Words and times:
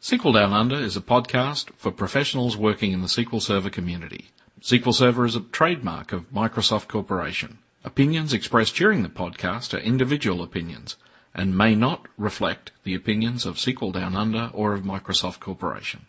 SQL 0.00 0.32
Down 0.32 0.54
Under 0.54 0.76
is 0.76 0.96
a 0.96 1.02
podcast 1.02 1.74
for 1.76 1.92
professionals 1.92 2.56
working 2.56 2.92
in 2.92 3.02
the 3.02 3.06
SQL 3.06 3.42
Server 3.42 3.68
community. 3.68 4.30
SQL 4.62 4.94
Server 4.94 5.26
is 5.26 5.36
a 5.36 5.40
trademark 5.40 6.10
of 6.10 6.32
Microsoft 6.32 6.88
Corporation. 6.88 7.58
Opinions 7.84 8.32
expressed 8.32 8.74
during 8.74 9.02
the 9.02 9.10
podcast 9.10 9.74
are 9.74 9.82
individual 9.82 10.42
opinions 10.42 10.96
and 11.34 11.54
may 11.54 11.74
not 11.74 12.08
reflect 12.16 12.72
the 12.82 12.94
opinions 12.94 13.44
of 13.44 13.56
SQL 13.56 13.92
Down 13.92 14.16
Under 14.16 14.50
or 14.54 14.72
of 14.72 14.84
Microsoft 14.84 15.38
Corporation. 15.38 16.06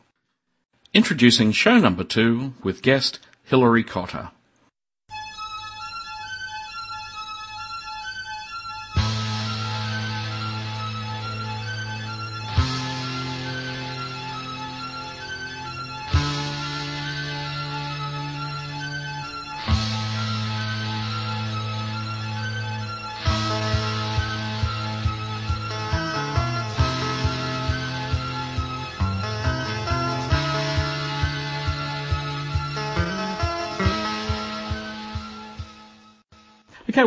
Introducing 0.94 1.52
show 1.52 1.78
number 1.78 2.06
two 2.06 2.54
with 2.64 2.82
guest 2.82 3.20
Hilary 3.44 3.84
Cotter. 3.84 4.32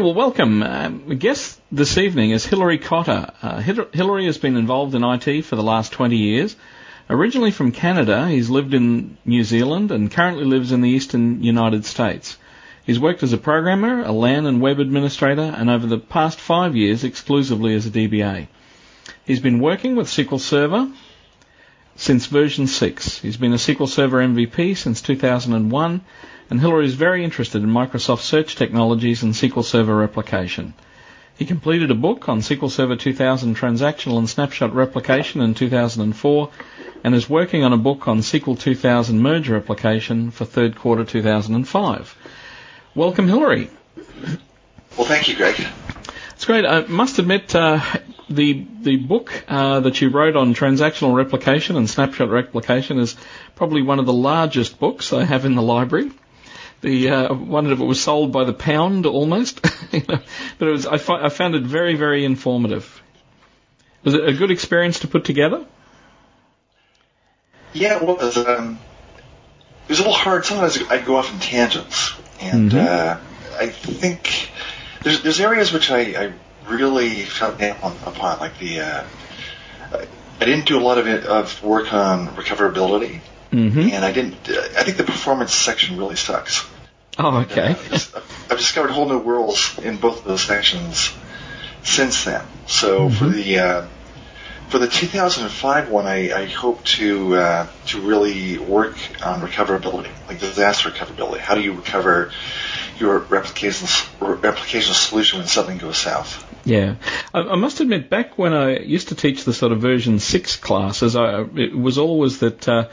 Well, 0.05 0.13
welcome. 0.13 0.63
Um, 0.63 1.19
guest 1.19 1.59
this 1.73 1.97
evening 1.97 2.33
is 2.33 2.45
Hilary 2.45 2.77
Cotter. 2.77 3.33
Uh, 3.41 3.61
has 3.63 4.37
been 4.37 4.59
involved 4.59 4.95
in 4.95 5.03
IT 5.03 5.47
for 5.47 5.57
the 5.57 5.63
last 5.63 5.93
20 5.93 6.15
years. 6.15 6.57
Originally 7.09 7.51
from 7.51 7.73
Canada, 7.73 8.29
he's 8.29 8.51
lived 8.51 8.75
in 8.75 9.17
New 9.25 9.43
Zealand 9.45 9.91
and 9.91 10.11
currently 10.11 10.45
lives 10.45 10.73
in 10.73 10.83
the 10.83 10.91
eastern 10.91 11.43
United 11.43 11.87
States. 11.87 12.37
He's 12.85 13.01
worked 13.01 13.23
as 13.23 13.33
a 13.33 13.39
programmer, 13.39 14.03
a 14.03 14.13
LAN 14.13 14.45
and 14.45 14.61
web 14.61 14.79
administrator, 14.79 15.55
and 15.57 15.71
over 15.71 15.87
the 15.87 15.97
past 15.97 16.39
five 16.39 16.77
years 16.77 17.03
exclusively 17.03 17.75
as 17.75 17.87
a 17.87 17.91
DBA. 17.91 18.49
He's 19.25 19.41
been 19.41 19.59
working 19.59 19.97
with 19.97 20.09
SQL 20.09 20.39
Server 20.39 20.93
since 21.97 22.27
version 22.27 22.67
6. 22.67 23.21
He's 23.21 23.39
been 23.39 23.55
a 23.55 23.57
SQL 23.57 23.89
Server 23.89 24.19
MVP 24.19 24.77
since 24.77 25.01
2001 25.01 26.03
and 26.51 26.61
Hilary 26.61 26.87
is 26.87 26.95
very 26.95 27.25
interested 27.25 27.63
in 27.63 27.69
Microsoft 27.71 28.21
search 28.21 28.57
technologies 28.57 29.23
and 29.23 29.33
SQL 29.35 29.65
Server 29.65 29.97
replication. 29.97 30.75
He 31.37 31.45
completed 31.45 31.91
a 31.91 31.95
book 31.95 32.29
on 32.29 32.41
SQL 32.41 32.71
Server 32.71 32.97
2000 32.97 33.57
transactional 33.57 34.19
and 34.19 34.29
snapshot 34.29 34.73
replication 34.75 35.41
in 35.41 35.55
2004 35.55 36.51
and 37.03 37.15
is 37.15 37.29
working 37.29 37.65
on 37.65 37.73
a 37.73 37.77
book 37.77 38.07
on 38.07 38.19
SQL 38.21 38.59
2000 38.59 39.21
merge 39.21 39.49
replication 39.49 40.31
for 40.31 40.45
third 40.45 40.77
quarter 40.77 41.05
2005. 41.05 42.17
Welcome, 42.95 43.27
Hilary. 43.29 43.69
Well, 44.97 45.07
thank 45.07 45.27
you, 45.29 45.35
Greg. 45.37 45.61
It's 46.35 46.45
great. 46.45 46.65
I 46.65 46.83
must 46.87 47.19
admit, 47.19 47.55
uh, 47.55 47.81
the 48.31 48.67
the 48.81 48.97
book 48.97 49.45
uh, 49.49 49.81
that 49.81 50.01
you 50.01 50.09
wrote 50.11 50.37
on 50.37 50.55
transactional 50.55 51.15
replication 51.15 51.77
and 51.77 51.89
snapshot 51.89 52.29
replication 52.31 52.99
is 52.99 53.17
probably 53.57 53.83
one 53.83 53.99
of 53.99 54.07
the 54.07 54.13
largest 54.13 54.79
books 54.79 55.13
I 55.13 55.25
have 55.25 55.45
in 55.45 55.55
the 55.55 55.63
library. 55.63 56.11
The 56.85 57.09
uh, 57.09 57.35
one 57.35 57.67
of 57.67 57.81
it 57.81 57.85
was 57.85 58.03
sold 58.03 58.31
by 58.31 58.45
the 58.45 58.53
pound 58.53 59.07
almost, 59.07 59.63
but 59.91 60.23
it 60.61 60.71
was 60.71 60.87
I, 60.87 60.99
fi- 60.99 61.25
I 61.25 61.31
found 61.31 61.55
it 61.55 61.63
very 61.63 61.95
very 61.95 62.27
informative. 62.27 63.03
Was 64.03 64.13
it 64.13 64.29
a 64.29 64.35
good 64.35 64.51
experience 64.51 65.01
to 65.01 65.09
put 65.09 65.25
together? 65.25 65.65
Yeah, 67.73 67.97
it 67.97 68.03
was. 68.03 68.37
Um, 68.37 68.79
it 69.85 69.89
was 69.89 69.99
a 70.01 70.03
little 70.03 70.13
hard. 70.13 70.45
Sometimes 70.45 70.79
I'd 70.91 71.07
go 71.07 71.17
off 71.17 71.33
in 71.33 71.41
tangents, 71.41 72.13
and 72.43 72.71
mm-hmm. 72.71 72.79
uh, 72.79 73.59
I 73.59 73.69
think 73.69 74.51
there's 75.05 75.23
there's 75.23 75.41
areas 75.41 75.73
which 75.73 75.91
I, 75.91 76.01
I 76.01 76.33
really 76.69 77.23
felt 77.23 77.57
down 77.57 77.79
upon, 78.05 78.41
like 78.41 78.59
the. 78.59 78.81
Uh, 78.81 79.05
I 79.91 80.45
didn't 80.45 80.67
do 80.67 80.79
a 80.79 80.85
lot 80.85 80.99
of 80.99 81.07
it, 81.07 81.25
of 81.25 81.63
work 81.63 81.95
on 81.95 82.29
recoverability, 82.37 83.23
mm-hmm. 83.51 83.89
and 83.91 84.05
I 84.05 84.13
didn't. 84.13 84.35
I 84.51 84.83
think 84.83 84.99
the 84.99 85.05
performance 85.05 85.55
section 85.55 85.97
really 85.97 86.17
sucks. 86.17 86.74
Oh, 87.19 87.39
okay. 87.43 87.77
Uh, 87.91 88.21
I've 88.51 88.59
discovered 88.59 88.91
whole 88.91 89.09
new 89.09 89.19
worlds 89.19 89.79
in 89.83 89.97
both 89.97 90.19
of 90.19 90.25
those 90.25 90.43
sections 90.43 91.13
since 91.83 92.25
then. 92.25 92.45
So 92.67 93.09
mm-hmm. 93.09 93.17
for 93.17 93.29
the 93.29 93.59
uh, 93.59 93.87
for 94.69 94.79
the 94.79 94.89
2005 94.89 95.91
one, 95.91 96.07
I, 96.07 96.33
I 96.33 96.47
hope 96.47 96.83
to 96.85 97.37
uh, 97.37 97.67
to 97.87 98.01
really 98.01 98.59
work 98.59 98.97
on 99.25 99.41
recoverability, 99.41 100.11
like 100.27 100.41
disaster 100.41 100.91
recoverability. 100.91 101.39
How 101.39 101.55
do 101.55 101.61
you 101.61 101.75
recover 101.75 102.33
your 102.99 103.19
replication 103.19 103.89
replication 104.21 104.95
solution 104.95 105.39
when 105.39 105.49
something 105.49 105.79
goes 105.79 105.99
south? 105.99 106.51
Yeah, 106.65 106.97
I, 107.33 107.41
I, 107.41 107.57
must 107.57 107.81
admit, 107.81 108.09
back 108.09 108.39
when 108.39 108.55
I 108.55 108.79
used 108.79 109.09
to 109.09 109.15
teach 109.15 109.45
the 109.45 109.53
sort 109.53 109.73
of 109.73 109.81
version 109.81 110.19
six 110.19 110.57
classes, 110.57 111.15
I, 111.15 111.43
it 111.43 111.77
was 111.77 111.99
always 111.99 112.41
that. 112.41 112.69
Uh, 112.69 112.89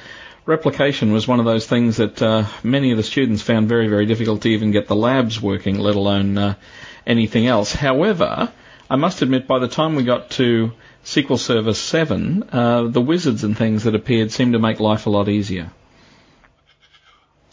replication 0.45 1.13
was 1.13 1.27
one 1.27 1.39
of 1.39 1.45
those 1.45 1.67
things 1.67 1.97
that 1.97 2.21
uh, 2.21 2.45
many 2.63 2.91
of 2.91 2.97
the 2.97 3.03
students 3.03 3.41
found 3.41 3.67
very, 3.67 3.87
very 3.87 4.05
difficult 4.05 4.41
to 4.43 4.49
even 4.49 4.71
get 4.71 4.87
the 4.87 4.95
labs 4.95 5.41
working, 5.41 5.79
let 5.79 5.95
alone 5.95 6.37
uh, 6.37 6.55
anything 7.05 7.47
else. 7.47 7.73
However, 7.73 8.51
I 8.89 8.95
must 8.95 9.21
admit, 9.21 9.47
by 9.47 9.59
the 9.59 9.67
time 9.67 9.95
we 9.95 10.03
got 10.03 10.31
to 10.31 10.71
SQL 11.05 11.39
Server 11.39 11.73
7, 11.73 12.49
uh, 12.51 12.83
the 12.83 13.01
wizards 13.01 13.43
and 13.43 13.57
things 13.57 13.83
that 13.83 13.95
appeared 13.95 14.31
seemed 14.31 14.53
to 14.53 14.59
make 14.59 14.79
life 14.79 15.05
a 15.05 15.09
lot 15.09 15.29
easier. 15.29 15.71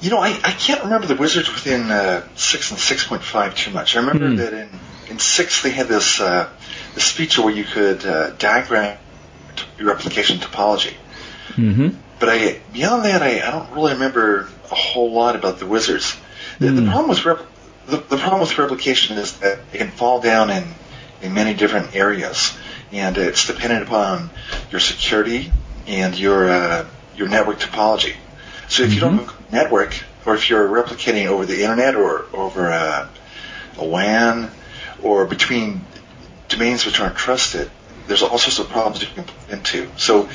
You 0.01 0.11
know, 0.11 0.19
I, 0.19 0.29
I 0.29 0.53
can't 0.53 0.85
remember 0.85 1.09
the 1.09 1.17
wizards 1.17 1.53
within 1.53 1.91
uh, 1.91 2.27
6 2.37 2.71
and 2.71 2.79
6.5 2.79 3.57
too 3.57 3.73
much. 3.73 3.97
I 3.97 4.01
remember 4.01 4.29
mm. 4.29 4.37
that 4.39 4.53
in, 4.53 4.69
in 5.11 5.19
6 5.19 5.63
they 5.63 5.71
had 5.71 5.89
this, 5.89 6.21
uh, 6.21 6.49
this 6.95 7.11
feature 7.11 7.43
where 7.43 7.55
you 7.55 7.65
could 7.65 8.07
uh, 8.07 8.31
diagram 8.31 8.97
your 9.77 9.89
replication 9.89 10.39
topology. 10.39 10.95
Mm-hmm. 11.55 11.89
But 12.19 12.29
I 12.29 12.61
beyond 12.73 13.05
that, 13.05 13.23
I, 13.23 13.47
I 13.47 13.51
don't 13.51 13.73
really 13.73 13.93
remember 13.93 14.49
a 14.71 14.75
whole 14.75 15.13
lot 15.13 15.37
about 15.37 15.59
the 15.59 15.67
wizards. 15.67 16.17
The, 16.59 16.67
mm. 16.67 16.77
the 16.77 16.83
hmm. 16.83 16.91
problem 16.91 17.09
with 17.11 17.25
rep, 17.25 17.41
the, 17.87 17.97
the 17.99 18.17
problem 18.17 18.41
with 18.41 18.59
replication 18.59 19.19
is 19.19 19.39
that 19.39 19.61
it 19.73 19.79
can 19.79 19.91
fall 19.91 20.21
down 20.21 20.51
in 20.51 20.65
in 21.23 21.35
many 21.35 21.55
different 21.55 21.95
areas, 21.95 22.57
and 22.93 23.17
it's 23.17 23.47
dependent 23.47 23.85
upon 23.85 24.31
your 24.71 24.81
security 24.81 25.53
and 25.87 26.19
your 26.19 26.49
uh, 26.49 26.87
your 27.17 27.29
network 27.29 27.59
topology. 27.59 28.15
So 28.69 28.83
if 28.83 28.91
mm-hmm. 28.91 28.95
you 28.95 29.01
don't 29.01 29.27
mm-hmm. 29.27 29.55
network, 29.55 30.03
or 30.27 30.35
if 30.35 30.51
you're 30.51 30.69
replicating 30.69 31.27
over 31.27 31.47
the 31.47 31.63
internet 31.63 31.95
or 31.95 32.27
over 32.33 32.69
a, 32.69 33.09
a 33.79 33.85
WAN, 33.85 34.51
or 35.03 35.25
between 35.27 35.81
domains 36.49 36.85
which 36.85 37.01
aren't 37.01 37.17
trusted, 37.17 37.71
there's 38.07 38.23
all 38.23 38.39
sorts 38.39 38.59
of 38.59 38.69
problems 38.69 39.01
you 39.01 39.09
can 39.09 39.25
put 39.25 39.51
into. 39.51 39.89
So 39.97 40.29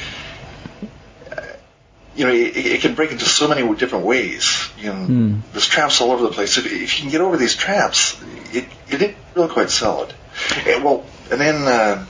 you 2.16 2.26
know, 2.26 2.32
it, 2.32 2.56
it, 2.56 2.82
can 2.82 2.96
break 2.96 3.12
into 3.12 3.26
so 3.26 3.48
many 3.48 3.62
different 3.76 4.06
ways. 4.06 4.70
You 4.78 4.90
know, 4.90 5.08
mm. 5.08 5.42
there's 5.52 5.68
traps 5.68 6.02
all 6.02 6.12
over 6.12 6.24
the 6.24 6.32
place. 6.32 6.58
If, 6.58 6.66
if 6.66 6.98
you 6.98 7.02
can 7.02 7.12
get 7.12 7.22
over 7.22 7.38
these 7.38 7.56
traps, 7.56 8.22
it, 8.52 8.66
it 8.90 8.98
didn't 8.98 9.18
really 9.36 9.50
quite 9.50 9.70
solid. 9.70 10.10
it. 10.10 10.68
And, 10.68 10.84
well, 10.84 11.06
and 11.32 11.42
then, 11.42 11.64
uh, 11.64 12.06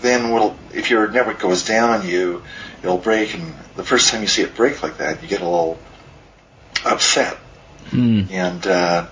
then 0.00 0.56
if 0.72 0.90
your 0.90 1.10
network 1.10 1.38
goes 1.38 1.64
down 1.64 1.90
on 1.90 2.06
you, 2.06 2.42
it'll 2.82 2.98
break, 2.98 3.34
and 3.34 3.54
the 3.76 3.84
first 3.84 4.10
time 4.10 4.20
you 4.20 4.28
see 4.28 4.42
it 4.42 4.54
break 4.54 4.82
like 4.82 4.98
that, 4.98 5.22
you 5.22 5.28
get 5.28 5.40
a 5.40 5.44
little 5.44 5.78
upset. 6.84 7.38
Mm. 7.90 8.30
And, 8.30 8.66
uh, 8.66 9.06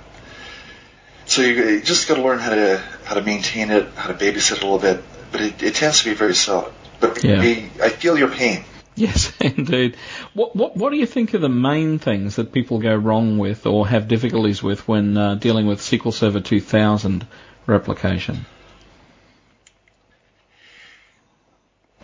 so 1.31 1.43
you, 1.43 1.55
you 1.55 1.81
just 1.81 2.09
got 2.09 2.17
to 2.17 2.23
learn 2.23 2.41
how 2.41 2.51
to 2.51 2.83
how 3.05 3.15
to 3.15 3.23
maintain 3.23 3.71
it, 3.71 3.89
how 3.95 4.09
to 4.09 4.15
babysit 4.15 4.57
it 4.57 4.63
a 4.63 4.67
little 4.67 4.81
bit. 4.81 5.01
But 5.31 5.41
it, 5.43 5.63
it 5.63 5.75
tends 5.77 6.01
to 6.01 6.11
be 6.11 6.15
very 6.15 6.35
solid. 6.35 6.73
But 6.99 7.23
yeah. 7.23 7.41
I, 7.41 7.71
I 7.81 7.89
feel 7.89 8.19
your 8.19 8.31
pain. 8.31 8.65
Yes, 8.97 9.33
indeed. 9.41 9.97
What, 10.35 10.55
what, 10.55 10.77
what 10.77 10.91
do 10.91 10.97
you 10.97 11.07
think 11.07 11.33
are 11.33 11.39
the 11.39 11.49
main 11.49 11.99
things 11.99 12.37
that 12.37 12.53
people 12.53 12.81
go 12.81 12.95
wrong 12.95 13.39
with 13.39 13.65
or 13.65 13.87
have 13.87 14.09
difficulties 14.09 14.63
with 14.63 14.87
when 14.87 15.17
uh, 15.17 15.37
dealing 15.37 15.67
with 15.67 15.81
SQL 15.81 16.13
Server 16.13 16.41
2000 16.41 17.27
replication? 17.67 18.45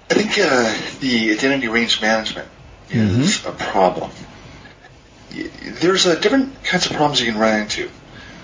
I 0.08 0.14
think 0.14 0.38
uh, 0.38 1.00
the 1.00 1.32
identity 1.32 1.69
range 1.69 2.00
management 2.00 2.49
is 2.88 3.38
mm-hmm. 3.38 3.49
a 3.49 3.52
problem. 3.52 4.11
There's 5.81 6.06
uh, 6.06 6.14
different 6.14 6.62
kinds 6.64 6.87
of 6.87 6.93
problems 6.93 7.20
you 7.20 7.31
can 7.31 7.40
run 7.40 7.61
into. 7.61 7.90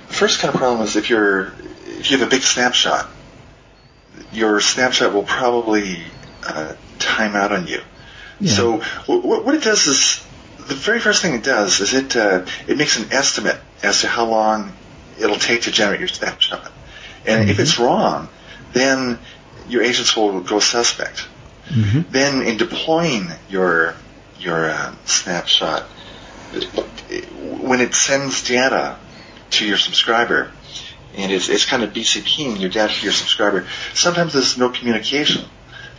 The 0.09 0.15
first 0.15 0.41
kind 0.41 0.53
of 0.53 0.59
problem 0.59 0.87
is 0.87 0.97
if 0.97 1.09
you're 1.09 1.53
if 1.87 2.11
you 2.11 2.19
have 2.19 2.27
a 2.27 2.31
big 2.31 2.43
snapshot, 2.43 3.09
your 4.33 4.61
snapshot 4.61 5.15
will 5.15 5.23
probably 5.23 6.03
uh, 6.43 6.75
time 6.99 7.37
out 7.37 7.53
on 7.53 7.67
you. 7.67 7.81
So 8.51 8.79
what, 9.07 9.45
what 9.45 9.55
it 9.55 9.63
does 9.63 9.87
is 9.87 10.27
the 10.69 10.75
very 10.75 11.01
first 11.01 11.23
thing 11.23 11.35
it 11.35 11.45
does 11.45 11.81
is 11.81 11.95
it 11.95 12.17
uh, 12.17 12.47
it 12.67 12.77
makes 12.79 12.99
an 12.99 13.13
estimate 13.13 13.59
as 13.83 14.03
to 14.03 14.09
how 14.09 14.27
long 14.27 14.73
it'll 15.19 15.37
take 15.37 15.63
to 15.63 15.71
generate 15.71 16.01
your 16.01 16.09
snapshot, 16.09 16.71
and 17.27 17.43
mm-hmm. 17.43 17.51
if 17.51 17.59
it's 17.59 17.79
wrong, 17.79 18.29
then 18.73 19.19
your 19.69 19.83
agents 19.83 20.17
will 20.17 20.41
go 20.41 20.61
suspect. 20.61 21.27
Mm-hmm. 21.69 22.11
Then 22.11 22.43
in 22.43 22.57
deploying 22.57 23.29
your 23.49 23.95
your 24.39 24.71
uh, 24.71 24.95
snapshot, 25.05 25.83
when 27.43 27.81
it 27.81 27.95
sends 27.95 28.47
data 28.47 28.99
to 29.51 29.67
your 29.67 29.77
subscriber, 29.77 30.51
and 31.17 31.31
it's, 31.31 31.49
it's 31.49 31.65
kind 31.65 31.83
of 31.83 31.93
BCPing 31.93 32.61
your 32.61 32.71
data 32.71 32.93
to 32.93 33.05
your 33.05 33.13
subscriber, 33.13 33.67
sometimes 33.95 34.33
there's 34.33 34.59
no 34.59 34.71
communication. 34.71 35.45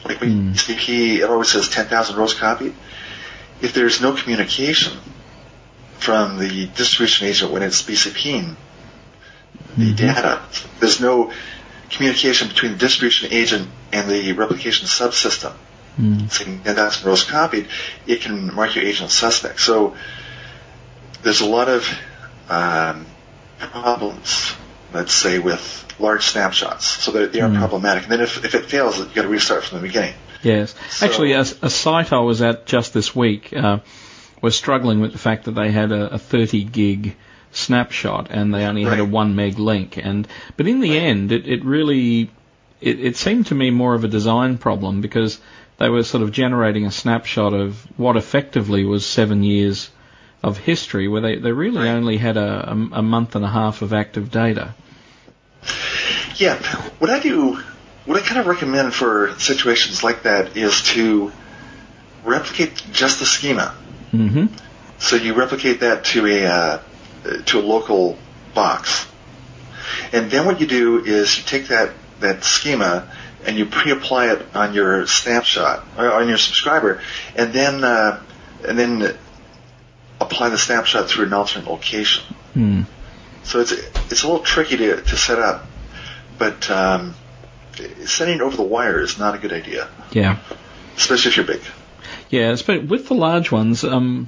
Like 0.05 0.19
when 0.21 0.53
Mm. 0.53 1.19
It 1.19 1.23
always 1.29 1.49
says 1.49 1.69
10,000 1.69 2.15
rows 2.15 2.33
copied. 2.33 2.73
If 3.61 3.73
there's 3.73 4.01
no 4.01 4.13
communication 4.13 4.93
from 5.99 6.37
the 6.37 6.67
distribution 6.67 7.27
agent 7.27 7.51
when 7.51 7.63
it's 7.63 7.81
BCPing 7.81 8.55
the 9.77 9.93
Mhm. 9.93 9.95
data, 9.95 10.39
there's 10.79 10.99
no 10.99 11.31
communication 11.89 12.49
between 12.49 12.73
the 12.73 12.77
distribution 12.77 13.29
agent 13.31 13.69
and 13.91 14.09
the 14.09 14.33
replication 14.33 14.87
subsystem 14.87 15.53
Mm. 15.99 16.31
saying 16.31 16.61
10,000 16.63 17.05
rows 17.05 17.23
copied, 17.23 17.67
it 18.07 18.21
can 18.21 18.53
mark 18.53 18.75
your 18.75 18.83
agent 18.83 19.11
suspect. 19.11 19.61
So 19.61 19.95
there's 21.21 21.41
a 21.41 21.45
lot 21.45 21.69
of 21.69 21.87
um, 22.49 23.05
problems, 23.59 24.51
let's 24.93 25.13
say, 25.13 25.39
with 25.39 25.82
large 25.99 26.25
snapshots. 26.25 26.85
So 26.85 27.11
that 27.11 27.33
they 27.33 27.41
are 27.41 27.49
Mm. 27.49 27.57
problematic. 27.57 28.03
And 28.03 28.11
then 28.11 28.21
if, 28.21 28.43
if 28.45 28.55
it 28.55 28.65
fails, 28.65 28.97
you've 28.99 29.13
got 29.13 29.23
to 29.23 29.27
restart 29.27 29.63
from 29.63 29.79
the 29.81 29.87
beginning. 29.87 30.13
Yes. 30.41 30.75
So- 30.89 31.05
Actually, 31.05 31.33
a, 31.33 31.41
a 31.41 31.69
site 31.69 32.11
I 32.13 32.19
was 32.19 32.41
at 32.41 32.65
just 32.65 32.93
this 32.93 33.15
week 33.15 33.53
uh, 33.53 33.79
was 34.41 34.55
struggling 34.55 34.99
with 35.01 35.11
the 35.13 35.17
fact 35.17 35.45
that 35.45 35.51
they 35.55 35.71
had 35.71 35.91
a, 35.91 36.15
a 36.15 36.17
30 36.19 36.63
gig 36.65 37.15
snapshot 37.51 38.27
and 38.31 38.53
they 38.53 38.65
only 38.65 38.83
had 38.83 38.99
a 38.99 39.05
1 39.05 39.35
meg 39.35 39.59
link. 39.59 39.97
And 39.97 40.27
But 40.57 40.67
in 40.67 40.79
the 40.81 40.97
end, 40.97 41.31
it, 41.31 41.47
it 41.47 41.63
really, 41.63 42.29
it, 42.81 42.99
it 42.99 43.15
seemed 43.17 43.47
to 43.47 43.55
me 43.55 43.69
more 43.69 43.93
of 43.93 44.03
a 44.03 44.07
design 44.07 44.57
problem 44.57 45.01
because 45.01 45.39
they 45.77 45.89
were 45.89 46.03
sort 46.03 46.23
of 46.23 46.31
generating 46.31 46.85
a 46.85 46.91
snapshot 46.91 47.53
of 47.53 47.77
what 47.97 48.17
effectively 48.17 48.83
was 48.85 49.05
seven 49.05 49.43
years 49.43 49.89
of 50.41 50.57
history 50.57 51.07
where 51.07 51.21
they, 51.21 51.35
they 51.37 51.51
really 51.51 51.77
Right. 51.77 51.87
only 51.89 52.17
had 52.17 52.35
a, 52.37 52.69
a, 52.71 52.71
a 52.99 53.01
month 53.01 53.35
and 53.35 53.45
a 53.45 53.49
half 53.49 53.81
of 53.81 53.93
active 53.93 54.29
data. 54.29 54.73
Yeah, 56.35 56.61
what 56.99 57.09
I 57.09 57.19
do, 57.19 57.59
what 58.05 58.21
I 58.21 58.25
kind 58.25 58.39
of 58.39 58.47
recommend 58.47 58.93
for 58.93 59.35
situations 59.39 60.03
like 60.03 60.23
that 60.23 60.57
is 60.57 60.81
to 60.93 61.31
replicate 62.23 62.75
just 62.91 63.19
the 63.19 63.25
schema. 63.25 63.69
hmm 64.11 64.45
So 64.99 65.15
you 65.15 65.33
replicate 65.33 65.81
that 65.81 66.05
to 66.05 66.25
a 66.27 66.45
uh, 66.45 66.79
to 67.45 67.59
a 67.59 67.61
local 67.61 68.17
box, 68.53 69.07
and 70.11 70.31
then 70.31 70.45
what 70.45 70.61
you 70.61 70.67
do 70.67 71.03
is 71.03 71.37
you 71.37 71.43
take 71.43 71.67
that 71.67 71.91
that 72.19 72.43
schema 72.43 73.09
and 73.45 73.57
you 73.57 73.65
pre-apply 73.65 74.31
it 74.31 74.55
on 74.55 74.73
your 74.73 75.05
snapshot 75.05 75.85
or 75.97 76.11
on 76.11 76.27
your 76.27 76.37
subscriber, 76.37 77.01
and 77.35 77.53
then 77.53 77.83
uh, 77.83 78.21
and 78.67 78.79
then 78.79 79.17
apply 80.21 80.49
the 80.49 80.57
snapshot 80.57 81.09
through 81.09 81.25
an 81.25 81.33
alternate 81.33 81.67
location. 81.67 82.23
Mm. 82.55 82.85
So 83.43 83.59
it's 83.59 83.71
it's 83.71 84.23
a 84.23 84.27
little 84.27 84.43
tricky 84.43 84.77
to 84.77 85.01
to 85.01 85.17
set 85.17 85.39
up, 85.39 85.65
but 86.37 86.69
um, 86.71 87.15
sending 88.05 88.37
it 88.37 88.41
over 88.41 88.55
the 88.55 88.63
wire 88.63 89.01
is 89.01 89.17
not 89.19 89.35
a 89.35 89.37
good 89.37 89.53
idea, 89.53 89.89
Yeah. 90.11 90.39
especially 90.95 91.29
if 91.29 91.37
you're 91.37 91.45
big. 91.45 91.61
Yeah, 92.29 92.55
but 92.65 92.85
with 92.85 93.07
the 93.07 93.13
large 93.15 93.51
ones, 93.51 93.83
um, 93.83 94.27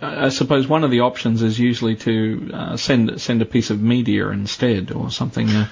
I 0.00 0.30
suppose 0.30 0.66
one 0.66 0.84
of 0.84 0.90
the 0.90 1.00
options 1.00 1.42
is 1.42 1.58
usually 1.58 1.96
to 1.96 2.50
uh, 2.52 2.76
send 2.76 3.20
send 3.20 3.42
a 3.42 3.44
piece 3.44 3.70
of 3.70 3.80
media 3.80 4.28
instead 4.28 4.90
or 4.92 5.10
something. 5.10 5.48
Uh, 5.48 5.68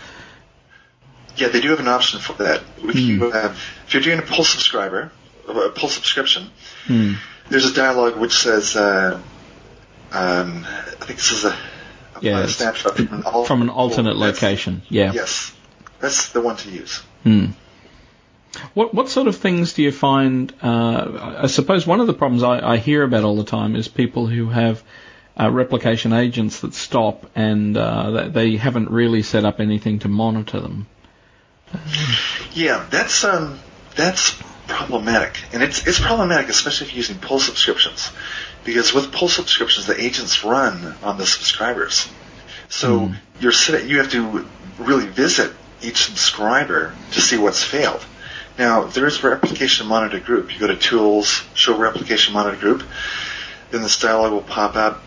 Yeah, 1.37 1.49
they 1.49 1.61
do 1.61 1.71
have 1.71 1.81
an 1.81 1.89
option 1.89 2.21
for 2.21 2.35
that. 2.35 2.61
If, 2.83 2.97
you, 2.97 3.31
uh, 3.33 3.55
if 3.87 3.95
you're 3.95 4.03
doing 4.03 4.19
a 4.19 4.23
pull 4.23 4.45
subscriber, 4.45 5.11
a 5.49 5.71
pull 5.71 5.89
subscription, 5.89 6.51
hmm. 6.87 7.15
there's 7.49 7.65
a 7.65 7.73
dialog 7.73 8.17
which 8.17 8.35
says, 8.35 8.77
uh, 8.77 9.21
um, 10.13 10.67
I 10.67 11.05
think 11.07 11.19
this 11.19 11.33
is 11.33 11.45
a 11.45 11.57
Yeah, 12.23 12.47
snapshot 12.47 12.97
from 12.97 13.13
an, 13.13 13.23
al- 13.25 13.45
from 13.45 13.63
an 13.63 13.71
alternate 13.71 14.17
location. 14.17 14.83
Yeah. 14.89 15.13
Yes, 15.13 15.55
that's 15.99 16.31
the 16.33 16.41
one 16.41 16.57
to 16.57 16.71
use. 16.71 16.99
Hmm. 17.23 17.47
What 18.75 18.93
what 18.95 19.09
sort 19.09 19.29
of 19.29 19.37
things 19.37 19.75
do 19.75 19.83
you 19.83 19.93
find? 19.93 20.53
Uh, 20.63 21.39
I 21.43 21.47
suppose 21.47 21.87
one 21.87 22.01
of 22.01 22.07
the 22.07 22.15
problems 22.15 22.43
I, 22.43 22.73
I 22.75 22.77
hear 22.79 23.03
about 23.03 23.25
all 23.25 23.37
the 23.37 23.45
time 23.45 23.77
is 23.77 23.89
people 23.89 24.27
who 24.27 24.49
have 24.49 24.83
uh, 25.39 25.51
replication 25.51 26.13
agents 26.13 26.61
that 26.61 26.75
stop 26.75 27.31
and 27.35 27.77
uh, 27.77 28.11
they, 28.11 28.29
they 28.29 28.57
haven't 28.57 28.91
really 28.91 29.23
set 29.23 29.45
up 29.45 29.61
anything 29.61 30.01
to 30.01 30.09
monitor 30.09 30.61
them. 30.61 30.87
Yeah, 32.53 32.85
that's 32.91 33.23
um, 33.25 33.61
that's 33.95 34.37
problematic, 34.67 35.39
and 35.53 35.63
it's 35.63 35.87
it's 35.87 36.01
problematic, 36.01 36.49
especially 36.49 36.89
if 36.89 36.93
you're 36.93 36.99
using 36.99 37.19
pull 37.19 37.39
subscriptions, 37.39 38.11
because 38.65 38.93
with 38.93 39.13
pull 39.13 39.29
subscriptions, 39.29 39.87
the 39.87 40.01
agents 40.01 40.45
run 40.45 40.95
on 41.03 41.19
the 41.19 41.27
subscribers, 41.27 42.09
so 42.69 43.07
Hmm. 43.07 43.15
you're 43.41 43.53
sit- 43.53 43.85
you 43.85 43.99
have 43.99 44.11
to 44.13 44.47
really 44.79 45.07
visit 45.07 45.53
each 45.83 46.05
subscriber 46.05 46.95
to 47.13 47.21
see 47.21 47.37
what's 47.37 47.63
failed. 47.63 48.05
Now, 48.59 48.85
there 48.85 49.07
is 49.07 49.23
a 49.23 49.29
replication 49.29 49.87
monitor 49.87 50.19
group. 50.19 50.53
You 50.53 50.59
go 50.59 50.67
to 50.67 50.77
Tools, 50.77 51.43
Show 51.55 51.77
Replication 51.77 52.35
Monitor 52.35 52.57
Group, 52.59 52.83
then 53.71 53.83
this 53.83 53.99
dialog 53.99 54.33
will 54.33 54.43
pop 54.43 54.77
up, 54.77 55.03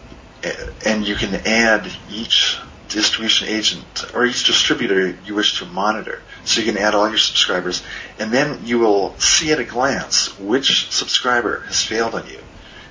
and 0.86 1.08
you 1.08 1.16
can 1.16 1.36
add 1.46 1.92
each 2.10 2.58
distribution 2.90 3.48
agent 3.48 4.06
or 4.14 4.26
each 4.26 4.44
distributor 4.46 5.16
you 5.26 5.36
wish 5.36 5.60
to 5.60 5.66
monitor. 5.66 6.22
So 6.46 6.62
you 6.62 6.72
can 6.72 6.82
add 6.82 6.96
all 6.96 7.08
your 7.10 7.18
subscribers, 7.18 7.82
and 8.20 8.32
then 8.32 8.62
you 8.66 8.80
will 8.80 9.16
see 9.20 9.52
at 9.52 9.60
a 9.60 9.64
glance 9.64 10.38
which 10.40 10.92
subscriber 10.92 11.62
has 11.68 11.84
failed 11.84 12.16
on 12.16 12.28
you, 12.28 12.40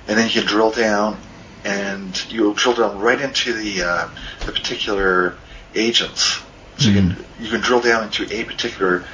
and 0.07 0.17
then 0.17 0.27
you 0.27 0.33
can 0.33 0.45
drill 0.45 0.71
down, 0.71 1.17
and 1.63 2.31
you'll 2.31 2.53
drill 2.53 2.75
down 2.75 2.99
right 2.99 3.19
into 3.19 3.53
the 3.53 3.83
uh, 3.83 4.09
the 4.45 4.51
particular 4.51 5.37
agents. 5.75 6.41
So 6.77 6.89
you 6.89 6.95
can 6.95 7.25
you 7.39 7.49
can 7.49 7.61
drill 7.61 7.81
down 7.81 8.03
into 8.03 8.27
a 8.31 8.43
particular 8.43 9.05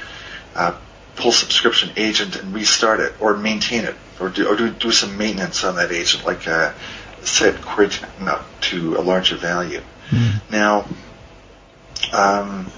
uh, 0.54 0.76
pull 1.16 1.32
subscription 1.32 1.90
agent 1.96 2.36
and 2.36 2.54
restart 2.54 3.00
it, 3.00 3.14
or 3.20 3.36
maintain 3.36 3.84
it, 3.84 3.94
or 4.18 4.30
do 4.30 4.48
or 4.48 4.56
do, 4.56 4.70
do 4.70 4.90
some 4.90 5.16
maintenance 5.16 5.64
on 5.64 5.76
that 5.76 5.92
agent, 5.92 6.24
like 6.24 6.48
uh, 6.48 6.72
set 7.22 7.60
time 7.62 8.28
up 8.28 8.46
to 8.60 8.96
a 8.96 9.02
larger 9.02 9.36
value. 9.36 9.82
Now, 10.50 10.86
um, 12.12 12.70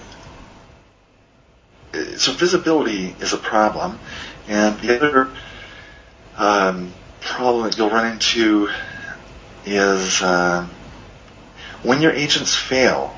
so 2.17 2.33
visibility 2.33 3.15
is 3.21 3.33
a 3.33 3.39
problem, 3.39 3.99
and 4.49 4.79
the 4.81 4.97
other 4.97 5.31
um, 6.37 6.93
problem 7.23 7.65
that 7.65 7.79
you'll 7.79 7.91
run 7.91 8.13
into 8.13 8.69
is 9.65 10.23
um, 10.23 10.73
when 11.83 12.03
your 12.03 12.13
agents 12.13 12.55
fail, 12.55 13.17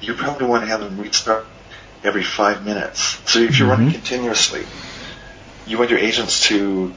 you 0.00 0.14
probably 0.14 0.46
want 0.46 0.62
to 0.64 0.68
have 0.68 0.80
them 0.80 0.98
restart 0.98 1.46
every 2.02 2.22
five 2.22 2.64
minutes. 2.64 3.20
So 3.30 3.40
if 3.40 3.58
you're 3.58 3.68
running 3.68 3.88
Mhm. 3.88 3.94
continuously, 3.94 4.66
you 5.64 5.78
want 5.78 5.90
your 5.90 5.98
agents 5.98 6.48
to 6.48 6.94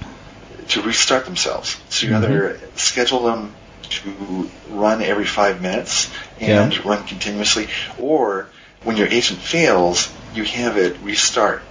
to 0.69 0.81
restart 0.81 1.25
themselves. 1.25 1.77
So 1.89 2.07
you 2.07 2.13
Mhm. 2.13 2.17
either 2.17 2.71
schedule 2.75 3.23
them 3.23 3.55
to 3.89 4.51
run 4.65 5.01
every 5.01 5.25
five 5.25 5.61
minutes 5.61 6.11
and 6.39 6.73
run 6.85 7.05
continuously, 7.05 7.69
or 7.97 8.51
when 8.83 8.97
your 8.97 9.07
agent 9.07 9.39
fails, 9.41 10.13
you 10.31 10.43
have 10.43 10.77
it 10.77 11.01
restart. 11.01 11.67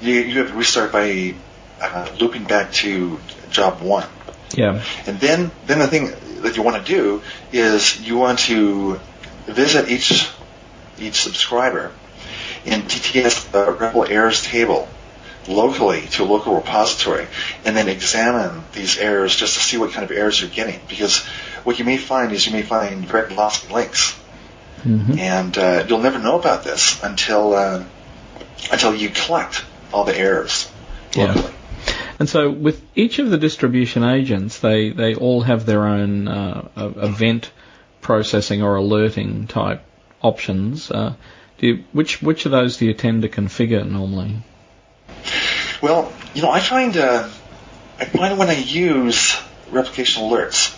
You, 0.00 0.14
you 0.14 0.38
have 0.38 0.50
it 0.50 0.54
restart 0.54 0.92
by 0.92 1.36
uh, 1.80 2.10
looping 2.20 2.44
back 2.44 2.72
to 2.72 3.20
job 3.50 3.80
one. 3.80 4.08
Yeah. 4.54 4.82
And 5.06 5.20
then, 5.20 5.50
then 5.66 5.78
the 5.78 5.86
thing 5.86 6.10
that 6.42 6.56
you 6.56 6.62
want 6.62 6.84
to 6.84 6.92
do 6.92 7.22
is 7.52 8.00
you 8.00 8.16
want 8.18 8.40
to 8.40 9.00
visit 9.46 9.88
each 9.88 10.28
each 10.98 11.22
subscriber 11.22 11.92
in 12.64 12.82
DTS 12.82 13.54
uh, 13.54 13.74
REPL 13.74 14.10
errors 14.10 14.42
table 14.42 14.88
locally 15.48 16.02
to 16.02 16.22
a 16.22 16.26
local 16.26 16.54
repository, 16.54 17.26
and 17.64 17.76
then 17.76 17.88
examine 17.88 18.62
these 18.72 18.98
errors 18.98 19.34
just 19.34 19.54
to 19.54 19.60
see 19.60 19.78
what 19.78 19.92
kind 19.92 20.04
of 20.04 20.14
errors 20.14 20.40
you're 20.40 20.50
getting. 20.50 20.78
Because 20.88 21.24
what 21.64 21.78
you 21.78 21.84
may 21.84 21.96
find 21.96 22.32
is 22.32 22.46
you 22.46 22.52
may 22.52 22.62
find 22.62 23.06
very 23.06 23.34
lost 23.34 23.70
links, 23.70 24.12
hmm 24.82 25.18
and 25.18 25.56
uh, 25.58 25.84
you'll 25.88 26.02
never 26.02 26.18
know 26.18 26.38
about 26.38 26.64
this 26.64 27.02
until 27.02 27.54
uh, 27.54 27.82
until 28.70 28.94
you 28.94 29.10
collect 29.10 29.64
all 29.92 30.04
the 30.04 30.16
errors 30.16 30.70
Yeah. 31.14 31.50
And 32.20 32.28
so, 32.28 32.50
with 32.50 32.82
each 32.94 33.18
of 33.18 33.30
the 33.30 33.38
distribution 33.38 34.04
agents, 34.04 34.58
they, 34.58 34.90
they 34.90 35.14
all 35.14 35.40
have 35.40 35.64
their 35.64 35.86
own 35.86 36.28
uh, 36.28 36.68
event 36.76 37.50
processing 38.02 38.62
or 38.62 38.76
alerting 38.76 39.46
type 39.46 39.82
options. 40.20 40.90
Uh, 40.90 41.14
do 41.56 41.66
you, 41.66 41.84
which 41.92 42.20
which 42.20 42.44
of 42.44 42.52
those 42.52 42.76
do 42.76 42.84
you 42.84 42.92
tend 42.92 43.22
to 43.22 43.28
configure 43.30 43.88
normally? 43.88 44.36
Well, 45.80 46.12
you 46.34 46.42
know, 46.42 46.50
I 46.50 46.60
find 46.60 46.94
uh, 46.98 47.26
I 47.98 48.04
find 48.04 48.38
when 48.38 48.50
I 48.50 48.58
use 48.58 49.36
replication 49.70 50.22
alerts 50.24 50.76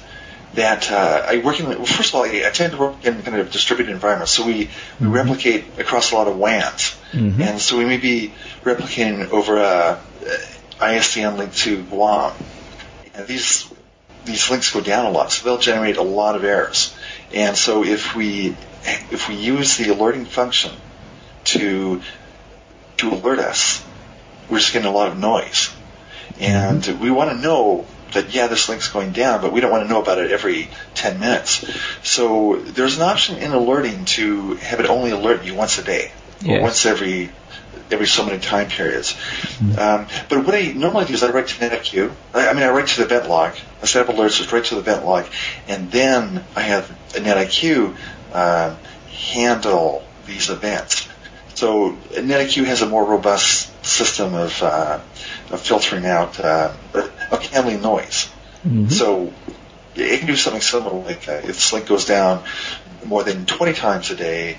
that 0.54 0.92
uh, 0.92 1.26
I 1.28 1.38
work 1.38 1.58
in. 1.58 1.66
Well, 1.66 1.84
first 1.86 2.10
of 2.10 2.14
all, 2.16 2.22
I, 2.24 2.50
tend 2.52 2.72
to 2.74 2.78
work 2.78 3.04
in 3.04 3.20
kind 3.22 3.38
of 3.38 3.50
distributed 3.50 3.90
environments, 3.92 4.30
so 4.32 4.46
we, 4.46 4.70
we 5.00 5.06
Mhm. 5.06 5.12
replicate 5.12 5.64
across 5.78 6.12
a 6.12 6.14
lot 6.14 6.28
of 6.28 6.36
WANs, 6.36 6.94
Mhm. 7.12 7.40
and 7.40 7.60
so 7.60 7.78
we 7.78 7.84
may 7.84 7.96
be 7.96 8.32
replicating 8.62 9.28
over 9.30 9.56
a, 9.56 9.98
ISDN 10.82 11.36
link 11.38 11.54
to 11.54 11.82
Guam. 11.84 12.32
And 13.14 13.26
these 13.26 13.70
these 14.24 14.50
links 14.50 14.72
go 14.72 14.80
down 14.80 15.06
a 15.06 15.10
lot, 15.10 15.32
so 15.32 15.44
they'll 15.44 15.58
generate 15.58 15.96
a 15.96 16.02
lot 16.02 16.36
of 16.36 16.44
errors. 16.44 16.94
And 17.34 17.56
so 17.56 17.84
if 17.84 18.14
we 18.14 18.56
if 19.10 19.28
we 19.28 19.34
use 19.36 19.76
the 19.76 19.90
alerting 19.92 20.24
function 20.24 20.72
to 21.44 22.00
to 22.98 23.10
alert 23.10 23.38
us, 23.38 23.84
we're 24.48 24.58
just 24.58 24.72
getting 24.72 24.88
a 24.88 24.92
lot 24.92 25.08
of 25.08 25.18
noise. 25.18 25.70
And 26.40 26.84
we 27.00 27.10
want 27.10 27.30
to 27.30 27.36
know 27.36 27.86
that 28.12 28.34
yeah, 28.34 28.46
this 28.46 28.68
link's 28.68 28.88
going 28.88 29.12
down, 29.12 29.40
but 29.40 29.52
we 29.52 29.60
don't 29.60 29.70
want 29.70 29.84
to 29.84 29.88
know 29.88 30.00
about 30.00 30.18
it 30.18 30.30
every 30.30 30.68
10 30.94 31.18
minutes. 31.20 31.64
So 32.02 32.56
there's 32.56 32.96
an 32.96 33.02
option 33.02 33.38
in 33.38 33.52
alerting 33.52 34.04
to 34.16 34.54
have 34.56 34.80
it 34.80 34.86
only 34.86 35.10
alert 35.10 35.44
you 35.44 35.54
once 35.54 35.78
a 35.78 35.82
day, 35.84 36.12
Yes. 36.42 36.58
or 36.58 36.62
once 36.62 36.86
every 36.86 37.30
every 37.90 38.06
so 38.06 38.24
many 38.24 38.38
time 38.38 38.68
periods. 38.68 39.16
Um, 39.78 40.06
but 40.28 40.46
what 40.46 40.54
I 40.54 40.72
normally 40.72 41.04
do 41.04 41.14
is 41.14 41.22
I 41.22 41.30
write 41.30 41.48
to 41.48 41.54
NetIQ. 41.54 42.12
I, 42.34 42.48
I 42.48 42.52
mean, 42.54 42.62
I 42.62 42.70
write 42.70 42.88
to 42.88 42.98
the 42.98 43.04
event 43.04 43.28
log. 43.28 43.54
I 43.82 43.86
set 43.86 44.08
up 44.08 44.14
alerts, 44.14 44.38
just 44.38 44.52
write 44.52 44.64
to 44.66 44.74
the 44.76 44.80
event 44.80 45.04
log, 45.04 45.26
and 45.68 45.90
then 45.90 46.44
I 46.56 46.62
have 46.62 46.90
a 47.14 47.20
NetIQ 47.20 47.96
uh, 48.32 48.76
handle 49.08 50.04
these 50.26 50.50
events. 50.50 51.08
So 51.54 51.92
NetIQ 52.12 52.64
has 52.64 52.82
a 52.82 52.88
more 52.88 53.04
robust 53.04 53.84
system 53.84 54.34
of, 54.34 54.62
uh, 54.62 55.00
of 55.50 55.60
filtering 55.60 56.06
out, 56.06 56.40
uh, 56.40 56.72
of 57.30 57.46
handling 57.46 57.82
noise. 57.82 58.30
So 58.88 59.32
it 59.94 60.18
can 60.18 60.26
do 60.26 60.36
something 60.36 60.62
similar, 60.62 60.94
like 61.04 61.28
uh, 61.28 61.32
if 61.32 61.46
this 61.46 61.72
link 61.72 61.86
goes 61.86 62.06
down 62.06 62.44
more 63.04 63.22
than 63.24 63.46
20 63.46 63.74
times 63.74 64.10
a 64.10 64.16
day, 64.16 64.56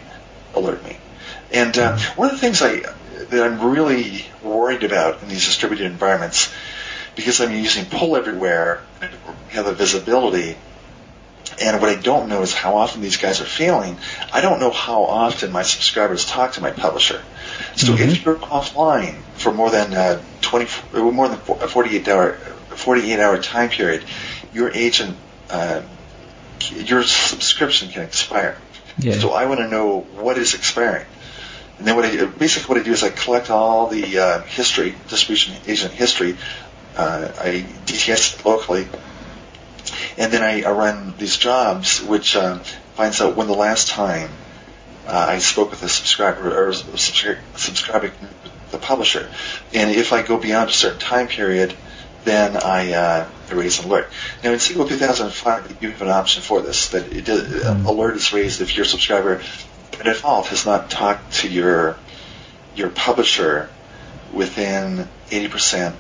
alert 0.54 0.84
me. 0.84 0.98
And 1.52 1.78
uh, 1.78 1.98
one 2.16 2.30
of 2.30 2.36
the 2.36 2.40
things 2.40 2.62
I 2.62 2.84
that 3.30 3.44
I'm 3.44 3.72
really 3.72 4.26
worried 4.42 4.84
about 4.84 5.22
in 5.22 5.30
these 5.30 5.46
distributed 5.46 5.86
environments, 5.86 6.54
because 7.16 7.42
I'm 7.42 7.52
using 7.52 7.86
pull 7.86 8.16
everywhere, 8.16 8.82
have 9.50 9.66
the 9.66 9.74
visibility, 9.74 10.58
and 11.62 11.82
what 11.82 11.90
I 11.90 11.96
don't 11.96 12.30
know 12.30 12.42
is 12.42 12.54
how 12.54 12.78
often 12.78 13.02
these 13.02 13.18
guys 13.18 13.42
are 13.42 13.46
failing. 13.46 13.98
I 14.32 14.42
don't 14.42 14.60
know 14.60 14.72
how 14.72 15.04
often 15.04 15.52
my 15.52 15.64
subscribers 15.64 16.26
talk 16.26 16.54
to 16.54 16.62
my 16.62 16.72
publisher. 16.72 17.22
So 17.76 17.94
if 17.94 18.26
you're 18.26 18.36
offline 18.38 19.16
for 19.36 19.52
more 19.52 19.70
than 19.70 19.94
uh, 19.94 20.22
20, 20.42 20.68
uh, 20.94 21.12
more 21.12 21.28
than 21.28 21.38
a 21.38 21.68
48 21.68 22.08
hour, 22.08 22.34
48 22.34 23.20
hour 23.20 23.38
time 23.38 23.70
period, 23.70 24.04
your 24.54 24.72
agent, 24.72 25.16
uh, 25.50 25.82
your 26.72 27.04
subscription 27.04 27.90
can 27.90 28.04
expire. 28.04 28.58
Yeah. 28.98 29.14
So 29.14 29.32
I 29.32 29.46
want 29.46 29.60
to 29.60 29.68
know 29.68 30.02
what 30.02 30.38
is 30.38 30.54
expiring. 30.54 31.06
And 31.84 31.90
then 31.90 31.98
what 31.98 32.06
I 32.06 32.26
basically 32.28 32.74
what 32.74 32.82
I 32.82 32.86
do 32.86 32.94
is 32.94 33.04
I 33.04 33.10
collect 33.10 33.50
all 33.50 33.88
the 33.88 34.18
uh, 34.18 34.42
history, 34.44 34.96
distribution 35.10 35.56
agent 35.68 35.92
history. 35.92 36.38
Uh, 36.96 37.30
I 37.38 37.66
DTS 37.86 38.40
it 38.40 38.46
locally, 38.46 38.88
and 40.18 40.32
then 40.32 40.44
I, 40.44 40.62
I 40.62 40.72
run 40.72 41.14
these 41.18 41.36
jobs, 41.36 42.02
which 42.02 42.38
uh, 42.38 42.60
finds 42.96 43.20
out 43.20 43.36
when 43.36 43.48
the 43.48 43.54
last 43.54 43.90
time 43.90 44.30
uh, 45.08 45.26
I 45.28 45.40
spoke 45.40 45.72
with 45.72 45.84
a 45.84 45.90
subscriber 45.90 46.58
or 46.58 46.72
subscri- 46.72 47.40
subscribing 47.58 48.12
the 48.72 48.78
publisher. 48.78 49.30
And 49.74 49.92
if 49.92 50.14
I 50.14 50.22
go 50.22 50.38
beyond 50.38 50.70
a 50.70 50.74
certain 50.74 51.02
time 51.02 51.28
period, 51.28 51.76
then 52.24 52.56
I 52.56 52.94
uh, 52.94 53.30
raise 53.52 53.82
an 53.82 53.88
alert. 53.88 54.10
Now 54.42 54.52
in 54.54 54.60
SQL 54.60 54.88
2005, 54.88 55.80
you 55.82 55.92
have 55.92 56.02
an 56.02 56.08
option 56.08 56.44
for 56.44 56.62
this 56.62 56.92
that 56.92 57.12
it 57.12 57.28
uh, 57.28 57.78
alert 57.86 58.16
is 58.16 58.32
raised 58.32 58.62
if 58.62 58.78
your 58.78 58.86
subscriber 58.86 59.42
by 59.98 60.04
default 60.04 60.48
has 60.48 60.66
not 60.66 60.90
talked 60.90 61.34
to 61.36 61.50
your 61.50 61.98
your 62.76 62.90
publisher 62.90 63.70
within 64.34 65.08
80% 65.30 65.94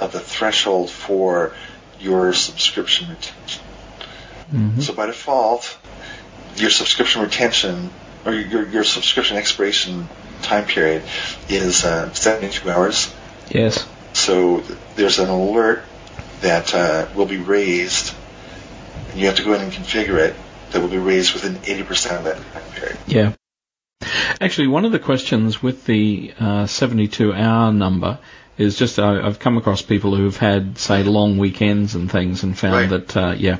of 0.00 0.12
the 0.12 0.20
threshold 0.20 0.90
for 0.90 1.54
your 1.98 2.32
subscription 2.32 3.08
retention. 3.10 3.62
So 4.82 4.92
by 4.94 5.06
default, 5.06 5.76
your 6.56 6.70
subscription 6.70 7.22
retention 7.22 7.90
or 8.24 8.32
your, 8.32 8.68
your 8.68 8.84
subscription 8.84 9.36
expiration 9.36 10.08
time 10.42 10.66
period 10.66 11.02
is 11.48 11.84
uh, 11.84 12.12
72 12.12 12.70
hours. 12.70 13.12
Yes. 13.50 13.86
So 14.12 14.60
th- 14.60 14.78
there's 14.96 15.18
an 15.18 15.28
alert 15.28 15.84
that 16.42 16.74
uh, 16.74 17.08
will 17.14 17.26
be 17.26 17.38
raised, 17.38 18.14
and 19.10 19.18
you 19.18 19.26
have 19.26 19.36
to 19.36 19.44
go 19.44 19.54
in 19.54 19.62
and 19.62 19.72
configure 19.72 20.18
it, 20.18 20.36
that 20.72 20.80
will 20.80 20.88
be 20.88 20.98
raised 20.98 21.34
within 21.34 21.54
80% 21.56 22.18
of 22.18 22.24
that 22.24 22.36
time 22.52 22.72
period. 22.74 22.98
Yeah. 23.06 23.32
Actually, 24.40 24.68
one 24.68 24.84
of 24.84 24.92
the 24.92 24.98
questions 24.98 25.62
with 25.62 25.84
the 25.84 26.32
uh, 26.40 26.66
72 26.66 27.32
hour 27.32 27.72
number 27.72 28.18
is 28.58 28.76
just 28.76 28.98
I, 28.98 29.20
I've 29.24 29.38
come 29.38 29.56
across 29.56 29.82
people 29.82 30.14
who've 30.16 30.36
had, 30.36 30.78
say, 30.78 31.02
long 31.04 31.38
weekends 31.38 31.94
and 31.94 32.10
things 32.10 32.42
and 32.42 32.58
found 32.58 32.90
Right. 32.90 33.06
that, 33.06 33.16
uh, 33.16 33.34
yeah, 33.38 33.58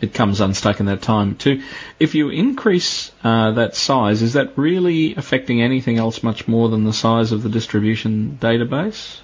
it 0.00 0.12
comes 0.12 0.40
unstuck 0.40 0.80
in 0.80 0.86
that 0.86 1.02
time 1.02 1.36
too. 1.36 1.62
If 2.00 2.14
you 2.14 2.28
increase 2.30 3.12
uh, 3.22 3.52
that 3.52 3.76
size, 3.76 4.22
is 4.22 4.32
that 4.34 4.56
really 4.58 5.14
affecting 5.14 5.62
anything 5.62 5.98
else 5.98 6.22
much 6.22 6.48
more 6.48 6.68
than 6.68 6.84
the 6.84 6.92
size 6.92 7.32
of 7.32 7.42
the 7.42 7.48
distribution 7.48 8.38
database? 8.40 9.20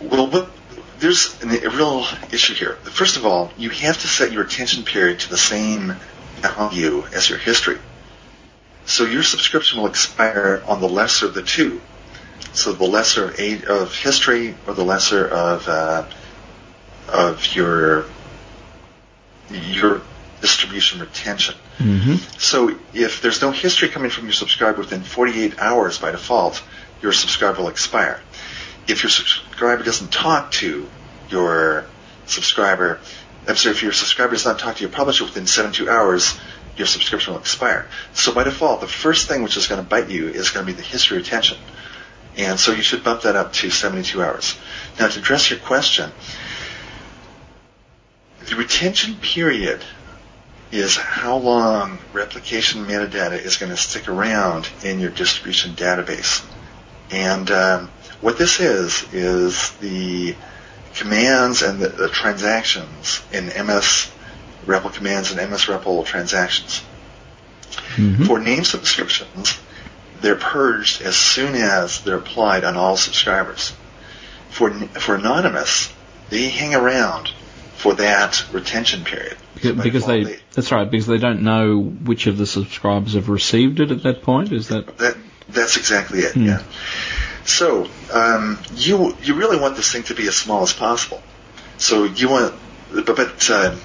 Well, 0.00 0.26
but 0.28 0.50
there's 1.04 1.42
an, 1.42 1.50
a 1.50 1.68
real 1.68 2.06
issue 2.32 2.54
here. 2.54 2.76
First 2.76 3.18
of 3.18 3.26
all, 3.26 3.52
you 3.58 3.68
have 3.68 3.98
to 4.00 4.08
set 4.08 4.32
your 4.32 4.42
attention 4.42 4.84
period 4.84 5.20
to 5.20 5.30
the 5.30 5.36
same 5.36 5.94
value 6.36 7.04
as 7.14 7.28
your 7.28 7.38
history. 7.38 7.78
So 8.86 9.04
your 9.04 9.22
subscription 9.22 9.80
will 9.80 9.88
expire 9.88 10.62
on 10.66 10.80
the 10.80 10.88
lesser 10.88 11.26
of 11.26 11.34
the 11.34 11.42
two. 11.42 11.82
So 12.54 12.72
the 12.72 12.84
lesser 12.84 13.26
of, 13.26 13.38
eight, 13.38 13.64
of 13.64 13.94
history 13.94 14.54
or 14.66 14.72
the 14.72 14.84
lesser 14.84 15.28
of 15.28 15.68
uh, 15.68 16.06
of 17.08 17.54
your 17.54 18.06
your 19.50 20.00
distribution 20.40 21.00
retention. 21.00 21.54
Mm-hmm. 21.78 22.14
So 22.38 22.76
if 22.94 23.20
there's 23.20 23.42
no 23.42 23.50
history 23.50 23.88
coming 23.88 24.10
from 24.10 24.24
your 24.24 24.32
subscriber 24.32 24.78
within 24.78 25.02
48 25.02 25.58
hours 25.58 25.98
by 25.98 26.12
default, 26.12 26.62
your 27.02 27.12
subscriber 27.12 27.60
will 27.62 27.68
expire. 27.68 28.20
If 28.86 29.02
your 29.02 29.10
subscriber 29.10 29.82
doesn't 29.82 30.12
talk 30.12 30.52
to 30.52 30.88
your 31.30 31.86
subscriber, 32.26 33.00
I'm 33.46 33.56
sorry, 33.56 33.74
if 33.74 33.82
your 33.82 33.92
subscriber 33.92 34.32
does 34.32 34.44
not 34.44 34.58
talk 34.58 34.76
to 34.76 34.82
your 34.82 34.90
publisher 34.90 35.24
within 35.24 35.46
72 35.46 35.88
hours, 35.88 36.38
your 36.76 36.86
subscription 36.86 37.32
will 37.34 37.40
expire. 37.40 37.88
So 38.14 38.34
by 38.34 38.44
default, 38.44 38.80
the 38.80 38.88
first 38.88 39.28
thing 39.28 39.42
which 39.42 39.56
is 39.56 39.66
going 39.66 39.82
to 39.82 39.88
bite 39.88 40.10
you 40.10 40.28
is 40.28 40.50
going 40.50 40.66
to 40.66 40.72
be 40.72 40.76
the 40.76 40.86
history 40.86 41.18
retention. 41.18 41.58
And 42.36 42.58
so 42.58 42.72
you 42.72 42.82
should 42.82 43.04
bump 43.04 43.22
that 43.22 43.36
up 43.36 43.52
to 43.54 43.70
72 43.70 44.22
hours. 44.22 44.58
Now 44.98 45.08
to 45.08 45.18
address 45.18 45.50
your 45.50 45.60
question, 45.60 46.10
the 48.46 48.56
retention 48.56 49.14
period 49.16 49.82
is 50.72 50.96
how 50.96 51.36
long 51.36 51.98
replication 52.12 52.84
metadata 52.84 53.38
is 53.38 53.56
going 53.56 53.70
to 53.70 53.76
stick 53.76 54.08
around 54.08 54.68
in 54.82 54.98
your 54.98 55.10
distribution 55.10 55.72
database. 55.72 56.44
And 57.10 57.48
um, 57.52 57.90
what 58.24 58.38
this 58.38 58.58
is, 58.58 59.04
is 59.12 59.70
the 59.76 60.34
commands 60.94 61.60
and 61.60 61.78
the, 61.78 61.88
the 61.88 62.08
transactions 62.08 63.22
in 63.30 63.48
MS 63.48 64.10
REPL 64.64 64.94
commands 64.94 65.30
and 65.30 65.50
MS 65.50 65.66
REPL 65.66 66.06
transactions. 66.06 66.82
Mm-hmm. 67.96 68.24
For 68.24 68.40
name 68.40 68.64
subscriptions, 68.64 69.58
they're 70.22 70.36
purged 70.36 71.02
as 71.02 71.16
soon 71.16 71.54
as 71.54 72.00
they're 72.00 72.16
applied 72.16 72.64
on 72.64 72.76
all 72.76 72.96
subscribers. 72.96 73.74
For, 74.48 74.70
for 74.70 75.16
anonymous, 75.16 75.92
they 76.30 76.48
hang 76.48 76.74
around 76.74 77.28
for 77.76 77.92
that 77.96 78.42
retention 78.54 79.04
period. 79.04 79.36
Because, 79.52 79.72
because 79.72 80.06
default, 80.06 80.24
they, 80.24 80.38
that's 80.54 80.72
right, 80.72 80.90
because 80.90 81.06
they 81.06 81.18
don't 81.18 81.42
know 81.42 81.78
which 81.78 82.26
of 82.26 82.38
the 82.38 82.46
subscribers 82.46 83.12
have 83.12 83.28
received 83.28 83.80
it 83.80 83.90
at 83.90 84.02
that 84.04 84.22
point. 84.22 84.50
Is 84.50 84.68
that? 84.68 84.96
That 84.96 85.18
that's 85.50 85.76
exactly 85.76 86.20
it. 86.20 86.32
Hmm. 86.32 86.46
Yeah. 86.46 86.62
So 87.44 87.88
um, 88.12 88.58
you 88.74 89.16
you 89.22 89.34
really 89.34 89.58
want 89.58 89.76
this 89.76 89.92
thing 89.92 90.02
to 90.04 90.14
be 90.14 90.26
as 90.26 90.36
small 90.36 90.62
as 90.62 90.72
possible. 90.72 91.22
So 91.76 92.04
you 92.04 92.28
want, 92.28 92.54
but, 92.92 93.16
but 93.16 93.50
uh, 93.50 93.76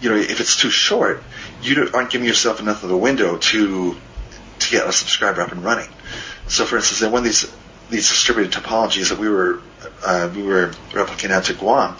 you 0.00 0.10
know, 0.10 0.16
if 0.16 0.40
it's 0.40 0.56
too 0.56 0.70
short, 0.70 1.22
you 1.62 1.90
aren't 1.92 2.10
giving 2.10 2.26
yourself 2.26 2.60
enough 2.60 2.84
of 2.84 2.90
a 2.90 2.96
window 2.96 3.36
to 3.36 3.96
to 4.58 4.70
get 4.70 4.86
a 4.86 4.92
subscriber 4.92 5.42
up 5.42 5.52
and 5.52 5.62
running. 5.64 5.88
So, 6.48 6.64
for 6.64 6.76
instance, 6.76 7.02
in 7.02 7.12
one 7.12 7.20
of 7.20 7.24
these 7.24 7.52
these 7.90 8.08
distributed 8.08 8.52
topologies 8.52 9.10
that 9.10 9.18
we 9.18 9.28
were 9.28 9.60
uh, 10.04 10.30
we 10.34 10.42
were 10.42 10.68
replicating 10.92 11.30
out 11.30 11.44
to 11.44 11.54
Guam 11.54 11.96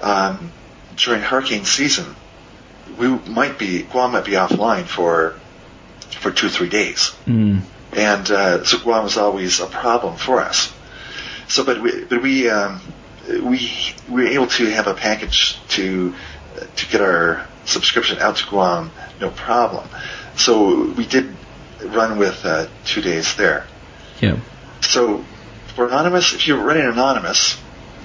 um, 0.00 0.52
during 0.96 1.20
hurricane 1.20 1.64
season, 1.64 2.14
we 2.98 3.08
might 3.08 3.58
be 3.58 3.82
Guam 3.82 4.12
might 4.12 4.24
be 4.24 4.32
offline 4.32 4.84
for 4.84 5.38
for 6.20 6.30
two 6.30 6.48
three 6.48 6.68
days 6.68 7.12
Mm. 7.26 7.62
And 7.92 8.30
uh, 8.30 8.64
so 8.64 8.78
Guam 8.78 9.04
was 9.04 9.16
always 9.16 9.60
a 9.60 9.66
problem 9.66 10.16
for 10.16 10.40
us. 10.40 10.72
So, 11.48 11.64
but 11.64 11.82
we, 11.82 12.04
but 12.04 12.22
we, 12.22 12.48
um, 12.48 12.80
we, 13.28 13.70
we 14.08 14.22
were 14.22 14.26
able 14.26 14.46
to 14.48 14.66
have 14.70 14.86
a 14.86 14.94
package 14.94 15.58
to 15.70 16.14
to 16.76 16.88
get 16.88 17.00
our 17.00 17.46
subscription 17.64 18.18
out 18.18 18.36
to 18.36 18.46
Guam, 18.48 18.90
no 19.20 19.30
problem. 19.30 19.88
So 20.36 20.90
we 20.92 21.06
did 21.06 21.34
run 21.82 22.18
with 22.18 22.44
uh, 22.44 22.68
two 22.84 23.00
days 23.00 23.36
there. 23.36 23.66
Yeah. 24.20 24.38
So 24.80 25.24
for 25.74 25.86
anonymous, 25.86 26.34
if 26.34 26.46
you're 26.46 26.62
running 26.62 26.84
anonymous, 26.84 27.58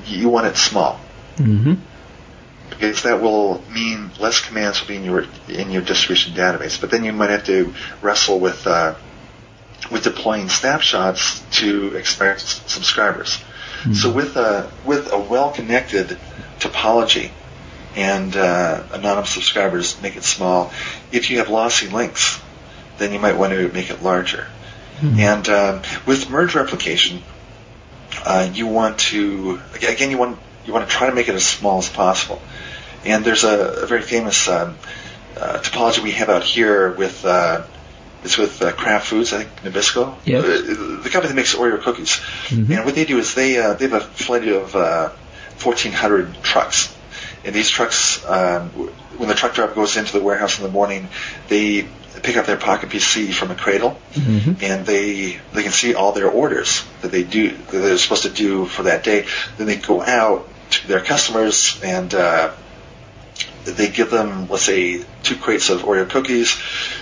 you 0.05 0.29
want 0.29 0.47
it 0.47 0.57
small 0.57 0.99
Mm-hmm. 1.37 1.75
because 2.71 3.03
that 3.03 3.21
will 3.21 3.61
mean 3.69 4.09
less 4.19 4.41
commands 4.43 4.81
will 4.81 4.87
be 4.87 4.95
in 4.95 5.03
your 5.03 5.25
in 5.47 5.69
your 5.69 5.83
distribution 5.83 6.33
database. 6.33 6.81
But 6.81 6.89
then 6.89 7.03
you 7.03 7.13
might 7.13 7.29
have 7.29 7.45
to 7.45 7.75
wrestle 8.01 8.39
with 8.39 8.65
uh, 8.65 8.95
with 9.91 10.03
deploying 10.03 10.49
snapshots 10.49 11.41
to 11.59 11.95
s- 11.97 12.61
subscribers. 12.67 13.39
So 13.93 14.11
with 14.11 14.35
a 14.37 14.69
with 14.85 15.11
a 15.13 15.19
well 15.19 15.51
connected 15.51 16.17
topology 16.59 17.29
and 17.95 18.35
uh, 18.35 18.83
anonymous 18.91 19.29
subscribers, 19.29 20.01
make 20.01 20.15
it 20.17 20.23
small. 20.23 20.71
If 21.11 21.29
you 21.29 21.37
have 21.37 21.49
lossy 21.49 21.87
links, 21.87 22.41
then 22.97 23.13
you 23.13 23.19
might 23.19 23.37
want 23.37 23.53
to 23.53 23.71
make 23.71 23.89
it 23.89 24.01
larger. 24.03 24.47
And 25.19 25.47
um, 25.49 25.81
with 26.07 26.27
merge 26.29 26.55
replication, 26.55 27.21
uh, 28.25 28.49
you 28.51 28.65
want 28.65 28.97
to 29.11 29.61
again 29.87 30.09
you 30.09 30.17
want 30.17 30.39
you 30.65 30.73
want 30.73 30.89
to 30.89 30.93
try 30.95 31.07
to 31.07 31.15
make 31.15 31.29
it 31.29 31.35
as 31.35 31.45
small 31.45 31.77
as 31.77 31.87
possible. 31.87 32.41
And 33.05 33.23
there's 33.23 33.43
a, 33.43 33.83
a 33.83 33.85
very 33.85 34.01
famous 34.01 34.47
um, 34.49 34.75
uh, 35.39 35.59
topology 35.59 36.01
we 36.01 36.11
have 36.13 36.29
out 36.29 36.43
here 36.43 36.91
with 36.91 37.23
uh, 37.23 37.63
it's 38.23 38.37
with 38.37 38.61
uh, 38.61 38.71
Kraft 38.73 39.07
Foods, 39.07 39.31
I 39.33 39.43
think 39.43 39.73
Nabisco, 39.73 40.15
Yep. 40.25 40.43
uh, 40.43 40.47
the 41.03 41.09
company 41.11 41.27
that 41.29 41.35
makes 41.35 41.55
Oreo 41.55 41.81
cookies. 41.81 42.19
Mhm. 42.47 42.69
And 42.75 42.85
what 42.85 42.95
they 42.95 43.05
do 43.05 43.17
is 43.19 43.33
they 43.35 43.57
uh, 43.57 43.73
they 43.73 43.87
have 43.87 44.01
a 44.01 44.05
fleet 44.05 44.47
of 44.49 44.75
uh, 44.75 45.09
1,400 45.61 46.41
trucks. 46.43 46.93
And 47.45 47.55
these 47.55 47.69
trucks, 47.69 48.25
um, 48.25 48.69
when 49.17 49.29
the 49.29 49.35
truck 49.35 49.53
driver 49.53 49.73
goes 49.73 49.95
into 49.97 50.11
the 50.13 50.21
warehouse 50.21 50.57
in 50.57 50.63
the 50.65 50.71
morning, 50.71 51.07
they 51.47 51.87
pick 52.23 52.35
up 52.35 52.45
their 52.47 52.57
pocket 52.57 52.89
PC 52.89 53.31
from 53.31 53.51
a 53.51 53.55
cradle, 53.55 53.97
Mhm. 54.15 54.61
and 54.63 54.85
they 54.85 55.39
they 55.53 55.63
can 55.63 55.71
see 55.71 55.93
all 55.93 56.11
their 56.13 56.27
orders 56.29 56.83
that 57.01 57.11
they 57.11 57.23
do 57.23 57.49
that 57.51 57.71
they're 57.77 57.97
supposed 57.97 58.23
to 58.23 58.29
do 58.29 58.65
for 58.65 58.83
that 58.83 59.03
day. 59.03 59.25
Then 59.57 59.67
they 59.67 59.75
go 59.77 60.01
out 60.01 60.49
to 60.71 60.87
their 60.87 60.99
customers 60.99 61.77
and 61.83 62.13
uh, 62.13 62.49
they 63.65 63.89
give 63.89 64.09
them, 64.09 64.47
let's 64.49 64.63
say, 64.63 65.03
two 65.23 65.35
crates 65.35 65.69
of 65.69 65.83
Oreo 65.83 66.09
cookies, 66.09 66.57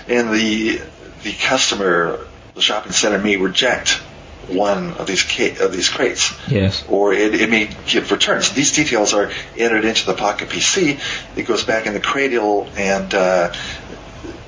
and 0.08 0.34
the 0.34 0.82
the 1.26 1.34
customer, 1.34 2.20
the 2.54 2.62
shopping 2.62 2.92
center, 2.94 3.18
may 3.18 3.36
reject 3.36 4.00
one 4.48 4.94
of 4.94 5.08
these 5.08 5.24
ca- 5.24 5.58
of 5.60 5.72
these 5.74 5.90
crates 5.90 6.32
Yes. 6.48 6.86
or 6.88 7.14
it, 7.14 7.34
it 7.34 7.50
may 7.50 7.68
give 7.88 8.12
returns. 8.12 8.52
These 8.52 8.74
details 8.76 9.14
are 9.16 9.32
entered 9.58 9.86
into 9.86 10.06
the 10.06 10.14
Pocket 10.14 10.50
PC. 10.50 11.00
It 11.36 11.44
goes 11.48 11.64
back 11.64 11.88
in 11.88 11.94
the 11.94 12.00
cradle, 12.00 12.70
and 12.78 13.12
uh, 13.14 13.52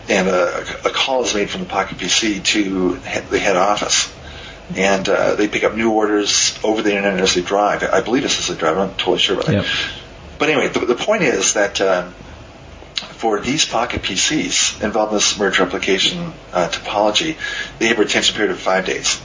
and 0.07 0.27
a, 0.27 0.59
a 0.85 0.91
call 0.91 1.23
is 1.23 1.33
made 1.33 1.49
from 1.49 1.61
the 1.61 1.67
Pocket 1.67 1.97
PC 1.97 2.43
to 2.43 2.93
he- 2.93 3.19
the 3.31 3.39
head 3.39 3.55
office, 3.57 4.13
and 4.75 5.09
uh, 5.09 5.33
they 5.33 5.47
pick 5.47 5.63
up 5.63 5.73
new 5.75 5.91
orders 5.91 6.57
over 6.63 6.83
the 6.83 6.95
internet 6.95 7.19
as 7.19 7.33
they 7.33 7.41
drive. 7.41 7.81
I 7.83 8.01
believe 8.01 8.21
this 8.21 8.39
is 8.39 8.49
a 8.51 8.55
drive. 8.55 8.77
I'm 8.77 8.89
not 8.89 8.99
totally 8.99 9.17
sure 9.17 9.35
about 9.39 9.49
Yep. 9.51 9.63
that. 9.63 9.89
But 10.37 10.49
anyway, 10.49 10.67
the, 10.67 10.85
the 10.85 10.95
point 10.95 11.23
is 11.23 11.55
that. 11.55 11.81
Um, 11.81 12.13
for 13.17 13.39
these 13.39 13.65
Pocket 13.65 14.03
PCs 14.03 14.83
involved 14.83 15.11
in 15.11 15.17
this 15.17 15.37
merge 15.39 15.59
replication 15.59 16.33
uh, 16.53 16.69
topology, 16.69 17.35
they 17.79 17.87
have 17.87 17.97
a 17.97 18.01
retention 18.01 18.35
period 18.35 18.51
of 18.51 18.59
five 18.59 18.85
days, 18.85 19.19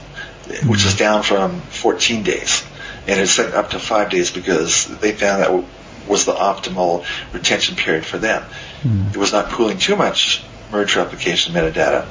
which 0.65 0.85
is 0.85 0.95
down 0.95 1.23
from 1.23 1.61
14 1.61 2.23
days. 2.23 2.65
And 3.07 3.19
it's 3.19 3.31
set 3.31 3.53
up 3.53 3.71
to 3.71 3.79
five 3.79 4.09
days 4.09 4.31
because 4.31 4.87
they 4.99 5.11
found 5.11 5.41
that 5.41 5.47
w- 5.47 5.65
was 6.07 6.25
the 6.25 6.33
optimal 6.33 7.05
retention 7.33 7.75
period 7.75 8.05
for 8.05 8.17
them. 8.17 8.43
It 9.11 9.17
was 9.17 9.31
not 9.31 9.49
pooling 9.49 9.77
too 9.77 9.95
much 9.95 10.43
merge 10.71 10.95
replication 10.95 11.53
metadata, 11.53 12.07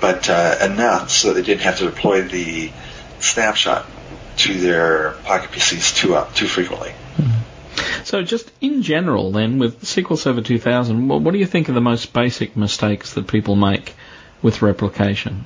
but 0.00 0.30
uh, 0.30 0.58
enough 0.62 1.10
so 1.10 1.32
they 1.32 1.42
didn't 1.42 1.62
have 1.62 1.78
to 1.78 1.84
deploy 1.86 2.22
the 2.22 2.70
snapshot 3.18 3.84
to 4.36 4.54
their 4.54 5.12
Pocket 5.24 5.50
PCs 5.50 5.96
too, 5.96 6.14
uh, 6.14 6.30
too 6.34 6.46
frequently. 6.46 6.92
So 8.04 8.22
just 8.22 8.50
in 8.60 8.82
general 8.82 9.32
then, 9.32 9.58
with 9.58 9.82
SQL 9.82 10.18
Server 10.18 10.40
2000, 10.42 11.08
what, 11.08 11.20
what 11.20 11.32
do 11.32 11.38
you 11.38 11.46
think 11.46 11.68
are 11.68 11.72
the 11.72 11.80
most 11.80 12.12
basic 12.12 12.56
mistakes 12.56 13.14
that 13.14 13.26
people 13.26 13.56
make 13.56 13.94
with 14.42 14.62
replication? 14.62 15.44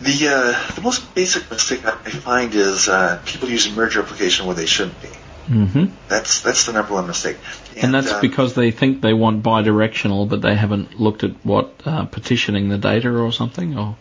The 0.00 0.28
uh, 0.28 0.74
the 0.74 0.82
most 0.82 1.14
basic 1.14 1.50
mistake 1.50 1.84
I 1.84 1.92
find 1.92 2.54
is 2.54 2.88
uh, 2.88 3.20
people 3.24 3.48
using 3.48 3.74
merge 3.74 3.96
replication 3.96 4.46
where 4.46 4.54
they 4.54 4.66
shouldn't 4.66 5.00
be. 5.00 5.08
hmm 5.08 5.86
That's 6.08 6.42
that's 6.42 6.66
the 6.66 6.72
number 6.72 6.94
one 6.94 7.06
mistake. 7.06 7.38
And 7.76 7.94
that's 7.94 8.12
um, 8.12 8.20
because 8.20 8.54
they 8.54 8.70
think 8.70 9.00
they 9.00 9.14
want 9.14 9.42
bidirectional, 9.42 10.28
but 10.28 10.42
they 10.42 10.54
haven't 10.54 11.00
looked 11.00 11.24
at 11.24 11.32
what 11.44 11.72
uh, 11.84 12.06
partitioning 12.06 12.68
the 12.68 12.78
data 12.78 13.10
or 13.10 13.32
something. 13.32 13.78
Or 13.78 13.96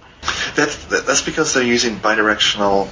that's 0.56 0.86
that's 0.86 1.22
because 1.22 1.54
they're 1.54 1.64
using 1.64 1.96
bidirectional 1.96 2.90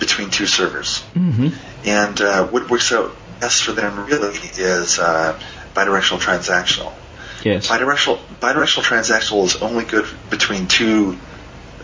between 0.00 0.30
two 0.30 0.46
servers. 0.46 0.98
hmm 1.14 1.48
And 1.84 2.20
uh, 2.20 2.46
what 2.48 2.68
works 2.68 2.90
out 2.92 3.14
best 3.40 3.62
for 3.62 3.72
them 3.72 4.06
really 4.06 4.36
is 4.58 4.98
uh, 4.98 5.38
bidirectional 5.74 6.18
transactional. 6.20 6.92
yes, 7.44 7.68
Bidirectional 7.68 8.18
bidirectional 8.40 8.82
transactional 8.82 9.44
is 9.44 9.56
only 9.62 9.84
good 9.84 10.06
between 10.30 10.66
two. 10.66 11.16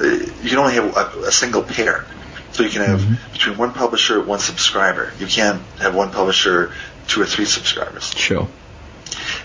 Uh, 0.00 0.04
you 0.42 0.48
can 0.50 0.58
only 0.58 0.74
have 0.74 0.96
a, 0.96 1.04
a 1.28 1.32
single 1.32 1.62
pair. 1.62 2.04
So 2.52 2.62
you 2.62 2.70
can 2.70 2.82
have 2.82 3.00
Mhm. 3.00 3.32
between 3.32 3.56
one 3.58 3.72
publisher, 3.72 4.20
one 4.22 4.38
subscriber. 4.40 5.12
You 5.20 5.26
can't 5.26 5.60
have 5.78 5.94
one 5.94 6.10
publisher, 6.10 6.72
two 7.06 7.20
or 7.22 7.26
three 7.26 7.44
subscribers. 7.44 8.10
sure. 8.16 8.48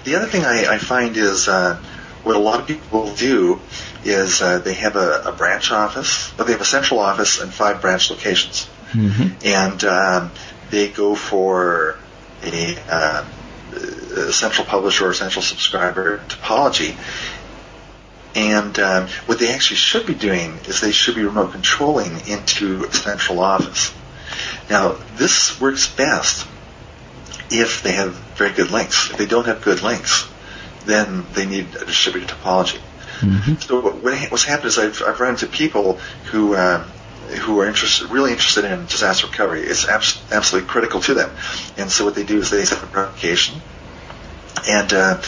The 0.04 0.16
other 0.16 0.28
thing 0.28 0.44
I, 0.46 0.66
I 0.76 0.78
find 0.80 1.16
is 1.18 1.48
uh, 1.48 1.78
what 2.24 2.36
a 2.36 2.40
lot 2.40 2.60
of 2.60 2.68
people 2.68 3.14
do 3.16 3.60
is 4.04 4.42
uh, 4.42 4.60
they 4.60 4.74
have 4.74 4.96
a, 4.96 5.24
a 5.26 5.32
branch 5.32 5.72
office, 5.72 6.32
but 6.38 6.48
they 6.48 6.54
have 6.54 6.62
a 6.62 6.66
central 6.66 7.00
office 7.00 7.40
and 7.42 7.54
five 7.54 7.82
branch 7.82 8.10
locations, 8.10 8.66
hmm 8.92 9.30
and 9.44 9.84
um, 9.84 10.32
they 10.70 10.90
go 10.90 11.16
for 11.16 11.98
a, 12.44 12.78
uh, 12.90 13.26
a 14.18 14.34
central 14.34 14.66
publisher 14.66 15.08
or 15.08 15.14
central 15.14 15.44
subscriber 15.44 16.20
topology. 16.28 16.96
And 18.34 18.80
um, 18.80 19.08
what 19.26 19.40
they 19.40 19.54
actually 19.54 19.78
should 19.78 20.06
be 20.06 20.14
doing 20.14 20.58
is 20.66 20.80
they 20.80 20.92
should 20.92 21.16
be 21.16 21.24
remote 21.24 21.52
controlling 21.52 22.28
into 22.28 22.86
a 22.86 22.94
central 22.94 23.42
office. 23.42 23.94
Now, 24.70 24.96
this 25.16 25.60
works 25.60 25.94
best 25.94 26.48
if 27.50 27.84
they 27.84 27.92
have 27.92 28.14
very 28.36 28.54
good 28.54 28.72
links. 28.72 29.12
If 29.12 29.18
they 29.18 29.26
don't 29.26 29.46
have 29.48 29.62
good 29.62 29.84
links, 29.84 30.30
then 30.86 31.26
they 31.34 31.46
need 31.46 31.76
a 31.76 31.86
distributed 31.86 32.30
topology. 32.30 32.80
Hmm 33.22 33.54
So 33.56 33.80
what, 33.82 34.04
what's 34.32 34.44
happened 34.44 34.68
is 34.68 34.78
I've, 34.80 35.02
I've 35.06 35.20
run 35.20 35.32
into 35.32 35.48
people 35.48 36.00
who 36.32 36.56
um, 36.56 36.86
who 37.40 37.60
are 37.60 37.68
interested, 37.68 38.10
really 38.10 38.32
interested 38.32 38.66
in 38.66 38.86
disaster 38.86 39.28
recovery. 39.28 39.62
It's 39.62 39.88
abs- 39.88 40.26
absolutely 40.32 40.68
critical 40.70 41.00
to 41.02 41.14
them. 41.14 41.32
And 41.78 41.90
so 41.90 42.04
what 42.04 42.16
they 42.16 42.24
do 42.24 42.40
is 42.40 42.50
they 42.50 42.66
set 42.66 42.84
up 42.84 42.96
replication. 42.96 43.62
And 44.68 44.94
uh, 44.94 45.22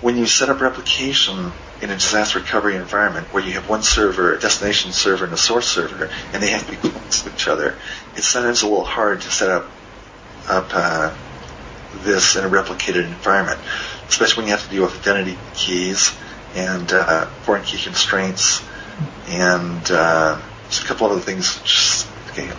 when 0.00 0.16
you 0.16 0.26
set 0.26 0.48
up 0.48 0.60
replication 0.60 1.52
in 1.80 1.90
a 1.90 1.94
disaster 1.94 2.38
recovery 2.38 2.76
environment 2.76 3.28
where 3.32 3.42
you 3.42 3.52
have 3.54 3.68
one 3.68 3.82
server, 3.82 4.34
a 4.34 4.38
destination 4.38 4.92
server, 4.92 5.24
and 5.24 5.34
a 5.34 5.38
source 5.38 5.66
server, 5.66 6.10
and 6.32 6.42
they 6.42 6.50
have 6.50 6.66
to 6.66 6.70
be 6.72 6.76
close 6.76 7.22
to 7.22 7.30
each 7.30 7.48
other, 7.48 7.78
it's 8.14 8.28
sometimes 8.28 8.62
a 8.62 8.68
little 8.68 8.84
hard 8.84 9.22
to 9.22 9.30
set 9.30 9.50
up 9.50 9.70
up 10.48 10.70
uh, 10.74 11.14
this 12.04 12.36
in 12.36 12.44
a 12.44 12.48
replicated 12.48 13.06
environment, 13.06 13.60
especially 14.08 14.42
when 14.42 14.46
you 14.46 14.52
have 14.52 14.64
to 14.64 14.70
deal 14.70 14.82
with 14.82 14.96
identity 14.96 15.38
keys 15.54 16.18
and 16.54 16.92
uh, 16.92 17.26
foreign 17.42 17.62
key 17.64 17.78
constraints 17.82 18.62
and 19.28 19.90
uh, 19.90 20.40
just 20.68 20.84
a 20.84 20.86
couple 20.86 21.08
other 21.10 21.20
things. 21.20 21.60
Just, 21.62 22.08
okay, 22.30 22.50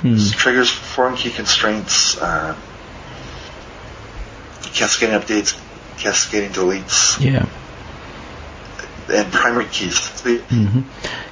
Hmm. 0.00 0.16
triggers 0.32 0.70
foreign 0.70 1.14
key 1.16 1.30
constraints, 1.30 2.16
uh, 2.18 2.56
cascading 4.72 5.14
updates, 5.18 5.58
cascading 5.98 6.50
deletes, 6.52 7.20
Yeah. 7.20 7.46
and 9.12 9.32
primary 9.32 9.66
keys. 9.66 10.08
The- 10.22 10.38
hmm 10.38 10.80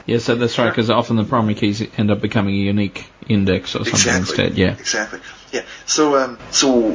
Yeah, 0.06 0.18
so 0.18 0.34
that's 0.34 0.58
right, 0.58 0.68
because 0.68 0.90
often 0.90 1.16
the 1.16 1.24
primary 1.24 1.54
keys 1.54 1.82
end 1.96 2.10
up 2.10 2.20
becoming 2.20 2.54
a 2.54 2.58
unique 2.58 3.06
index 3.26 3.74
or 3.74 3.84
something 3.84 3.94
exactly. 3.94 4.20
instead. 4.44 4.58
Yeah. 4.58 4.72
Exactly. 4.72 5.20
Yeah. 5.52 5.62
So, 5.86 6.16
um, 6.18 6.38
so 6.50 6.92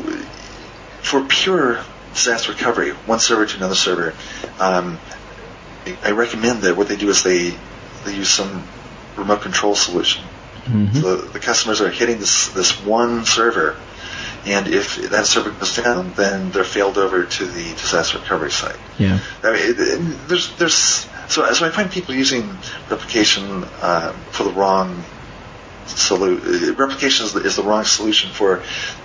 for 1.02 1.22
pure 1.26 1.80
disaster 2.14 2.52
recovery, 2.52 2.92
one 2.92 3.20
server 3.20 3.46
to 3.46 3.58
another 3.58 3.76
server, 3.76 4.14
um, 4.60 5.00
I 6.04 6.12
recommend 6.12 6.62
that 6.64 6.78
what 6.78 6.88
they 6.88 6.96
do 6.96 7.10
is 7.10 7.24
they 7.24 7.56
they 8.06 8.16
use 8.16 8.30
some 8.30 8.64
remote 9.18 9.42
control 9.42 9.76
solution. 9.76 10.24
hmm 10.66 10.88
So 10.94 11.18
the 11.18 11.40
customers 11.40 11.82
are 11.82 11.90
hitting 11.90 12.20
this 12.20 12.50
this 12.50 12.72
one 12.84 13.26
server, 13.26 13.76
and 14.46 14.68
if 14.68 15.10
that 15.10 15.26
server 15.26 15.52
goes 15.52 15.76
down, 15.76 16.14
then 16.14 16.52
they're 16.52 16.64
failed 16.64 16.98
over 16.98 17.26
to 17.26 17.46
the 17.46 17.64
disaster 17.74 18.20
recovery 18.20 18.52
site. 18.52 18.80
Yeah. 18.98 19.20
I 19.44 19.52
mean, 19.52 19.62
it, 19.62 19.80
it, 19.80 20.28
there's 20.28 20.56
there's 20.58 21.10
so 21.28 21.52
so 21.54 21.66
I 21.66 21.70
find 21.70 21.92
people 21.92 22.16
using 22.16 22.50
replication 22.90 23.66
uh, 23.82 24.14
for 24.32 24.44
the 24.44 24.52
wrong 24.52 25.04
solution. 25.88 26.76
replication 26.76 27.26
is 27.26 27.34
the, 27.34 27.42
is 27.42 27.56
the 27.56 27.64
wrong 27.64 27.84
solution 27.84 28.32
for 28.32 28.64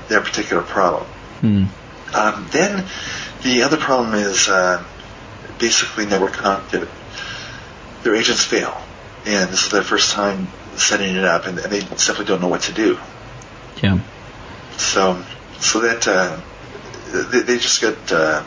their 0.08 0.20
particular 0.20 0.62
problem. 0.62 1.06
Hmm. 1.40 1.64
Um, 2.14 2.48
then 2.50 2.86
the 3.42 3.62
other 3.62 3.76
problem 3.76 4.14
is 4.14 4.48
uh, 4.48 4.84
basically 5.58 6.06
network 6.06 6.32
connectivity. 6.32 6.88
Their 8.02 8.14
agents 8.14 8.44
fail, 8.44 8.76
and 9.26 9.50
this 9.50 9.64
is 9.66 9.70
their 9.70 9.82
first 9.82 10.12
time 10.12 10.48
setting 10.76 11.16
it 11.16 11.24
up, 11.24 11.46
and, 11.46 11.58
and 11.58 11.72
they 11.72 11.80
simply 11.96 12.24
don't 12.24 12.40
know 12.40 12.48
what 12.48 12.62
to 12.62 12.72
do. 12.72 12.98
Yeah. 13.82 14.00
So, 14.76 15.22
so 15.58 15.80
that 15.80 16.06
uh, 16.06 16.40
they, 17.30 17.40
they 17.40 17.58
just 17.58 17.80
get 17.80 18.12
uh, 18.12 18.44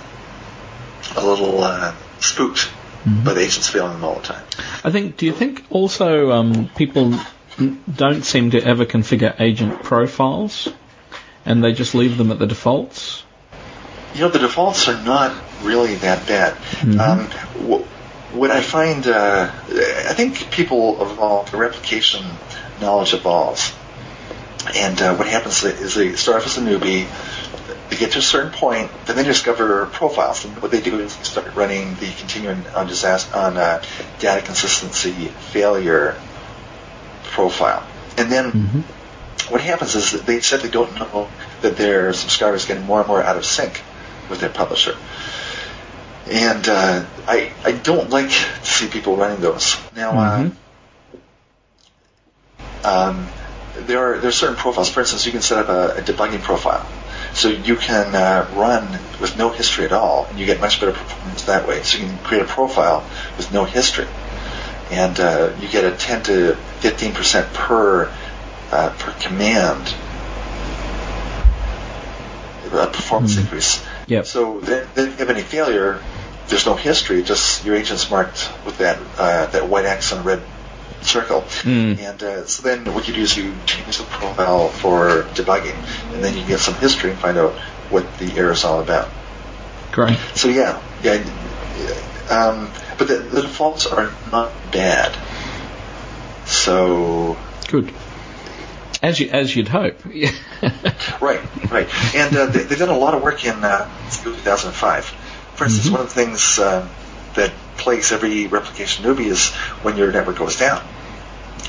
a 1.15 1.25
little 1.25 1.61
uh, 1.63 1.93
spooked 2.19 2.69
Mhm. 3.05 3.23
by 3.23 3.33
the 3.33 3.41
agents 3.41 3.67
failing 3.67 3.93
them 3.93 4.03
all 4.03 4.15
the 4.15 4.27
time. 4.27 4.43
I 4.83 4.91
think. 4.91 5.17
Do 5.17 5.25
you 5.25 5.31
think 5.31 5.63
also 5.71 6.31
um, 6.31 6.69
people 6.75 7.15
don't 7.95 8.23
seem 8.23 8.51
to 8.51 8.63
ever 8.63 8.85
configure 8.85 9.33
agent 9.39 9.81
profiles, 9.81 10.67
and 11.43 11.63
they 11.63 11.73
just 11.73 11.95
leave 11.95 12.17
them 12.17 12.31
at 12.31 12.37
the 12.37 12.45
defaults? 12.45 13.23
You 14.13 14.21
know, 14.21 14.29
the 14.29 14.39
defaults 14.39 14.87
are 14.87 15.01
not 15.03 15.35
really 15.63 15.95
that 15.95 16.27
bad. 16.27 16.55
Mhm. 16.81 16.99
Um, 16.99 17.19
wh- 17.67 18.35
what 18.35 18.51
I 18.51 18.61
find, 18.61 19.05
uh, 19.07 19.49
I 20.09 20.13
think 20.13 20.51
people 20.51 21.01
evolve, 21.01 21.51
the 21.51 21.57
replication 21.57 22.23
knowledge 22.79 23.13
evolves. 23.13 23.73
And 24.75 25.01
uh, 25.01 25.15
what 25.15 25.27
happens 25.27 25.63
is 25.63 25.95
they 25.95 26.15
start 26.15 26.37
off 26.41 26.45
as 26.47 26.57
a 26.57 26.61
newbie, 26.61 27.07
they 27.89 27.97
get 27.97 28.11
to 28.13 28.19
a 28.19 28.21
certain 28.21 28.51
point, 28.51 28.89
then 29.05 29.15
they 29.15 29.23
discover 29.23 29.85
profiles. 29.87 30.45
And 30.45 30.61
what 30.61 30.71
they 30.71 30.81
do 30.81 30.99
is 30.99 31.15
they 31.15 31.23
start 31.23 31.55
running 31.55 31.95
the 31.95 32.11
continuing 32.19 32.63
on 32.75 32.87
disaster 32.87 33.35
on 33.35 33.57
uh, 33.57 33.81
data 34.19 34.41
consistency 34.45 35.11
failure 35.51 36.15
profile. 37.31 37.83
And 38.17 38.31
then 38.31 38.51
Mhm. 38.51 39.51
what 39.51 39.61
happens 39.61 39.95
is 39.95 40.11
that 40.11 40.25
they 40.25 40.39
said 40.41 40.61
they 40.61 40.69
don't 40.69 40.93
know 40.95 41.27
that 41.61 41.77
their 41.77 42.13
subscribers 42.13 42.65
getting 42.65 42.85
more 42.85 42.99
and 42.99 43.07
more 43.07 43.23
out 43.23 43.37
of 43.37 43.45
sync 43.45 43.81
with 44.31 44.39
their 44.39 44.49
publisher. 44.49 44.95
And 46.29 46.67
uh, 46.67 47.05
I 47.27 47.51
I 47.63 47.71
don't 47.73 48.09
like 48.09 48.29
to 48.29 48.65
see 48.65 48.87
people 48.87 49.15
running 49.17 49.41
those. 49.41 49.75
Now, 49.95 50.11
uh, 50.17 50.49
um, 52.83 53.27
there 53.75 53.99
are 53.99 54.17
there 54.17 54.29
are 54.29 54.31
certain 54.31 54.55
profiles. 54.55 54.89
For 54.89 55.01
instance, 55.01 55.25
you 55.25 55.31
can 55.31 55.41
set 55.41 55.59
up 55.59 55.69
a, 55.69 55.99
a 55.99 56.01
debugging 56.01 56.41
profile, 56.41 56.87
so 57.33 57.49
you 57.49 57.75
can 57.75 58.15
uh, 58.15 58.49
run 58.55 58.87
with 59.19 59.37
no 59.37 59.49
history 59.49 59.85
at 59.85 59.91
all, 59.91 60.25
and 60.29 60.39
you 60.39 60.45
get 60.45 60.59
much 60.61 60.79
better 60.79 60.93
performance 60.93 61.43
that 61.43 61.67
way. 61.67 61.83
So 61.83 61.99
you 61.99 62.05
can 62.07 62.17
create 62.19 62.43
a 62.43 62.47
profile 62.47 63.03
with 63.37 63.51
no 63.51 63.65
history, 63.65 64.07
and 64.91 65.19
uh, 65.19 65.53
you 65.59 65.67
get 65.67 65.83
a 65.83 65.95
10 65.95 66.23
to 66.23 66.55
15 66.55 67.13
percent 67.13 67.53
per 67.53 68.11
uh, 68.71 68.89
per 68.97 69.11
command 69.19 69.93
performance 72.71 73.35
Mhm. 73.35 73.41
increase. 73.41 73.79
Yep. 74.11 74.25
So 74.25 74.59
then, 74.59 74.85
then 74.93 75.07
if 75.07 75.13
you 75.13 75.25
have 75.25 75.29
any 75.29 75.41
failure, 75.41 76.03
there's 76.47 76.65
no 76.65 76.75
history. 76.75 77.23
Just 77.23 77.63
your 77.63 77.75
agent's 77.75 78.11
marked 78.11 78.51
with 78.65 78.79
that 78.79 78.99
uh, 79.17 79.45
that 79.47 79.69
white 79.69 79.85
X 79.85 80.11
and 80.11 80.25
red 80.25 80.43
circle. 80.99 81.43
Mm. 81.63 81.97
And 81.97 82.21
uh, 82.21 82.45
so 82.45 82.61
then 82.61 82.93
what 82.93 83.07
you 83.07 83.13
do 83.13 83.21
is 83.21 83.37
you 83.37 83.53
change 83.65 83.99
the 83.99 84.03
profile 84.03 84.67
for 84.67 85.23
debugging, 85.33 85.77
and 86.13 86.21
then 86.21 86.35
you 86.37 86.45
get 86.45 86.59
some 86.59 86.75
history 86.75 87.11
and 87.11 87.19
find 87.19 87.37
out 87.37 87.53
what 87.89 88.05
the 88.17 88.33
error 88.37 88.51
is 88.51 88.65
all 88.65 88.81
about. 88.81 89.07
Great. 89.93 90.17
So 90.35 90.49
yeah, 90.49 90.81
yeah. 91.03 91.23
Um, 92.29 92.69
but 92.97 93.07
the, 93.07 93.15
the 93.15 93.43
defaults 93.43 93.85
are 93.85 94.11
not 94.29 94.51
bad. 94.73 95.17
So 96.45 97.37
Good. 97.69 97.93
As 99.01 99.19
you 99.19 99.29
as 99.29 99.55
you'd 99.55 99.67
hope. 99.67 99.99
Right, 101.19 101.39
right. 101.71 102.15
And 102.15 102.35
uh, 102.35 102.45
they, 102.47 102.63
they've 102.63 102.77
done 102.77 102.89
a 102.89 102.97
lot 102.97 103.13
of 103.13 103.21
work 103.23 103.43
in 103.45 103.63
uh, 103.63 103.89
2005. 104.23 105.05
For 105.55 105.65
instance, 105.65 105.87
Mhm. 105.87 105.91
one 105.91 106.01
of 106.01 106.07
the 106.07 106.13
things 106.13 106.59
uh, 106.59 106.87
that 107.35 107.51
plagues 107.77 108.11
every 108.11 108.47
replication 108.47 109.05
newbie 109.05 109.25
is 109.27 109.49
when 109.83 109.97
your 109.97 110.11
network 110.11 110.37
goes 110.37 110.57
down. 110.57 110.81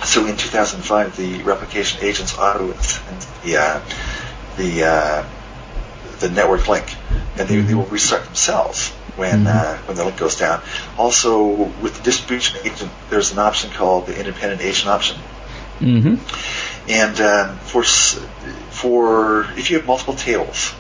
So 0.05 0.27
in 0.27 0.37
2005, 0.37 1.17
the 1.17 1.43
replication 1.43 2.03
agents 2.05 2.37
auto 2.39 2.75
the 3.45 3.57
uh, 3.57 3.81
the 4.57 4.85
uh, 4.85 5.25
the 6.21 6.31
network 6.31 6.69
link, 6.69 6.95
and 7.39 7.49
they, 7.49 7.61
they 7.61 7.75
will 7.75 7.85
restart 7.87 8.25
themselves 8.25 8.89
when 9.17 9.47
uh, 9.47 9.77
when 9.87 9.97
the 9.97 10.05
link 10.05 10.17
goes 10.19 10.37
down. 10.37 10.61
Also, 10.99 11.47
with 11.83 11.97
the 11.97 12.03
distribution 12.03 12.59
agent, 12.65 12.91
there's 13.11 13.33
an 13.33 13.39
option 13.39 13.71
called 13.71 14.07
the 14.07 14.19
independent 14.19 14.61
agent 14.61 14.89
option. 14.89 15.17
hmm 15.79 16.15
And 16.89 17.21
um, 17.21 17.59
for 17.59 17.83
for 17.85 19.45
if 19.57 19.71
you 19.71 19.77
have 19.77 19.87
multiple 19.87 20.15
tables 20.15 20.71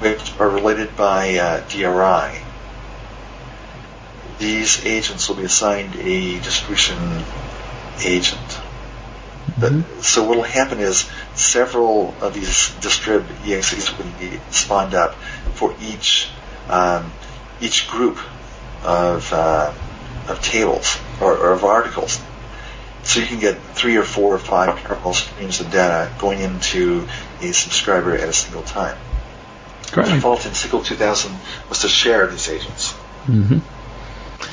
which 0.00 0.38
are 0.38 0.48
related 0.48 0.94
by 0.96 1.36
uh, 1.36 1.60
DRI, 1.68 2.42
these 4.38 4.84
agents 4.84 5.28
will 5.28 5.36
be 5.36 5.44
assigned 5.44 5.94
a 5.96 6.38
distribution 6.40 7.24
agent. 8.04 8.60
But- 9.58 10.02
so 10.02 10.24
what 10.24 10.36
will 10.36 10.44
happen 10.44 10.80
is 10.80 11.08
several 11.34 12.14
of 12.20 12.34
these 12.34 12.70
distrib 12.80 13.24
exes 13.46 13.96
will 13.96 14.04
be 14.20 14.38
spawned 14.50 14.94
up 14.94 15.14
for 15.54 15.74
each 15.80 16.28
um, 16.68 17.10
each 17.60 17.88
group 17.88 18.18
of 18.84 19.32
uh, 19.32 19.72
of 20.28 20.42
tables 20.42 20.98
or, 21.20 21.36
or 21.36 21.52
of 21.52 21.64
articles. 21.64 22.20
So 23.06 23.20
you 23.20 23.26
can 23.26 23.38
get 23.38 23.56
three 23.74 23.96
or 23.96 24.02
four 24.02 24.34
or 24.34 24.38
five 24.38 24.76
parallel 24.82 25.14
streams 25.14 25.60
of 25.60 25.70
data 25.70 26.12
going 26.18 26.40
into 26.40 27.06
a 27.40 27.52
subscriber 27.52 28.14
at 28.14 28.28
a 28.28 28.32
single 28.32 28.62
time. 28.62 28.98
The 29.86 29.92
Great. 29.92 30.08
default 30.08 30.44
in 30.44 30.50
SQL 30.50 30.84
2000 30.84 31.32
was 31.68 31.82
to 31.82 31.88
share 31.88 32.26
these 32.26 32.48
agents. 32.48 32.92
Mm-hmm. 33.26 33.58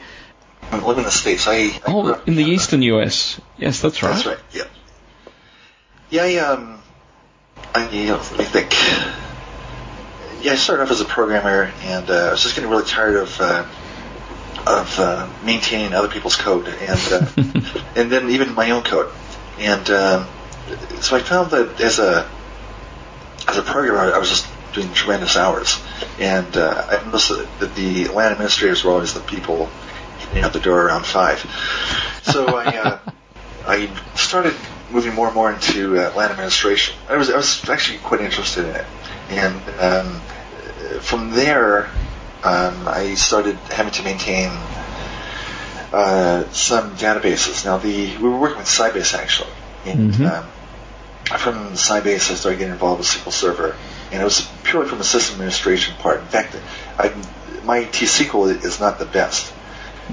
I 0.71 0.79
live 0.79 0.97
in 0.99 1.05
the 1.05 1.11
States. 1.11 1.47
I, 1.47 1.57
I 1.57 1.81
Oh, 1.87 2.13
up 2.15 2.27
in 2.27 2.35
the 2.37 2.43
Canada. 2.43 2.55
eastern 2.57 2.83
US. 2.83 3.39
Yes, 3.59 3.81
that's 3.83 4.03
right. 4.03 4.15
That's 4.15 4.27
right. 4.27 4.39
Yeah. 4.53 4.63
Yeah. 6.11 6.23
I, 6.23 6.37
um, 6.39 6.81
I, 7.75 7.89
you 7.91 8.07
know, 8.07 8.17
let 8.17 8.39
me 8.39 8.45
think. 8.45 8.73
Yeah, 10.47 10.53
I 10.53 10.55
started 10.55 10.85
off 10.85 10.93
as 10.93 11.01
a 11.01 11.05
programmer, 11.05 11.73
and 11.83 12.09
uh, 12.09 12.29
I 12.29 12.31
was 12.31 12.41
just 12.41 12.55
getting 12.55 12.71
really 12.71 12.85
tired 12.85 13.17
of 13.17 13.41
uh, 13.41 13.67
of 14.65 15.01
uh, 15.01 15.29
maintaining 15.45 15.93
other 15.93 16.07
people's 16.07 16.37
code, 16.37 16.69
and 16.69 17.01
uh, 17.11 17.27
and 17.97 18.13
then 18.13 18.31
even 18.31 18.55
my 18.55 18.71
own 18.71 18.85
code. 18.85 19.13
And 19.59 19.91
um, 19.91 20.29
so 21.01 21.17
I 21.17 21.19
found 21.19 21.51
that 21.51 21.81
as 21.81 21.99
a 21.99 22.31
as 23.49 23.59
a 23.59 23.63
programmer, 23.63 24.15
I 24.15 24.19
was 24.19 24.29
just 24.29 24.47
doing 24.73 24.93
tremendous 24.93 25.37
hours, 25.37 25.83
and 26.21 26.57
uh, 26.57 26.87
I 26.91 27.05
noticed 27.05 27.31
that 27.31 27.75
the 27.75 28.07
land 28.07 28.31
administrators 28.31 28.85
were 28.85 28.93
always 28.93 29.15
the 29.15 29.21
people 29.23 29.69
getting 30.21 30.45
out 30.45 30.53
the 30.53 30.61
door 30.61 30.81
around 30.81 31.07
five. 31.07 31.41
So 32.23 32.57
I 32.57 32.67
uh, 32.67 32.99
I 33.67 33.91
started 34.15 34.55
moving 34.93 35.13
more 35.13 35.27
and 35.27 35.35
more 35.35 35.53
into 35.53 35.99
uh, 35.99 36.15
LAN 36.15 36.31
administration. 36.31 36.95
I 37.09 37.17
was 37.17 37.31
I 37.31 37.37
was 37.37 37.69
actually 37.69 37.99
quite 37.99 38.21
interested 38.21 38.65
in 38.67 38.77
it, 38.77 38.87
and 39.31 39.81
um, 39.81 40.23
from 41.01 41.31
there 41.31 41.89
um, 42.45 42.87
I 42.89 43.15
started 43.15 43.57
having 43.71 43.93
to 43.95 44.03
maintain 44.03 44.51
uh, 45.93 46.45
some 46.51 46.97
databases. 46.97 47.65
Now 47.65 47.79
the 47.79 48.17
we 48.17 48.29
were 48.29 48.39
working 48.39 48.59
with 48.59 48.67
Sybase 48.67 49.15
actually, 49.15 49.51
and 49.85 50.13
Mhm. 50.13 50.31
um, 50.31 50.47
from 51.39 51.73
Sybase 51.75 52.31
I 52.31 52.35
started 52.35 52.59
getting 52.59 52.73
involved 52.75 52.99
with 53.01 53.09
SQL 53.09 53.33
Server, 53.33 53.77
and 54.13 54.21
it 54.21 54.25
was 54.25 54.47
purely 54.65 54.89
from 54.89 54.99
the 54.99 55.05
system 55.05 55.35
administration 55.35 55.95
part. 55.99 56.21
In 56.21 56.27
fact, 56.27 56.57
I, 56.99 57.13
my 57.65 57.85
T-SQL 57.85 58.65
is 58.65 58.79
not 58.81 58.99
the 58.99 59.07
best. 59.07 59.53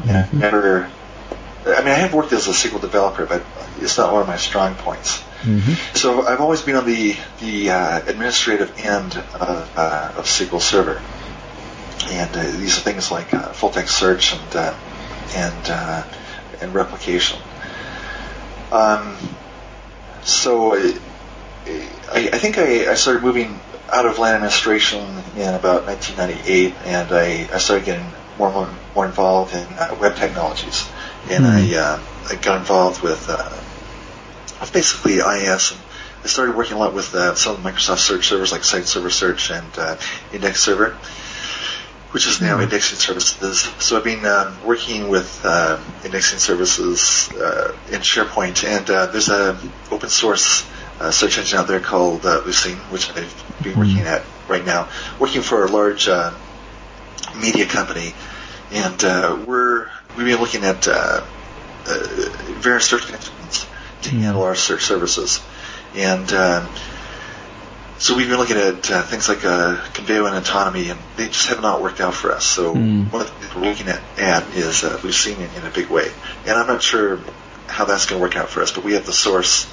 And 0.07 0.17
I've 0.17 0.33
never, 0.33 0.89
I 1.67 1.79
mean, 1.79 1.89
I 1.89 1.99
have 2.01 2.13
worked 2.15 2.33
as 2.33 2.47
a 2.47 2.51
SQL 2.51 2.81
developer, 2.81 3.27
but 3.27 3.43
it's 3.79 3.97
not 3.97 4.11
one 4.11 4.21
of 4.23 4.27
my 4.27 4.37
strong 4.37 4.73
points. 4.75 5.21
Mm-hmm. 5.43 5.95
So 5.97 6.25
I've 6.25 6.39
always 6.39 6.61
been 6.61 6.75
on 6.75 6.85
the 6.85 7.17
the 7.41 7.69
uh, 7.69 7.99
administrative 8.07 8.79
end 8.79 9.17
of, 9.17 9.77
uh, 9.77 10.13
of 10.15 10.25
SQL 10.25 10.61
Server, 10.61 11.01
and 12.09 12.35
uh, 12.35 12.43
these 12.43 12.77
are 12.77 12.81
things 12.81 13.11
like 13.11 13.33
uh, 13.33 13.51
full 13.51 13.69
text 13.69 13.97
search 13.97 14.33
and 14.33 14.55
uh, 14.55 14.73
and 15.35 15.69
uh, 15.69 16.03
and 16.61 16.73
replication. 16.73 17.39
Um, 18.71 19.17
so 20.23 20.75
I, 20.75 20.97
I, 22.09 22.29
I 22.31 22.37
think 22.37 22.57
I, 22.57 22.89
I 22.89 22.93
started 22.95 23.21
moving 23.21 23.59
out 23.91 24.05
of 24.05 24.19
land 24.19 24.35
administration 24.35 25.01
in 25.35 25.53
about 25.53 25.85
1998, 25.85 26.73
and 26.85 27.11
I, 27.11 27.53
I 27.53 27.57
started 27.57 27.85
getting 27.85 28.05
more 28.37 28.47
and 28.47 28.55
more, 28.55 28.69
more 28.95 29.05
involved 29.05 29.53
in 29.53 29.67
uh, 29.73 29.97
web 29.99 30.15
technologies, 30.15 30.89
and 31.29 31.45
I 31.45 31.75
uh, 31.75 31.99
I 32.29 32.35
got 32.35 32.59
involved 32.59 33.01
with 33.03 33.29
uh, 34.55 34.57
with 34.61 34.73
basically 34.73 35.15
IIS. 35.15 35.71
And 35.71 35.81
I 36.23 36.27
started 36.27 36.55
working 36.55 36.73
a 36.73 36.79
lot 36.79 36.93
with 36.93 37.13
uh, 37.13 37.35
some 37.35 37.55
of 37.55 37.63
the 37.63 37.69
Microsoft 37.69 37.99
search 37.99 38.27
servers 38.27 38.51
like 38.51 38.63
Site 38.63 38.85
Server 38.85 39.09
Search 39.09 39.51
and 39.51 39.67
uh, 39.77 39.97
Index 40.31 40.61
Server, 40.61 40.91
which 42.11 42.27
is 42.27 42.39
now 42.41 42.59
indexing 42.61 42.97
services. 42.97 43.61
So 43.79 43.97
I've 43.97 44.03
been 44.03 44.25
um, 44.25 44.63
working 44.65 45.09
with 45.09 45.41
uh, 45.43 45.81
indexing 46.05 46.39
services 46.39 47.29
uh, 47.33 47.75
in 47.91 47.99
SharePoint, 47.99 48.63
and 48.65 48.89
uh, 48.89 49.07
there's 49.07 49.29
an 49.29 49.57
open 49.91 50.09
source 50.09 50.65
uh, 50.99 51.11
search 51.11 51.37
engine 51.37 51.59
out 51.59 51.67
there 51.67 51.79
called 51.79 52.25
uh, 52.25 52.41
Lucene, 52.41 52.77
which 52.91 53.09
I've 53.09 53.61
been 53.61 53.77
working 53.77 53.99
at 53.99 54.23
right 54.47 54.65
now, 54.65 54.89
working 55.19 55.41
for 55.41 55.65
a 55.65 55.67
large 55.67 56.07
uh, 56.07 56.33
media 57.37 57.65
company, 57.65 58.13
and 58.71 59.03
uh, 59.03 59.43
we're 59.45 59.89
we've 60.15 60.25
been 60.25 60.39
looking 60.39 60.63
at 60.63 60.87
uh, 60.87 61.25
uh, 61.85 62.07
various 62.59 62.85
search 62.85 63.11
engines 63.11 63.31
to 64.03 64.09
handle 64.11 64.43
our 64.43 64.55
search 64.55 64.83
services, 64.85 65.41
and 65.95 66.31
um, 66.33 66.67
so 67.99 68.15
we've 68.17 68.27
been 68.27 68.37
looking 68.37 68.57
at 68.57 68.91
uh, 68.91 69.01
things 69.03 69.29
like 69.29 69.45
uh, 69.45 69.77
Conveo 69.93 70.27
and 70.27 70.35
Autonomy, 70.35 70.89
and 70.89 70.99
they 71.15 71.27
just 71.27 71.47
have 71.47 71.61
not 71.61 71.81
worked 71.81 72.01
out 72.01 72.13
for 72.13 72.31
us. 72.31 72.45
So 72.45 72.75
Mm. 72.75 73.11
one 73.11 73.21
of 73.21 73.27
the 73.27 73.33
things 73.33 73.55
we're 73.55 73.69
looking 73.69 73.87
at, 73.87 74.01
at 74.17 74.43
is 74.55 74.83
uh, 74.83 74.97
Lucene 75.03 75.37
in, 75.37 75.49
in 75.61 75.65
a 75.65 75.69
big 75.69 75.89
way, 75.89 76.11
and 76.45 76.57
I'm 76.57 76.67
not 76.67 76.81
sure 76.83 77.19
how 77.67 77.85
that's 77.85 78.05
going 78.05 78.19
to 78.19 78.23
work 78.23 78.35
out 78.35 78.49
for 78.49 78.61
us, 78.61 78.71
but 78.71 78.83
we 78.83 78.93
have 78.93 79.05
the 79.05 79.13
source, 79.13 79.71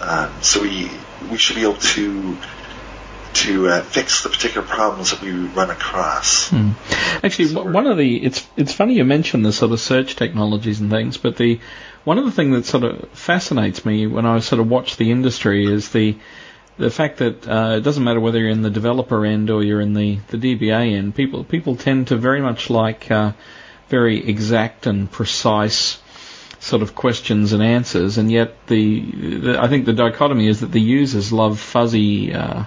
um, 0.00 0.30
so 0.42 0.62
we 0.62 0.90
we 1.30 1.38
should 1.38 1.56
be 1.56 1.62
able 1.62 1.76
to 1.76 2.36
to 3.34 3.68
uh, 3.68 3.82
fix 3.82 4.22
the 4.22 4.28
particular 4.28 4.66
problems 4.66 5.10
that 5.10 5.20
we 5.20 5.30
run 5.32 5.70
across. 5.70 6.48
Hmm. 6.50 6.70
Actually, 7.22 7.52
w- 7.54 7.72
one 7.72 7.86
of 7.86 7.96
the 7.96 8.24
it's 8.24 8.46
it's 8.56 8.72
funny 8.72 8.94
you 8.94 9.04
mention 9.04 9.42
the 9.42 9.52
sort 9.52 9.72
of 9.72 9.80
search 9.80 10.16
technologies 10.16 10.80
and 10.80 10.90
things, 10.90 11.16
but 11.16 11.36
the 11.36 11.60
one 12.04 12.18
of 12.18 12.24
the 12.24 12.32
things 12.32 12.54
that 12.54 12.66
sort 12.66 12.84
of 12.84 13.08
fascinates 13.10 13.84
me 13.84 14.06
when 14.06 14.26
I 14.26 14.38
sort 14.40 14.60
of 14.60 14.68
watch 14.68 14.96
the 14.96 15.10
industry 15.10 15.66
is 15.66 15.90
the 15.90 16.16
the 16.76 16.90
fact 16.90 17.18
that 17.18 17.46
uh, 17.46 17.76
it 17.76 17.80
doesn't 17.80 18.02
matter 18.02 18.20
whether 18.20 18.38
you're 18.38 18.50
in 18.50 18.62
the 18.62 18.70
developer 18.70 19.24
end 19.24 19.50
or 19.50 19.62
you're 19.62 19.80
in 19.80 19.94
the 19.94 20.18
the 20.28 20.36
DBA 20.36 20.94
end. 20.96 21.14
People 21.14 21.44
people 21.44 21.76
tend 21.76 22.08
to 22.08 22.16
very 22.16 22.40
much 22.40 22.70
like 22.70 23.10
uh, 23.10 23.32
very 23.88 24.26
exact 24.26 24.86
and 24.86 25.10
precise 25.10 26.00
sort 26.60 26.82
of 26.82 26.94
questions 26.94 27.52
and 27.52 27.62
answers, 27.62 28.16
and 28.16 28.32
yet 28.32 28.66
the, 28.68 29.00
the 29.38 29.58
I 29.60 29.68
think 29.68 29.84
the 29.84 29.92
dichotomy 29.92 30.48
is 30.48 30.60
that 30.60 30.72
the 30.72 30.80
users 30.80 31.32
love 31.32 31.60
fuzzy. 31.60 32.32
Uh, 32.32 32.64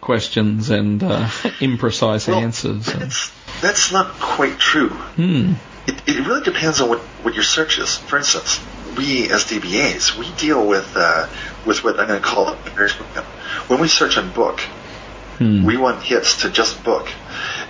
questions 0.00 0.70
and 0.70 1.02
uh, 1.02 1.26
imprecise 1.60 2.28
Well, 2.28 2.40
answers. 2.40 2.86
That's, 2.86 3.32
that's 3.60 3.92
not 3.92 4.12
quite 4.20 4.58
true. 4.58 4.88
hmm. 4.90 5.54
It, 5.86 5.94
it 6.06 6.26
really 6.26 6.42
depends 6.42 6.80
on 6.80 6.88
what, 6.90 6.98
what 7.22 7.34
your 7.34 7.42
search 7.42 7.78
is. 7.78 7.96
For 7.96 8.18
instance, 8.18 8.60
we 8.96 9.30
as 9.30 9.44
DBAs, 9.44 10.18
we 10.18 10.30
deal 10.36 10.66
with 10.66 10.92
uh, 10.94 11.28
with 11.66 11.82
what 11.82 11.98
I'm 11.98 12.06
going 12.06 12.20
to 12.20 12.26
call 12.26 12.54
when 13.66 13.80
we 13.80 13.88
search 13.88 14.18
on 14.18 14.30
book, 14.32 14.60
Hmm. 15.38 15.64
we 15.64 15.78
want 15.78 16.02
hits 16.02 16.42
to 16.42 16.50
just 16.50 16.84
book. 16.84 17.08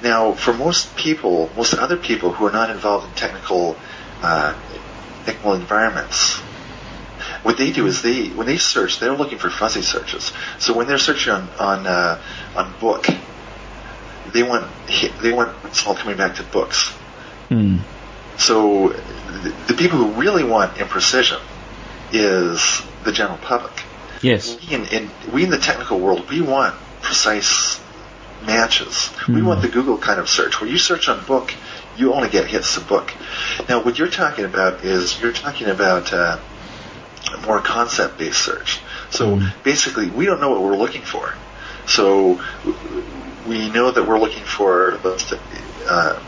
Now, 0.02 0.32
for 0.32 0.52
most 0.52 0.96
people, 0.96 1.48
most 1.56 1.72
other 1.72 1.96
people 1.96 2.32
who 2.32 2.46
are 2.46 2.52
not 2.52 2.68
involved 2.70 3.06
in 3.06 3.14
technical 3.14 3.76
uh, 4.22 4.58
technical 5.24 5.54
environments, 5.54 6.40
what 7.42 7.56
they 7.56 7.72
do 7.72 7.86
is 7.86 8.02
they 8.02 8.28
when 8.28 8.46
they 8.46 8.56
search, 8.56 8.98
they're 8.98 9.16
looking 9.16 9.38
for 9.38 9.50
fuzzy 9.50 9.82
searches. 9.82 10.32
So 10.58 10.74
when 10.74 10.86
they're 10.86 10.98
searching 10.98 11.32
on 11.32 11.48
on 11.58 11.86
uh, 11.86 12.20
on 12.56 12.74
book, 12.80 13.06
they 14.32 14.42
want 14.42 14.70
they 15.22 15.32
want 15.32 15.56
it's 15.64 15.86
all 15.86 15.94
coming 15.94 16.16
back 16.16 16.36
to 16.36 16.42
books. 16.42 16.90
Hmm. 17.48 17.78
So 18.38 18.88
the, 18.88 19.54
the 19.68 19.74
people 19.74 19.98
who 19.98 20.20
really 20.20 20.44
want 20.44 20.76
imprecision 20.76 21.40
is 22.12 22.82
the 23.04 23.12
general 23.12 23.38
public. 23.38 23.72
Yes. 24.22 24.58
We 24.60 24.74
in, 24.74 24.84
in 24.86 25.10
we 25.32 25.44
in 25.44 25.50
the 25.50 25.58
technical 25.58 25.98
world, 26.00 26.28
we 26.30 26.40
want 26.40 26.74
precise 27.02 27.80
matches. 28.44 29.10
We 29.28 29.40
Hmm. 29.40 29.46
want 29.46 29.62
the 29.62 29.68
Google 29.68 29.98
kind 29.98 30.18
of 30.20 30.28
search 30.28 30.60
where 30.60 30.70
you 30.70 30.78
search 30.78 31.08
on 31.08 31.24
book, 31.26 31.54
you 31.96 32.12
only 32.14 32.28
get 32.28 32.46
hits 32.46 32.74
to 32.74 32.80
book. 32.80 33.12
Now, 33.68 33.82
what 33.82 33.98
you're 33.98 34.08
talking 34.08 34.44
about 34.44 34.84
is 34.84 35.20
you're 35.20 35.32
talking 35.32 35.66
about 35.68 36.12
uh, 36.12 36.38
more 37.46 37.60
concept-based 37.60 38.40
search. 38.40 38.80
So 39.10 39.36
Hmm. 39.36 39.46
basically, 39.62 40.08
we 40.10 40.26
don't 40.26 40.40
know 40.40 40.50
what 40.50 40.62
we're 40.62 40.76
looking 40.76 41.02
for. 41.02 41.34
So 41.86 42.40
we 43.46 43.70
know 43.70 43.90
that 43.90 44.06
we're 44.06 44.18
looking 44.18 44.44
for 44.44 44.98
uh, 45.88 46.18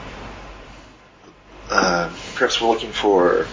uh, 1.71 2.11
perhaps 2.35 2.61
we're 2.61 2.69
looking 2.69 2.93
for 2.93 3.47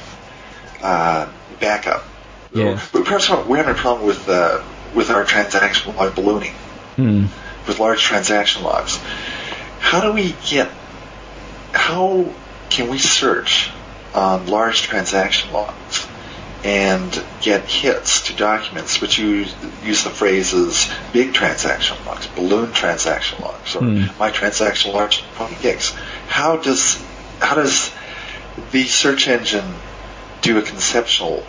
uh, 0.81 1.27
backup. 1.59 2.03
Yes. 2.53 2.89
But 2.91 3.05
perhaps 3.05 3.29
we're 3.29 3.57
having 3.57 3.73
a 3.73 3.77
problem 3.77 4.07
with 4.07 4.27
uh, 4.27 4.63
with 4.95 5.11
our 5.11 5.23
transaction 5.23 5.95
log 5.95 6.15
ballooning, 6.15 6.53
Hmm. 6.95 7.25
with 7.67 7.79
large 7.79 8.01
transaction 8.01 8.63
logs. 8.63 8.97
How 9.79 10.01
do 10.01 10.13
we 10.13 10.35
get? 10.47 10.69
How 11.73 12.25
can 12.69 12.89
we 12.89 12.97
search 12.97 13.69
on 14.15 14.47
large 14.47 14.81
transaction 14.81 15.53
logs 15.53 16.07
and 16.63 17.23
get 17.41 17.63
hits 17.65 18.27
to 18.27 18.33
documents 18.35 18.99
which 19.01 19.17
use 19.17 19.53
use 19.85 20.03
the 20.03 20.09
phrases 20.09 20.89
big 21.13 21.33
transaction 21.33 21.97
logs, 22.05 22.27
balloon 22.27 22.71
transaction 22.73 23.39
logs, 23.41 23.75
or 23.75 23.83
Hmm. 23.83 24.05
my 24.19 24.29
transaction 24.29 24.91
large 24.93 25.23
20 25.35 25.55
gigs? 25.61 25.93
How 26.27 26.57
does 26.57 27.01
how 27.39 27.55
does 27.55 27.91
the 28.71 28.83
search 28.83 29.27
engine 29.27 29.73
do 30.41 30.57
a 30.57 30.61
conceptual 30.61 31.45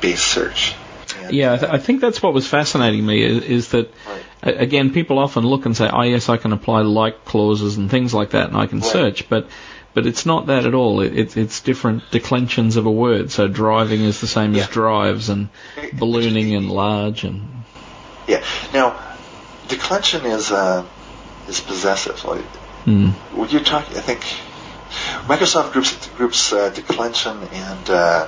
based 0.00 0.24
search? 0.26 0.74
And, 1.20 1.32
Yeah, 1.34 1.52
I, 1.52 1.56
th- 1.58 1.72
I 1.72 1.78
think 1.78 2.00
that's 2.00 2.20
what 2.22 2.32
was 2.34 2.48
fascinating 2.48 3.04
me 3.06 3.22
is, 3.22 3.44
is 3.44 3.68
that 3.68 3.92
Right. 4.08 4.22
a- 4.54 4.58
again 4.62 4.90
people 4.90 5.18
often 5.20 5.44
look 5.46 5.66
and 5.66 5.76
say, 5.76 5.88
"Oh 5.92 6.02
yes, 6.02 6.28
I 6.28 6.36
can 6.36 6.52
apply 6.52 6.80
like 6.82 7.24
clauses 7.24 7.76
and 7.76 7.88
things 7.90 8.12
like 8.12 8.30
that, 8.30 8.48
and 8.48 8.56
I 8.56 8.66
can 8.66 8.80
Right. 8.80 8.90
search," 8.90 9.28
but 9.28 9.46
but 9.94 10.06
it's 10.06 10.24
not 10.24 10.46
that 10.46 10.64
at 10.66 10.74
all. 10.74 11.00
It, 11.00 11.16
it, 11.16 11.36
it's 11.36 11.60
different 11.60 12.02
declensions 12.10 12.76
of 12.76 12.86
a 12.86 12.90
word. 12.90 13.30
So 13.30 13.48
driving 13.48 14.00
is 14.00 14.20
the 14.20 14.26
same 14.26 14.54
Yeah. 14.54 14.62
as 14.62 14.68
drives, 14.68 15.28
and 15.28 15.48
ballooning 15.92 16.54
and 16.54 16.70
large, 16.70 17.24
and 17.24 17.64
Yeah. 18.26 18.42
Now, 18.72 18.98
declension 19.68 20.24
is 20.26 20.50
uh, 20.50 20.84
is 21.48 21.60
possessive. 21.60 22.24
Like, 22.24 22.44
hmm. 22.84 23.08
when 23.36 23.50
you're 23.50 23.64
talking, 23.64 23.96
I 23.96 24.00
think 24.00 24.20
Microsoft 25.26 25.72
groups 25.72 26.08
groups 26.16 26.52
uh, 26.52 26.70
declension 26.70 27.36
and 27.52 27.90
uh, 27.90 28.26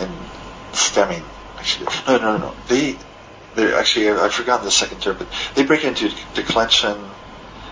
and 0.00 0.10
stemming. 0.72 1.22
Actually, 1.58 1.86
no, 2.06 2.18
no, 2.18 2.36
no, 2.36 2.38
no. 2.38 2.54
They 2.68 2.96
they're 3.54 3.76
actually 3.76 4.10
I've 4.10 4.34
forgotten 4.34 4.64
the 4.64 4.70
second 4.70 5.00
term, 5.00 5.16
but 5.18 5.28
they 5.54 5.64
break 5.64 5.84
into 5.84 6.10
declension 6.34 6.96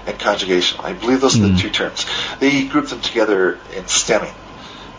and 0.06 0.18
conjugation. 0.18 0.80
I 0.82 0.92
believe 0.92 1.20
those 1.20 1.36
are 1.38 1.42
the 1.42 1.48
Hmm. 1.50 1.56
two 1.56 1.70
terms. 1.70 2.06
They 2.40 2.64
group 2.64 2.88
them 2.88 3.00
together 3.00 3.58
in 3.76 3.86
stemming. 3.88 4.34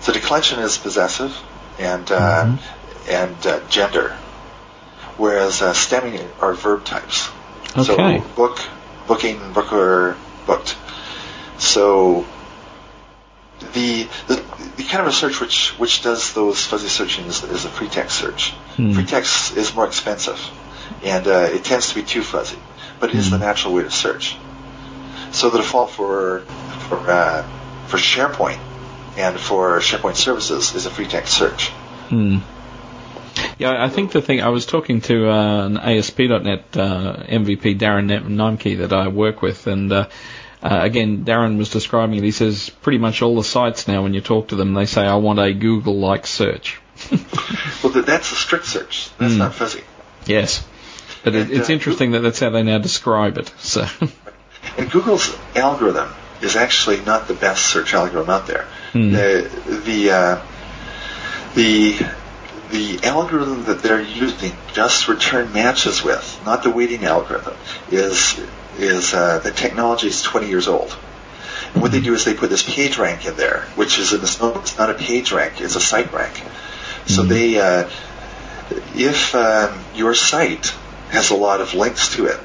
So 0.01 0.11
declension 0.13 0.59
is 0.59 0.77
possessive 0.77 1.35
and 1.79 2.11
uh, 2.11 2.45
Mhm. 2.45 2.59
and 3.09 3.47
uh, 3.47 3.59
gender, 3.69 4.15
whereas 5.17 5.61
uh, 5.61 5.73
stemming 5.73 6.19
are 6.39 6.53
verb 6.53 6.85
types. 6.85 7.29
Okay. 7.75 7.83
So 7.83 8.23
book, 8.35 8.59
booking, 9.07 9.53
booker, 9.53 10.15
booked. 10.45 10.75
So 11.57 12.25
the, 13.73 14.07
the 14.27 14.43
the 14.77 14.83
kind 14.83 15.01
of 15.01 15.07
research 15.07 15.39
which 15.39 15.71
which 15.79 16.01
does 16.01 16.33
those 16.33 16.65
fuzzy 16.65 16.87
searching 16.89 17.25
is, 17.25 17.43
is 17.43 17.65
a 17.65 17.69
free 17.69 17.87
text 17.87 18.17
search. 18.17 18.51
Hmm. 18.75 18.91
Free 18.93 19.05
text 19.05 19.55
is 19.57 19.73
more 19.73 19.85
expensive, 19.87 20.39
and 21.03 21.27
uh, 21.27 21.47
it 21.51 21.63
tends 21.63 21.89
to 21.89 21.95
be 21.95 22.03
too 22.03 22.23
fuzzy, 22.23 22.57
but 22.99 23.09
it 23.09 23.15
is 23.15 23.29
the 23.31 23.37
Hmm. 23.37 23.43
natural 23.43 23.73
way 23.73 23.83
to 23.83 23.91
search. 23.91 24.37
So 25.33 25.49
the 25.49 25.57
default 25.57 25.91
for 25.91 26.41
for 26.87 26.97
uh, 27.09 27.43
for 27.87 27.97
SharePoint 27.97 28.59
and 29.17 29.39
for 29.39 29.79
SharePoint 29.79 30.15
services 30.15 30.73
is 30.75 30.85
a 30.85 30.89
free 30.89 31.07
text 31.07 31.33
search. 31.33 31.69
Hmm. 32.09 32.37
Yeah, 33.57 33.83
I 33.83 33.89
think 33.89 34.11
the 34.11 34.21
thing 34.21 34.41
I 34.41 34.49
was 34.49 34.65
talking 34.65 35.01
to 35.01 35.29
uh, 35.29 35.65
an 35.65 35.77
ASP.NET 35.77 36.77
uh, 36.77 37.23
MVP 37.27 37.79
Darren 37.79 38.07
Neimke 38.07 38.77
that 38.77 38.93
I 38.93 39.07
work 39.07 39.41
with, 39.41 39.65
and 39.65 39.91
uh, 39.91 40.07
uh, 40.61 40.79
again, 40.81 41.25
Darren 41.25 41.57
was 41.57 41.69
describing 41.69 42.17
it. 42.17 42.23
He 42.23 42.31
says 42.31 42.69
pretty 42.69 42.99
much 42.99 43.21
all 43.21 43.35
the 43.35 43.43
sites 43.43 43.87
now, 43.87 44.03
when 44.03 44.13
you 44.13 44.21
talk 44.21 44.49
to 44.49 44.55
them, 44.55 44.73
they 44.73 44.85
say, 44.85 45.01
"I 45.01 45.15
want 45.15 45.39
a 45.39 45.51
Google-like 45.53 46.27
search." 46.27 46.79
well, 47.83 47.91
that's 47.91 48.31
a 48.31 48.35
strict 48.35 48.65
search. 48.65 49.09
That's 49.17 49.33
mm. 49.33 49.39
not 49.39 49.55
fuzzy. 49.55 49.83
Yes, 50.25 50.65
but 51.23 51.35
and, 51.35 51.51
it, 51.51 51.57
it's 51.57 51.69
uh, 51.69 51.73
interesting 51.73 52.11
that 52.11 52.19
that's 52.19 52.39
how 52.39 52.49
they 52.49 52.63
now 52.63 52.77
describe 52.77 53.37
it. 53.37 53.51
So, 53.57 53.85
and 54.77 54.89
Google's 54.89 55.35
algorithm 55.55 56.13
is 56.41 56.55
actually 56.55 57.01
not 57.01 57.27
the 57.27 57.33
best 57.33 57.65
search 57.65 57.93
algorithm 57.93 58.29
out 58.29 58.47
there. 58.47 58.67
Mm. 58.93 59.11
The 59.11 59.81
the 59.85 60.11
uh, 60.11 60.41
the 61.55 62.05
the 62.71 62.99
algorithm 63.03 63.65
that 63.65 63.81
they're 63.81 64.01
using 64.01 64.51
just 64.73 65.07
return 65.07 65.53
matches 65.53 66.03
with, 66.03 66.41
not 66.45 66.63
the 66.63 66.69
weighting 66.69 67.05
algorithm, 67.05 67.55
is 67.91 68.39
is 68.77 69.13
uh, 69.13 69.39
the 69.39 69.51
technology 69.51 70.07
is 70.07 70.21
20 70.21 70.47
years 70.47 70.67
old. 70.67 70.97
And 71.73 71.81
what 71.81 71.91
they 71.91 72.01
do 72.01 72.13
is 72.13 72.25
they 72.25 72.33
put 72.33 72.49
this 72.49 72.63
page 72.63 72.97
rank 72.97 73.25
in 73.25 73.35
there, 73.35 73.61
which 73.75 73.99
is 73.99 74.13
in 74.13 74.21
this 74.21 74.39
it's 74.41 74.77
not 74.77 74.89
a 74.89 74.95
page 74.95 75.31
rank, 75.31 75.61
it's 75.61 75.75
a 75.75 75.81
site 75.81 76.11
rank. 76.11 76.35
So 77.05 77.21
mm-hmm. 77.21 77.29
they, 77.29 77.59
uh, 77.59 77.89
if 78.95 79.35
um, 79.35 79.79
your 79.93 80.13
site 80.13 80.73
has 81.09 81.31
a 81.31 81.35
lot 81.35 81.61
of 81.61 81.73
links 81.73 82.15
to 82.15 82.25
it, 82.25 82.39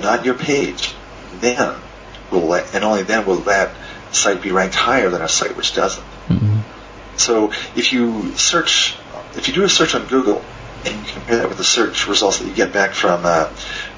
not 0.00 0.24
your 0.24 0.34
page, 0.34 0.94
then 1.40 1.74
will 2.30 2.52
and 2.54 2.84
only 2.84 3.02
then 3.02 3.26
will 3.26 3.36
that 3.36 3.74
site 4.12 4.42
be 4.42 4.50
ranked 4.50 4.74
higher 4.74 5.10
than 5.10 5.22
a 5.22 5.28
site 5.28 5.56
which 5.56 5.74
doesn't. 5.74 6.04
Mm-hmm. 6.28 6.60
So 7.16 7.52
if 7.76 7.92
you 7.92 8.36
search, 8.36 8.96
if 9.36 9.48
you 9.48 9.54
do 9.54 9.64
a 9.64 9.68
search 9.68 9.94
on 9.94 10.06
Google 10.06 10.44
and 10.84 10.94
you 11.06 11.12
compare 11.12 11.38
that 11.38 11.48
with 11.48 11.58
the 11.58 11.64
search 11.64 12.06
results 12.06 12.38
that 12.38 12.46
you 12.46 12.54
get 12.54 12.72
back 12.72 12.92
from 12.92 13.22
uh, 13.24 13.46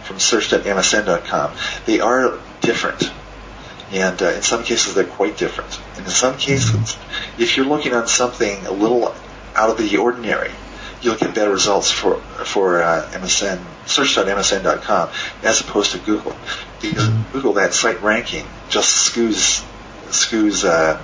from 0.04 0.18
search.msn.com, 0.18 1.52
they 1.86 2.00
are 2.00 2.38
different. 2.60 3.10
And 3.92 4.22
uh, 4.22 4.30
in 4.30 4.42
some 4.42 4.62
cases, 4.62 4.94
they're 4.94 5.04
quite 5.04 5.36
different. 5.36 5.80
And 5.96 6.04
in 6.04 6.10
some 6.10 6.36
cases, 6.36 6.96
if 7.38 7.56
you're 7.56 7.66
looking 7.66 7.92
on 7.92 8.06
something 8.06 8.66
a 8.66 8.72
little 8.72 9.14
out 9.54 9.70
of 9.70 9.78
the 9.78 9.96
ordinary, 9.96 10.52
you'll 11.02 11.16
get 11.16 11.34
better 11.34 11.50
results 11.50 11.90
for 11.90 12.16
for 12.44 12.82
uh, 12.82 13.08
MSN 13.12 13.60
search.msn.com 13.86 15.10
as 15.42 15.60
opposed 15.60 15.92
to 15.92 15.98
Google. 15.98 16.36
Because 16.80 17.08
mm-hmm. 17.08 17.32
Google, 17.32 17.54
that 17.54 17.74
site 17.74 18.02
ranking 18.02 18.46
just 18.68 19.12
skews 19.12 19.66
skews 20.08 20.64
uh, 20.64 21.00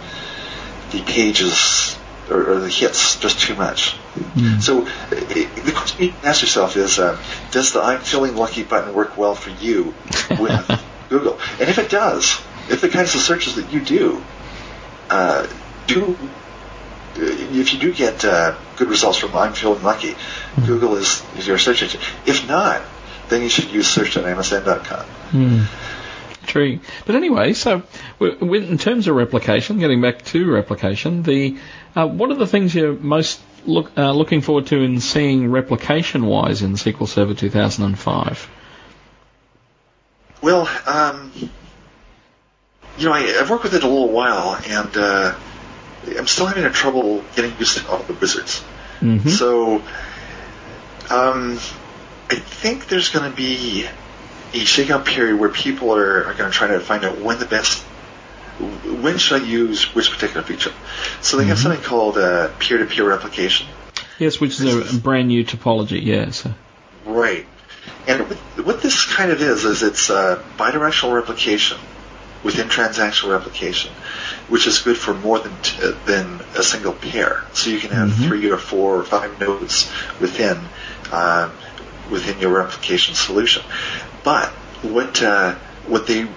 the 0.93 1.03
pages 1.03 1.97
or, 2.31 2.55
or, 2.55 2.61
the 2.61 2.69
hits 2.69 3.17
just 3.17 3.39
too 3.39 3.55
much. 3.55 3.97
Mm. 4.35 4.61
So 4.61 4.81
the 4.81 5.73
question 5.73 6.07
you 6.07 6.15
ask 6.25 6.43
yourself 6.43 6.77
is, 6.77 6.99
uh, 6.99 7.21
does 7.53 7.73
the 7.73 7.81
I'm 7.81 8.01
feeling 8.01 8.35
lucky 8.35 8.65
button 8.65 8.95
work 8.95 9.17
well 9.17 9.37
for 9.37 9.51
you 9.51 9.95
with 10.31 10.85
Google? 11.09 11.39
And 11.61 11.69
if 11.69 11.79
it 11.79 11.89
does, 11.89 12.41
if 12.69 12.81
the 12.81 12.89
kinds 12.89 13.15
of 13.15 13.21
searches 13.21 13.55
that 13.57 13.73
you 13.73 13.81
do 13.81 14.25
uh, 15.09 15.47
do 15.87 16.19
if 17.19 17.73
you 17.73 17.81
do 17.81 17.93
get 17.93 18.25
uh, 18.25 18.57
good 18.77 18.89
results 18.89 19.19
from 19.19 19.35
I'm 19.37 19.53
feeling 19.53 19.83
lucky, 19.83 20.13
mm. 20.13 20.67
Google 20.67 20.97
is, 20.97 21.23
is 21.37 21.47
your 21.47 21.59
search 21.59 21.83
engine. 21.83 22.01
If 22.27 22.49
not, 22.49 22.83
then 23.29 23.43
you 23.43 23.49
should 23.49 23.71
use 23.71 23.89
search 23.89 24.17
on 24.17 24.25
MSN.com. 24.25 25.07
Mm. 25.31 25.67
True. 26.47 26.79
But 27.05 27.17
anyway, 27.17 27.53
so 27.53 27.83
in 28.21 28.79
terms 28.79 29.09
of 29.09 29.17
replication, 29.17 29.79
getting 29.79 30.01
back 30.01 30.23
to 30.27 30.51
replication, 30.51 31.23
the 31.23 31.59
uh, 31.95 32.07
what 32.07 32.31
are 32.31 32.37
the 32.37 32.47
things 32.47 32.75
you're 32.75 32.93
most 32.93 33.41
look, 33.67 33.97
uh, 33.99 34.13
looking 34.13 34.41
forward 34.41 34.67
to 34.69 34.81
in 34.81 35.01
seeing 35.01 35.51
replication-wise 35.51 36.63
in 36.63 36.75
SQL 36.75 37.09
Server 37.09 37.35
2005? 37.35 38.49
Well, 40.43 40.69
um, 40.87 41.33
you 42.99 43.07
know, 43.07 43.13
I, 43.13 43.23
have 43.23 43.51
worked 43.51 43.65
with 43.65 43.75
it 43.75 43.83
a 43.83 43.89
little 43.89 44.11
while, 44.11 44.61
and 44.67 44.97
uh, 44.97 45.35
I'm 46.07 46.27
still 46.27 46.47
having 46.47 46.65
a 46.65 46.71
trouble 46.71 47.25
getting 47.35 47.57
used 47.59 47.79
to 47.79 47.89
all 47.89 47.99
the 47.99 48.15
wizards. 48.15 48.63
Mm-hmm. 49.01 49.29
So, 49.29 49.83
um, 51.11 51.59
I 52.29 52.35
think 52.35 52.89
there's 52.89 53.11
going 53.11 53.31
to 53.31 53.37
be 53.37 53.87
a 54.53 54.65
shakeout 54.65 55.05
period 55.05 55.39
where 55.39 55.49
people 55.49 55.95
are, 55.95 56.25
are 56.25 56.35
going 56.35 56.51
to 56.51 56.57
try 56.57 56.69
to 56.69 56.81
find 56.81 57.05
out 57.05 57.19
when 57.19 57.39
the 57.39 57.47
best, 57.47 57.83
when 59.03 59.19
should 59.19 59.43
I 59.43 59.45
use 59.45 59.95
which 59.95 60.11
particular 60.11 60.43
feature. 60.43 60.73
So 61.21 61.37
they 61.37 61.43
mm-hmm. 61.43 61.51
have 61.51 61.59
something 61.59 61.83
called 61.83 62.19
uh, 62.19 62.51
peer-to-peer 62.59 63.07
replication. 63.07 63.67
Yes, 64.19 64.41
which 64.41 64.61
is 64.61 64.95
a 64.95 64.99
brand 64.99 65.29
new 65.29 65.45
topology. 65.45 66.03
Yes. 66.03 66.47
Right. 67.05 67.47
And 68.09 68.23
what 68.65 68.81
this 68.81 69.05
kind 69.05 69.31
of 69.31 69.43
is 69.43 69.65
is 69.65 69.83
it's 69.83 70.11
uh, 70.11 70.43
bidirectional 70.57 71.15
replication 71.15 71.79
within 72.47 72.69
transactional 72.69 73.33
replication, 73.33 73.93
which 74.49 74.69
is 74.69 74.79
good 74.79 74.97
for 74.97 75.13
more 75.13 75.41
than 75.41 75.53
t- 75.63 75.93
than 76.07 76.41
a 76.57 76.63
single 76.63 76.93
pair. 76.93 77.45
So 77.53 77.71
you 77.71 77.81
can 77.81 77.91
have 77.91 78.09
mm-hmm. 78.09 78.29
three 78.29 78.51
or 78.51 78.57
four 78.57 78.97
or 79.01 79.05
five 79.05 79.41
nodes 79.41 79.91
within 80.21 80.57
uh, 81.11 81.51
within 82.09 82.39
your 82.39 82.53
replication 82.57 83.17
solution. 83.17 83.65
But 84.23 84.49
what 84.83 85.21
uh, 85.23 85.57
what 85.89 86.07
they 86.07 86.29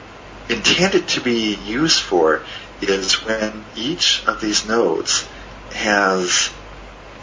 intended 0.50 1.08
to 1.10 1.22
be 1.22 1.56
used 1.66 2.02
for 2.02 2.42
is 2.82 3.24
when 3.24 3.64
each 3.76 4.26
of 4.26 4.42
these 4.42 4.68
nodes 4.68 5.28
has 5.74 6.52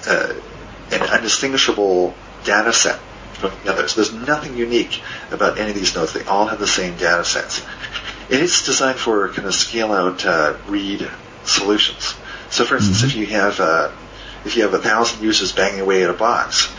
uh, 0.07 0.33
an 0.93 1.03
undistinguishable 1.03 2.15
data 2.45 2.73
set 2.73 3.01
from 3.33 3.51
the 3.65 3.73
others. 3.73 3.97
There's 3.97 4.13
nothing 4.13 4.57
unique 4.57 5.03
about 5.33 5.59
any 5.59 5.71
of 5.71 5.77
these 5.77 5.97
nodes. 5.97 6.13
They 6.13 6.25
all 6.25 6.47
have 6.47 6.61
the 6.61 6.69
same 6.69 6.97
data 6.97 7.25
sets. 7.25 7.67
It's 8.29 8.65
designed 8.67 8.99
for 8.99 9.29
kind 9.29 9.47
of 9.47 9.55
scale 9.55 9.93
out 9.93 10.25
uh, 10.27 10.57
read 10.67 11.09
solutions. 11.45 12.15
So 12.51 12.65
for 12.65 12.77
instance, 12.77 12.99
mm-hmm. 12.99 13.07
if 13.07 13.17
you 13.17 13.27
have 13.27 13.61
uh, 13.61 13.91
if 14.45 14.57
you 14.57 14.63
have 14.63 14.75
a 14.75 14.79
thousand 14.79 15.25
users 15.25 15.53
banging 15.53 15.81
away 15.81 16.05
at 16.05 16.11
a 16.11 16.15
box, 16.15 16.73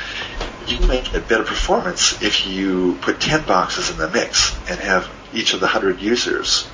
you 0.68 0.78
can 0.78 0.88
make 0.88 1.14
a 1.14 1.20
better 1.20 1.44
performance 1.44 2.22
if 2.22 2.48
you 2.48 2.98
put 3.02 3.20
10 3.20 3.46
boxes 3.46 3.90
in 3.90 3.98
the 3.98 4.10
mix 4.10 4.58
and 4.70 4.80
have 4.80 5.10
each 5.34 5.54
of 5.54 5.60
the 5.60 5.66
100 5.66 6.02
users 6.02 6.68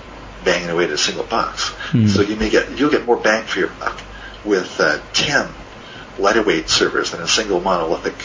banging 0.43 0.69
away 0.69 0.85
at 0.85 0.91
a 0.91 0.97
single 0.97 1.23
box. 1.23 1.71
Mm. 1.91 2.09
So 2.09 2.21
you 2.21 2.35
may 2.35 2.49
get, 2.49 2.77
you'll 2.77 2.91
get 2.91 3.05
more 3.05 3.17
bang 3.17 3.43
for 3.45 3.59
your 3.59 3.69
buck 3.69 3.99
with 4.45 4.79
uh, 4.79 4.99
10 5.13 5.49
lighter 6.19 6.43
weight 6.43 6.69
servers 6.69 7.11
than 7.11 7.21
a 7.21 7.27
single 7.27 7.59
monolithic 7.59 8.15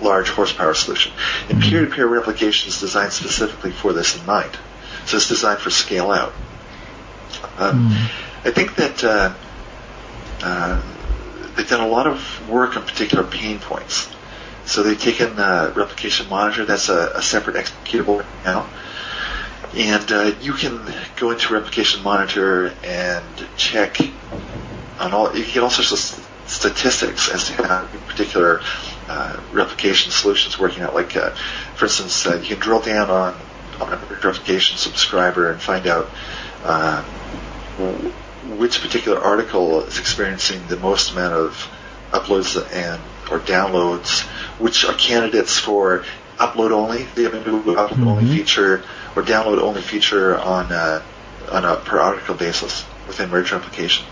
large 0.00 0.28
horsepower 0.30 0.74
solution. 0.74 1.12
And 1.48 1.62
hmm. 1.62 1.70
peer-to-peer 1.70 2.06
replication 2.06 2.68
is 2.68 2.80
designed 2.80 3.12
specifically 3.12 3.70
for 3.70 3.92
this 3.92 4.18
in 4.18 4.26
mind. 4.26 4.50
So 5.06 5.16
it's 5.16 5.28
designed 5.28 5.60
for 5.60 5.70
scale 5.70 6.10
out. 6.10 6.32
Um, 7.58 7.90
mm. 7.90 8.10
I 8.44 8.50
think 8.50 8.76
that 8.76 9.04
uh, 9.04 9.34
uh, 10.42 10.82
they've 11.56 11.68
done 11.68 11.86
a 11.86 11.88
lot 11.88 12.06
of 12.06 12.48
work 12.48 12.76
on 12.76 12.84
particular 12.84 13.24
pain 13.24 13.58
points. 13.58 14.14
So 14.66 14.82
they've 14.82 15.00
taken 15.00 15.38
uh, 15.38 15.72
Replication 15.76 16.28
Monitor, 16.28 16.64
that's 16.64 16.88
a, 16.88 17.12
a 17.16 17.22
separate 17.22 17.56
executable 17.56 18.24
now. 18.44 18.68
And 19.74 20.12
uh, 20.12 20.32
you 20.40 20.52
can 20.52 20.80
go 21.16 21.32
into 21.32 21.52
Replication 21.52 22.02
Monitor 22.02 22.72
and 22.82 23.24
check 23.56 23.98
on 24.98 25.12
all, 25.12 25.36
you 25.36 25.44
get 25.44 25.62
all 25.62 25.70
sorts 25.70 25.92
of 25.92 26.24
statistics 26.48 27.28
as 27.28 27.48
to 27.48 27.54
how 27.54 27.86
particular 28.06 28.60
uh, 29.08 29.40
replication 29.52 30.12
solutions 30.12 30.58
working 30.58 30.82
out. 30.82 30.94
Like, 30.94 31.16
uh, 31.16 31.30
for 31.74 31.86
instance, 31.86 32.26
uh, 32.26 32.36
you 32.36 32.48
can 32.48 32.58
drill 32.58 32.80
down 32.80 33.10
on, 33.10 33.34
on 33.80 33.92
a 33.92 33.96
replication 33.96 34.76
subscriber 34.76 35.50
and 35.50 35.60
find 35.60 35.86
out 35.86 36.10
uh, 36.64 37.02
which 38.56 38.80
particular 38.82 39.18
article 39.18 39.80
is 39.82 39.98
experiencing 39.98 40.66
the 40.68 40.76
most 40.76 41.12
amount 41.12 41.34
of 41.34 41.70
uploads 42.12 42.56
and 42.72 43.00
or 43.30 43.40
downloads, 43.40 44.22
which 44.60 44.84
are 44.84 44.94
candidates 44.94 45.58
for 45.58 46.04
upload 46.36 46.70
only. 46.70 47.04
the 47.14 47.26
a 47.26 47.30
upload 47.30 47.88
mm-hmm. 47.88 48.08
only 48.08 48.36
feature 48.36 48.84
or 49.16 49.22
download 49.22 49.58
only 49.58 49.80
feature 49.80 50.38
on 50.38 50.70
uh, 50.72 51.02
on 51.50 51.64
a 51.64 51.76
per 51.76 51.98
article 51.98 52.34
basis 52.34 52.84
within 53.06 53.30
merge 53.30 53.52
replication. 53.52 54.04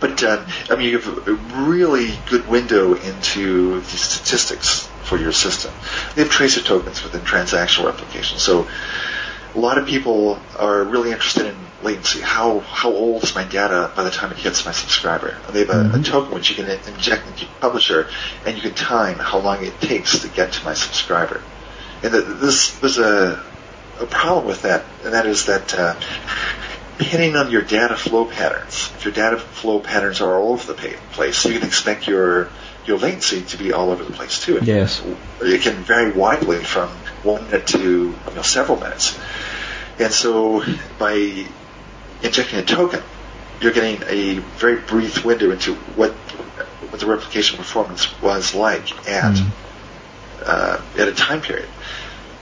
But 0.00 0.22
uh, 0.22 0.44
I 0.70 0.76
mean, 0.76 0.90
you 0.90 0.98
have 0.98 1.28
a 1.28 1.34
really 1.68 2.18
good 2.28 2.48
window 2.48 2.94
into 2.94 3.80
the 3.80 3.96
statistics 3.96 4.87
for 5.08 5.16
your 5.16 5.32
system. 5.32 5.72
They 6.14 6.22
have 6.22 6.30
tracer 6.30 6.60
tokens 6.60 7.02
within 7.02 7.22
transactional 7.22 7.86
replication, 7.86 8.38
so 8.38 8.68
a 9.54 9.58
lot 9.58 9.78
of 9.78 9.86
people 9.86 10.38
are 10.58 10.84
really 10.84 11.10
interested 11.10 11.46
in 11.46 11.56
latency. 11.82 12.20
How 12.20 12.60
how 12.60 12.92
old 12.92 13.22
is 13.22 13.34
my 13.34 13.44
data 13.44 13.90
by 13.96 14.04
the 14.04 14.10
time 14.10 14.30
it 14.30 14.38
hits 14.38 14.64
my 14.64 14.72
subscriber? 14.72 15.38
They 15.50 15.60
have 15.60 15.70
a, 15.70 15.72
mm-hmm. 15.72 16.00
a 16.00 16.02
token 16.02 16.34
which 16.34 16.50
you 16.50 16.56
can 16.56 16.70
inject 16.92 17.26
into 17.26 17.46
Publisher, 17.60 18.08
and 18.44 18.56
you 18.56 18.62
can 18.62 18.74
time 18.74 19.18
how 19.18 19.38
long 19.38 19.64
it 19.64 19.80
takes 19.80 20.20
to 20.20 20.28
get 20.28 20.52
to 20.52 20.64
my 20.64 20.74
subscriber. 20.74 21.42
And 22.02 22.12
the, 22.12 22.20
this 22.20 22.78
there's 22.78 22.98
a 22.98 23.42
a 24.00 24.06
problem 24.06 24.46
with 24.46 24.62
that, 24.62 24.84
and 25.04 25.14
that 25.14 25.26
is 25.26 25.46
that 25.46 25.74
uh, 25.76 25.98
depending 26.98 27.36
on 27.36 27.50
your 27.50 27.62
data 27.62 27.96
flow 27.96 28.24
patterns, 28.24 28.92
if 28.96 29.04
your 29.04 29.14
data 29.14 29.38
flow 29.38 29.80
patterns 29.80 30.20
are 30.20 30.38
all 30.38 30.52
over 30.52 30.72
the 30.72 30.96
place, 31.12 31.44
you 31.44 31.58
can 31.58 31.66
expect 31.66 32.06
your 32.06 32.50
your 32.88 32.98
latency 32.98 33.42
to 33.42 33.56
be 33.58 33.72
all 33.72 33.90
over 33.90 34.02
the 34.02 34.12
place 34.12 34.40
too. 34.40 34.58
Yes, 34.62 35.02
it 35.40 35.62
can 35.62 35.74
vary 35.84 36.10
widely 36.10 36.64
from 36.64 36.88
one 37.22 37.44
minute 37.44 37.66
to 37.68 37.78
you 37.78 38.34
know, 38.34 38.42
several 38.42 38.78
minutes. 38.80 39.18
And 39.98 40.12
so 40.12 40.64
by 40.98 41.46
injecting 42.22 42.58
a 42.58 42.64
token, 42.64 43.02
you're 43.60 43.72
getting 43.72 44.02
a 44.06 44.38
very 44.56 44.80
brief 44.80 45.24
window 45.24 45.50
into 45.50 45.74
what 45.74 46.12
what 46.90 47.00
the 47.00 47.06
replication 47.06 47.58
performance 47.58 48.20
was 48.22 48.54
like 48.54 48.90
at 49.08 49.34
mm. 49.34 49.50
uh, 50.42 50.80
at 50.96 51.08
a 51.08 51.14
time 51.14 51.42
period, 51.42 51.68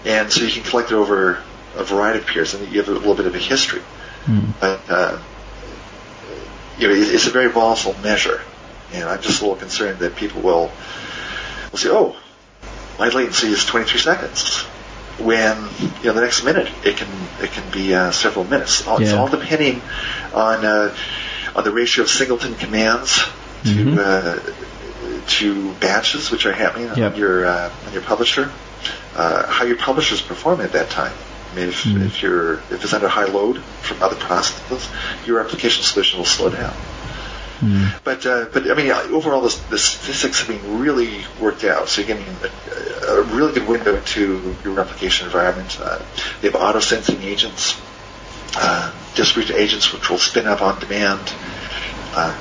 and 0.05 0.31
so 0.31 0.45
you 0.45 0.53
can 0.53 0.63
collect 0.63 0.93
it 0.93 0.95
over 0.95 1.43
a 1.75 1.85
variety 1.85 2.21
of 2.21 2.27
periods, 2.27 2.55
and 2.55 2.71
you 2.71 2.79
have 2.79 2.89
a 2.89 2.93
little 2.93 3.15
bit 3.15 3.27
of 3.27 3.35
a 3.35 3.39
history. 3.39 3.83
Mm. 4.27 4.53
But 4.61 4.81
uh, 4.89 5.19
you 6.79 6.89
know, 6.89 6.95
it's 6.95 7.27
a 7.27 7.31
very 7.31 7.51
volatile 7.51 7.97
measure, 8.03 8.43
and 8.93 9.09
I'm 9.09 9.21
just 9.21 9.41
a 9.41 9.45
little 9.45 9.59
concerned 9.59 10.01
that 10.01 10.17
people 10.17 10.43
will 10.43 10.71
will 11.71 11.79
say, 11.79 11.91
"Oh, 11.91 12.17
my 12.99 13.09
latency 13.09 13.49
is 13.49 13.65
23 13.65 14.01
seconds," 14.01 14.67
when 15.19 15.57
you 15.81 16.05
know 16.05 16.13
the 16.13 16.21
next 16.21 16.45
minute 16.45 16.69
it 16.85 16.97
can 16.97 17.09
it 17.41 17.51
can 17.51 17.71
be 17.71 17.95
uh, 17.95 18.11
several 18.11 18.45
minutes. 18.45 18.83
It's 18.87 19.11
yeah. 19.11 19.17
all 19.17 19.29
depending 19.29 19.81
on 20.35 20.65
uh, 20.65 20.95
on 21.55 21.65
the 21.65 21.73
ratio 21.73 22.05
of 22.05 22.11
singleton 22.11 22.55
commands 22.55 23.25
to 23.65 23.69
mm-hmm. 23.69 23.99
uh, 23.99 25.27
to 25.29 25.73
batches 25.75 26.31
which 26.31 26.47
are 26.47 26.53
happening 26.53 26.89
yep. 26.97 27.13
on 27.13 27.19
your 27.19 27.47
uh, 27.47 27.73
on 27.87 27.93
your 27.93 28.03
publisher. 28.03 28.51
Uh, 29.15 29.47
how 29.47 29.65
your 29.65 29.79
publishers 29.79 30.21
perform 30.21 30.61
at 30.61 30.73
that 30.73 30.91
time. 30.91 31.13
I 31.51 31.57
mean, 31.57 31.69
if, 31.69 31.85
mm-hmm. 31.85 32.03
if 32.03 32.23
you're 32.23 32.55
if 32.55 32.85
it's 32.85 32.93
under 32.93 33.09
high 33.09 33.25
load 33.25 33.63
from 33.63 34.03
other 34.03 34.17
processes, 34.17 34.89
your 35.25 35.41
application 35.41 35.83
solution 35.83 36.19
will 36.19 36.27
slow 36.27 36.51
down. 36.51 36.75
But 38.05 38.27
uh, 38.27 38.47
but 38.53 38.71
I 38.71 38.75
mean, 38.75 38.91
overall, 38.91 39.41
the, 39.41 39.59
the 39.71 39.79
statistics 39.79 40.41
have 40.41 40.49
been 40.49 40.79
really 40.79 41.25
worked 41.41 41.65
out. 41.65 41.89
So 41.89 42.03
you're 42.03 42.17
getting 42.17 42.35
a, 42.43 43.07
a 43.07 43.23
really 43.23 43.55
good 43.55 43.69
window 43.69 43.97
into 43.97 44.55
your 44.63 44.75
replication 44.75 45.27
environment. 45.27 45.79
Uh, 45.81 46.03
they 46.41 46.49
have 46.49 46.61
auto 46.61 46.81
sensing 46.81 47.23
agents, 47.23 47.81
uh, 48.57 48.93
distributed 49.15 49.57
agents 49.57 49.93
which 49.93 50.11
will 50.11 50.19
spin 50.19 50.47
up 50.47 50.61
on 50.61 50.79
demand. 50.81 51.33
Uh, 52.15 52.37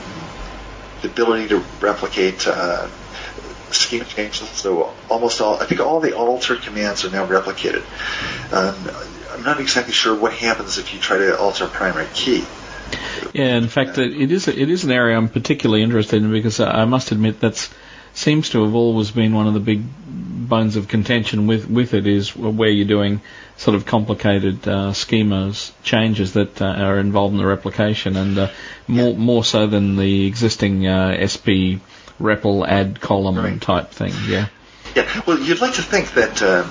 the 1.01 1.07
ability 1.09 1.49
to 1.49 1.63
replicate 1.81 2.47
uh, 2.47 2.87
schema 3.71 4.05
changes. 4.05 4.49
So 4.49 4.93
almost 5.09 5.41
all, 5.41 5.59
I 5.61 5.65
think 5.65 5.81
all 5.81 5.99
the 5.99 6.15
alter 6.15 6.55
commands 6.55 7.05
are 7.05 7.11
now 7.11 7.27
replicated. 7.27 7.83
Um, 8.51 8.75
I'm 9.31 9.43
not 9.43 9.59
exactly 9.59 9.93
sure 9.93 10.17
what 10.17 10.33
happens 10.33 10.77
if 10.77 10.93
you 10.93 10.99
try 10.99 11.17
to 11.17 11.37
alter 11.37 11.65
a 11.65 11.67
primary 11.67 12.07
key. 12.13 12.45
Yeah, 13.33 13.57
in 13.57 13.67
fact, 13.67 13.97
it 13.97 14.31
is 14.31 14.47
it 14.47 14.69
is 14.69 14.83
an 14.85 14.91
area 14.91 15.17
I'm 15.17 15.29
particularly 15.29 15.83
interested 15.83 16.23
in 16.23 16.31
because 16.31 16.59
I 16.59 16.85
must 16.85 17.11
admit 17.11 17.41
that 17.41 17.69
seems 18.13 18.49
to 18.51 18.63
have 18.63 18.73
always 18.73 19.11
been 19.11 19.33
one 19.33 19.47
of 19.47 19.53
the 19.53 19.59
big 19.59 19.83
bones 20.07 20.77
of 20.77 20.87
contention 20.87 21.47
with 21.47 21.69
with 21.69 21.93
it 21.93 22.07
is 22.07 22.35
where 22.35 22.69
you're 22.69 22.87
doing 22.87 23.21
sort 23.57 23.75
of 23.75 23.85
complicated 23.85 24.65
uh, 24.67 24.91
schemas 24.91 25.71
changes 25.83 26.33
that 26.33 26.61
uh, 26.61 26.65
are 26.65 26.97
involved 26.99 27.33
in 27.33 27.37
the 27.37 27.45
replication 27.45 28.15
and 28.15 28.37
uh, 28.37 28.51
more 28.87 29.11
yeah. 29.11 29.17
more 29.17 29.43
so 29.43 29.67
than 29.67 29.97
the 29.97 30.27
existing 30.27 30.87
uh, 30.87 31.27
SP 31.27 31.83
REPL 32.21 32.65
add 32.65 33.01
column 33.01 33.37
right. 33.37 33.61
type 33.61 33.91
thing. 33.91 34.13
Yeah. 34.27 34.47
Yeah. 34.95 35.23
Well, 35.27 35.39
you'd 35.39 35.59
like 35.59 35.73
to 35.73 35.81
think 35.81 36.13
that 36.13 36.41
uh, 36.41 36.65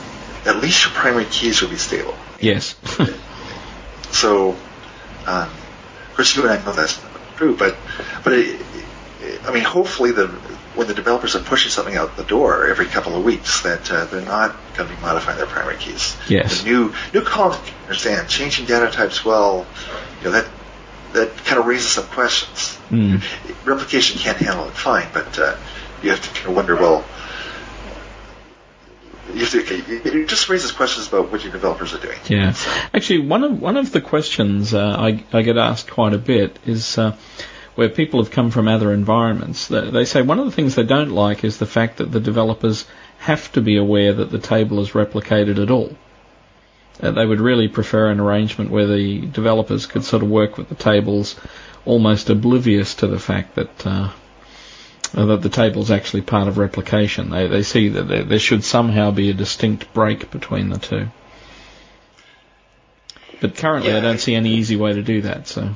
at 0.46 0.62
least 0.62 0.84
your 0.84 0.94
primary 0.94 1.26
keys 1.26 1.60
would 1.60 1.70
be 1.70 1.76
stable. 1.76 2.14
Yes. 2.40 2.74
so. 4.12 4.56
Um, 5.26 5.50
of 6.14 6.18
course, 6.18 6.36
you 6.36 6.42
and 6.42 6.52
I 6.52 6.64
know 6.64 6.72
that's 6.72 7.02
not 7.02 7.12
true, 7.36 7.56
but 7.56 7.76
but 8.22 8.34
it, 8.34 8.60
I 9.44 9.52
mean, 9.52 9.64
hopefully, 9.64 10.12
the 10.12 10.28
when 10.76 10.86
the 10.86 10.94
developers 10.94 11.34
are 11.34 11.40
pushing 11.40 11.72
something 11.72 11.96
out 11.96 12.16
the 12.16 12.22
door 12.22 12.68
every 12.68 12.86
couple 12.86 13.16
of 13.16 13.24
weeks, 13.24 13.62
that 13.62 13.90
uh, 13.90 14.04
they're 14.04 14.20
not 14.20 14.54
going 14.76 14.88
to 14.88 14.94
be 14.94 15.00
modifying 15.00 15.38
their 15.38 15.46
primary 15.48 15.76
keys. 15.76 16.16
Yes. 16.28 16.62
The 16.62 16.70
new 16.70 16.94
new 17.12 17.22
columns, 17.22 17.68
understand, 17.82 18.28
changing 18.28 18.66
data 18.66 18.92
types. 18.92 19.24
Well, 19.24 19.66
you 20.20 20.26
know 20.26 20.30
that 20.30 20.48
that 21.14 21.36
kind 21.38 21.58
of 21.58 21.66
raises 21.66 21.90
some 21.90 22.06
questions. 22.06 22.78
Mm. 22.90 23.20
Replication 23.66 24.20
can't 24.20 24.38
handle 24.38 24.68
it 24.68 24.74
fine, 24.74 25.08
but 25.12 25.36
uh, 25.36 25.56
you 26.00 26.10
have 26.10 26.22
to 26.22 26.28
kind 26.30 26.50
of 26.50 26.54
wonder, 26.54 26.76
well, 26.76 27.04
it 29.28 30.28
just 30.28 30.48
raises 30.48 30.72
questions 30.72 31.08
about 31.08 31.32
what 31.32 31.42
your 31.42 31.52
developers 31.52 31.94
are 31.94 31.98
doing. 31.98 32.18
Yeah, 32.28 32.54
actually, 32.92 33.20
one 33.20 33.44
of 33.44 33.60
one 33.60 33.76
of 33.76 33.92
the 33.92 34.00
questions 34.00 34.74
uh, 34.74 34.96
I, 34.98 35.24
I 35.32 35.42
get 35.42 35.56
asked 35.56 35.90
quite 35.90 36.12
a 36.12 36.18
bit 36.18 36.58
is 36.66 36.98
uh, 36.98 37.16
where 37.74 37.88
people 37.88 38.22
have 38.22 38.30
come 38.32 38.50
from 38.50 38.68
other 38.68 38.92
environments. 38.92 39.68
They 39.68 40.04
say 40.04 40.22
one 40.22 40.38
of 40.38 40.46
the 40.46 40.52
things 40.52 40.74
they 40.74 40.84
don't 40.84 41.10
like 41.10 41.44
is 41.44 41.58
the 41.58 41.66
fact 41.66 41.98
that 41.98 42.12
the 42.12 42.20
developers 42.20 42.86
have 43.18 43.50
to 43.52 43.60
be 43.60 43.76
aware 43.76 44.12
that 44.12 44.30
the 44.30 44.38
table 44.38 44.80
is 44.80 44.90
replicated 44.90 45.60
at 45.62 45.70
all. 45.70 45.96
Uh, 47.00 47.10
they 47.10 47.26
would 47.26 47.40
really 47.40 47.68
prefer 47.68 48.10
an 48.10 48.20
arrangement 48.20 48.70
where 48.70 48.86
the 48.86 49.26
developers 49.26 49.86
could 49.86 50.04
sort 50.04 50.22
of 50.22 50.30
work 50.30 50.56
with 50.56 50.68
the 50.68 50.74
tables 50.74 51.34
almost 51.84 52.30
oblivious 52.30 52.94
to 52.94 53.06
the 53.06 53.18
fact 53.18 53.56
that 53.56 53.86
uh, 55.14 55.26
that 55.26 55.42
the 55.42 55.48
table 55.48 55.82
is 55.82 55.90
actually 55.90 56.22
part 56.22 56.48
of 56.48 56.58
replication. 56.58 57.30
They, 57.30 57.46
they 57.46 57.62
see 57.62 57.88
that 57.90 58.04
there, 58.04 58.24
there 58.24 58.38
should 58.38 58.64
somehow 58.64 59.10
be 59.10 59.30
a 59.30 59.34
distinct 59.34 59.92
break 59.94 60.30
between 60.30 60.70
the 60.70 60.78
two. 60.78 61.08
But 63.40 63.56
currently, 63.56 63.90
yeah. 63.90 63.98
I 63.98 64.00
don't 64.00 64.18
see 64.18 64.34
any 64.34 64.54
easy 64.54 64.76
way 64.76 64.94
to 64.94 65.02
do 65.02 65.22
that. 65.22 65.46
So, 65.48 65.74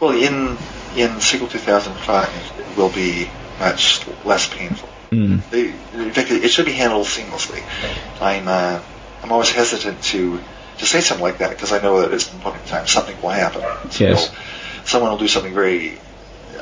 well, 0.00 0.12
in 0.12 0.56
in 0.96 1.10
SQL 1.18 1.50
2005, 1.50 2.54
it 2.58 2.76
will 2.76 2.88
be 2.88 3.28
much 3.58 4.06
less 4.24 4.48
painful. 4.52 4.88
Mm. 5.10 5.52
In 5.94 6.10
fact, 6.12 6.30
it 6.30 6.48
should 6.48 6.64
be 6.64 6.72
handled 6.72 7.06
seamlessly. 7.06 7.62
I'm 8.20 8.48
uh, 8.48 8.80
I'm 9.22 9.32
always 9.32 9.50
hesitant 9.50 10.02
to 10.04 10.40
to 10.78 10.86
say 10.86 11.00
something 11.00 11.22
like 11.22 11.38
that 11.38 11.50
because 11.50 11.72
I 11.72 11.80
know 11.80 12.00
that 12.00 12.12
at 12.12 12.20
some 12.20 12.40
point 12.40 12.56
in 12.56 12.68
time 12.68 12.86
something 12.86 13.20
will 13.20 13.30
happen. 13.30 13.62
Yes. 13.98 14.30
So 14.30 14.34
someone 14.84 15.10
will 15.10 15.18
do 15.18 15.28
something 15.28 15.52
very 15.52 15.98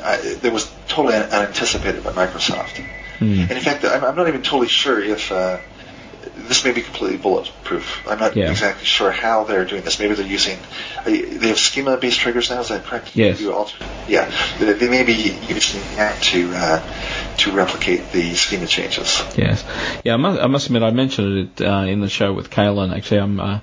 I, 0.03 0.17
that 0.17 0.51
was 0.51 0.71
totally 0.87 1.15
unanticipated 1.15 2.03
by 2.03 2.11
Microsoft. 2.11 2.83
Mm. 3.19 3.41
And 3.41 3.51
in 3.51 3.59
fact, 3.59 3.85
I'm, 3.85 4.03
I'm, 4.03 4.15
not 4.15 4.27
even 4.27 4.41
totally 4.41 4.67
sure 4.67 4.99
if 4.99 5.31
uh, 5.31 5.59
this 6.35 6.65
may 6.65 6.71
be 6.71 6.81
completely 6.81 7.17
bulletproof. 7.17 8.07
I'm 8.07 8.19
not 8.19 8.35
yeah. 8.35 8.49
exactly 8.49 8.85
sure 8.85 9.11
how 9.11 9.43
they're 9.43 9.65
doing 9.65 9.83
this. 9.83 9.99
Maybe 9.99 10.15
they're 10.15 10.25
using 10.25 10.57
uh, 10.97 11.03
they 11.05 11.47
have 11.47 11.59
schema-based 11.59 12.19
triggers 12.19 12.49
now. 12.49 12.61
Is 12.61 12.69
that 12.69 12.83
correct? 12.83 13.15
Yes. 13.15 13.43
Alter, 13.45 13.85
yeah, 14.07 14.31
they, 14.59 14.73
they 14.73 14.89
may 14.89 15.03
be 15.03 15.13
using 15.13 15.81
that 15.95 16.21
to 16.23 16.51
uh, 16.53 17.35
to 17.37 17.51
replicate 17.51 18.11
the 18.11 18.33
schema 18.33 18.67
changes. 18.67 19.23
Yes. 19.37 19.63
Yeah, 20.03 20.15
I 20.15 20.17
must, 20.17 20.41
I 20.41 20.47
must 20.47 20.65
admit 20.67 20.83
I 20.83 20.91
mentioned 20.91 21.37
it 21.59 21.65
uh, 21.65 21.85
in 21.85 22.01
the 22.01 22.09
show 22.09 22.33
with 22.33 22.49
Kalen. 22.49 22.95
Actually, 22.95 23.21
I'm 23.21 23.39
uh, 23.39 23.59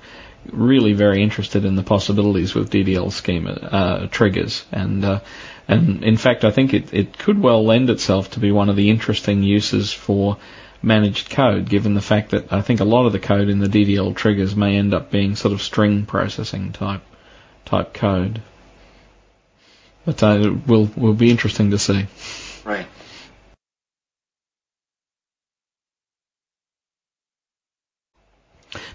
really 0.53 0.93
very 0.93 1.23
interested 1.23 1.65
in 1.65 1.77
the 1.77 1.83
possibilities 1.83 2.55
with 2.55 2.71
DDL 2.71 3.13
schema 3.13 3.51
uh, 3.51 4.07
triggers 4.07 4.65
and 4.73 5.05
uh, 5.05 5.21
and 5.69 6.03
in 6.03 6.17
fact, 6.17 6.45
I 6.45 6.51
think 6.51 6.73
it, 6.73 6.93
it 6.95 7.19
could 7.19 7.41
well 7.41 7.63
lend 7.65 7.91
itself 7.91 8.31
to 8.33 8.41
be 8.41 8.51
one 8.51 8.71
of 8.71 8.77
the 8.77 8.89
interesting 8.89 9.43
uses 9.43 9.93
for 9.93 10.39
managed 10.83 11.31
code, 11.31 11.69
given 11.69 11.95
the 11.95 12.01
fact 12.01 12.31
that 12.31 12.51
I 12.53 12.63
think 12.63 12.81
a 12.81 12.85
lot 12.85 13.05
of 13.07 13.13
the 13.13 13.19
code 13.19 13.49
in 13.49 13.59
the 13.59 13.67
DDL 13.69 14.17
triggers 14.17 14.57
may 14.57 14.77
end 14.77 14.95
up 14.95 15.11
being 15.11 15.37
sort 15.37 15.53
of 15.53 15.61
string 15.61 16.07
processing 16.07 16.73
type 16.73 17.03
type 17.67 17.93
code. 17.93 18.41
But 20.07 20.23
uh, 20.23 20.39
it 20.41 20.67
will 20.67 20.89
will 20.97 21.13
be 21.15 21.31
interesting 21.31 21.71
to 21.73 21.79
see. 21.79 22.07
Right. 22.65 22.87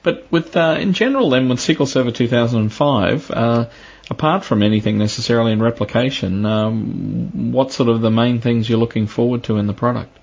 But 0.04 0.30
with 0.30 0.56
uh, 0.56 0.78
in 0.80 0.92
general, 0.92 1.30
then 1.30 1.48
with 1.48 1.60
SQL 1.60 1.88
Server 1.88 2.12
2005, 2.12 3.32
uh, 3.32 3.66
apart 4.12 4.44
from 4.44 4.62
anything 4.62 4.98
necessarily 4.98 5.54
in 5.54 5.62
replication, 5.62 6.46
um, 6.46 7.54
what 7.54 7.72
sort 7.72 7.88
of 7.88 8.02
the 8.02 8.12
main 8.12 8.42
things 8.42 8.70
you're 8.70 8.78
looking 8.78 9.08
forward 9.08 9.46
to 9.46 9.58
in 9.58 9.66
the 9.66 9.74
product? 9.74 10.20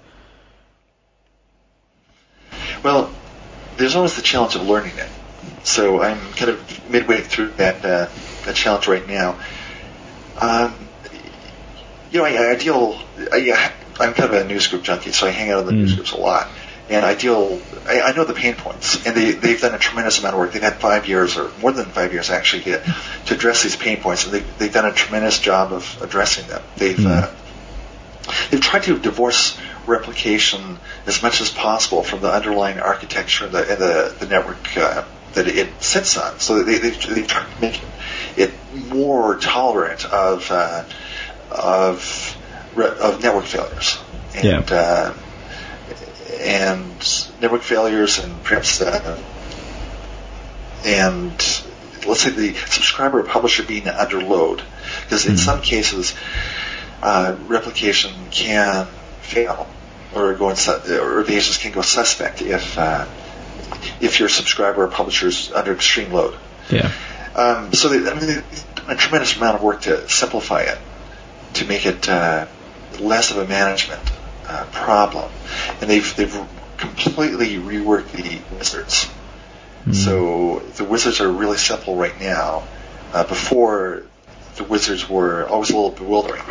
Well, 2.84 3.10
there's 3.78 3.96
always 3.96 4.16
the 4.16 4.22
challenge 4.22 4.54
of 4.54 4.68
learning 4.68 4.96
it. 4.96 5.08
So 5.62 6.02
I'm 6.02 6.18
kind 6.32 6.50
of 6.50 6.90
midway 6.90 7.22
through 7.22 7.52
that 7.52 7.82
uh, 7.82 8.08
that 8.44 8.54
challenge 8.54 8.86
right 8.86 9.06
now. 9.08 9.40
Um, 10.38 10.74
you 12.10 12.18
know, 12.18 12.26
I, 12.26 12.50
I 12.50 12.54
deal. 12.56 13.00
I, 13.32 13.72
I'm 13.98 14.12
kind 14.12 14.30
of 14.30 14.32
a 14.32 14.44
newsgroup 14.44 14.82
junkie, 14.82 15.12
so 15.12 15.26
I 15.26 15.30
hang 15.30 15.50
out 15.50 15.60
in 15.60 15.66
the 15.66 15.72
mm. 15.72 15.86
newsgroups 15.86 16.12
a 16.12 16.20
lot 16.20 16.50
and 16.90 17.06
I 17.06 17.14
deal. 17.14 17.62
I, 17.86 18.00
I 18.00 18.12
know 18.12 18.24
the 18.24 18.34
pain 18.34 18.56
points, 18.56 19.06
and 19.06 19.16
they 19.16 19.30
they've 19.30 19.60
done 19.60 19.74
a 19.74 19.78
tremendous 19.78 20.18
amount 20.18 20.34
of 20.34 20.40
work. 20.40 20.52
They've 20.52 20.62
had 20.62 20.80
five 20.80 21.06
years 21.06 21.38
or 21.38 21.50
more 21.60 21.72
than 21.72 21.86
five 21.86 22.12
years 22.12 22.30
actually 22.30 22.64
to, 22.64 22.94
to 23.26 23.34
address 23.34 23.62
these 23.62 23.76
pain 23.76 24.00
points, 24.00 24.24
and 24.24 24.34
they 24.34 24.40
they've 24.58 24.72
done 24.72 24.86
a 24.86 24.92
tremendous 24.92 25.38
job 25.38 25.72
of 25.72 26.02
addressing 26.02 26.48
them. 26.48 26.62
They've 26.76 26.96
mm. 26.96 27.06
uh, 27.06 27.30
they've 28.50 28.60
tried 28.60 28.82
to 28.84 28.98
divorce 28.98 29.56
replication 29.86 30.78
as 31.06 31.22
much 31.22 31.40
as 31.40 31.50
possible 31.50 32.02
from 32.02 32.20
the 32.20 32.32
underlying 32.32 32.78
architecture 32.80 33.44
and 33.46 33.54
the 33.54 33.70
and 33.70 33.80
the, 33.80 34.16
the 34.18 34.26
network 34.26 34.76
uh, 34.76 35.04
that 35.34 35.46
it 35.46 35.82
sits 35.82 36.18
on. 36.18 36.40
So 36.40 36.64
they 36.64 36.78
they've, 36.78 37.14
they've 37.14 37.26
tried 37.26 37.54
to 37.54 37.60
make 37.60 37.80
it 38.36 38.52
more 38.88 39.36
tolerant 39.36 40.04
of 40.04 40.50
uh, 40.50 40.84
of 41.52 42.36
of 42.76 43.22
network 43.22 43.44
failures. 43.44 43.98
And, 44.34 44.44
yeah. 44.44 45.14
And 46.38 47.30
network 47.40 47.62
failures 47.62 48.18
and 48.18 48.42
perhaps 48.44 48.80
uh, 48.80 49.20
and 50.84 51.30
let's 52.06 52.20
say 52.20 52.30
the 52.30 52.54
subscriber 52.54 53.20
or 53.20 53.24
publisher 53.24 53.62
being 53.62 53.86
under 53.88 54.22
load, 54.22 54.62
because 55.02 55.26
in 55.26 55.34
Mhm. 55.34 55.38
some 55.38 55.60
cases, 55.60 56.14
uh, 57.02 57.34
replication 57.46 58.12
can 58.30 58.86
fail 59.22 59.66
or 60.14 60.32
go 60.34 60.54
su- 60.54 60.98
or 61.00 61.20
evasions 61.20 61.58
can 61.58 61.72
go 61.72 61.82
suspect 61.82 62.40
if 62.42 62.78
uh, 62.78 63.04
if 64.00 64.18
your 64.20 64.28
subscriber 64.28 64.84
or 64.84 64.88
publisher 64.88 65.28
is 65.28 65.52
under 65.54 65.72
extreme 65.72 66.12
load. 66.12 66.34
Yeah. 66.70 66.90
Um, 67.34 67.72
so 67.72 67.88
they, 67.88 68.10
I 68.10 68.14
mean, 68.14 68.42
a 68.88 68.96
tremendous 68.96 69.36
amount 69.36 69.56
of 69.56 69.62
work 69.62 69.82
to 69.82 70.08
simplify 70.08 70.62
it, 70.62 70.78
to 71.54 71.64
make 71.66 71.86
it 71.86 72.08
uh, 72.08 72.46
less 72.98 73.30
of 73.30 73.38
a 73.38 73.46
management 73.46 74.00
uh, 74.50 74.64
problem, 74.72 75.30
and 75.80 75.88
they've 75.88 76.16
they've 76.16 76.40
completely 76.76 77.56
reworked 77.56 78.10
the 78.12 78.40
wizards. 78.56 79.08
Mm. 79.84 79.94
So 79.94 80.58
the 80.76 80.84
wizards 80.84 81.20
are 81.20 81.30
really 81.30 81.56
simple 81.56 81.96
right 81.96 82.18
now. 82.20 82.64
Uh, 83.12 83.24
before, 83.24 84.02
the 84.56 84.64
wizards 84.64 85.08
were 85.08 85.46
always 85.46 85.70
a 85.70 85.76
little 85.76 85.90
bewildering. 85.90 86.42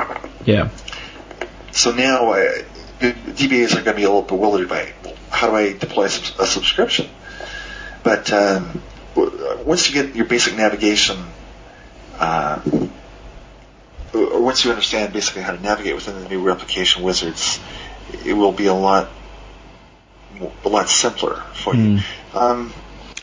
Yeah. 0.45 0.69
So 1.71 1.91
now 1.91 2.31
uh, 2.31 2.63
the 2.99 3.11
DBAs 3.11 3.71
are 3.71 3.83
going 3.83 3.85
to 3.85 3.93
be 3.93 4.03
a 4.03 4.09
little 4.09 4.21
bewildered 4.21 4.69
by 4.69 4.93
well, 5.03 5.15
how 5.29 5.49
do 5.49 5.55
I 5.55 5.73
deploy 5.73 6.03
a, 6.03 6.43
a 6.43 6.47
subscription? 6.47 7.09
But 8.03 8.31
um, 8.31 8.81
w- 9.15 9.63
once 9.65 9.89
you 9.89 10.01
get 10.01 10.15
your 10.15 10.25
basic 10.25 10.55
navigation, 10.55 11.17
uh, 12.17 12.61
or 14.13 14.41
once 14.41 14.65
you 14.65 14.71
understand 14.71 15.13
basically 15.13 15.43
how 15.43 15.55
to 15.55 15.61
navigate 15.61 15.95
within 15.95 16.21
the 16.21 16.29
new 16.29 16.41
replication 16.41 17.03
wizards, 17.03 17.59
it 18.25 18.33
will 18.33 18.51
be 18.51 18.67
a 18.67 18.73
lot 18.73 19.09
a 20.63 20.69
lot 20.69 20.89
simpler 20.89 21.35
for 21.53 21.75
you. 21.75 21.99
Um, 22.33 22.73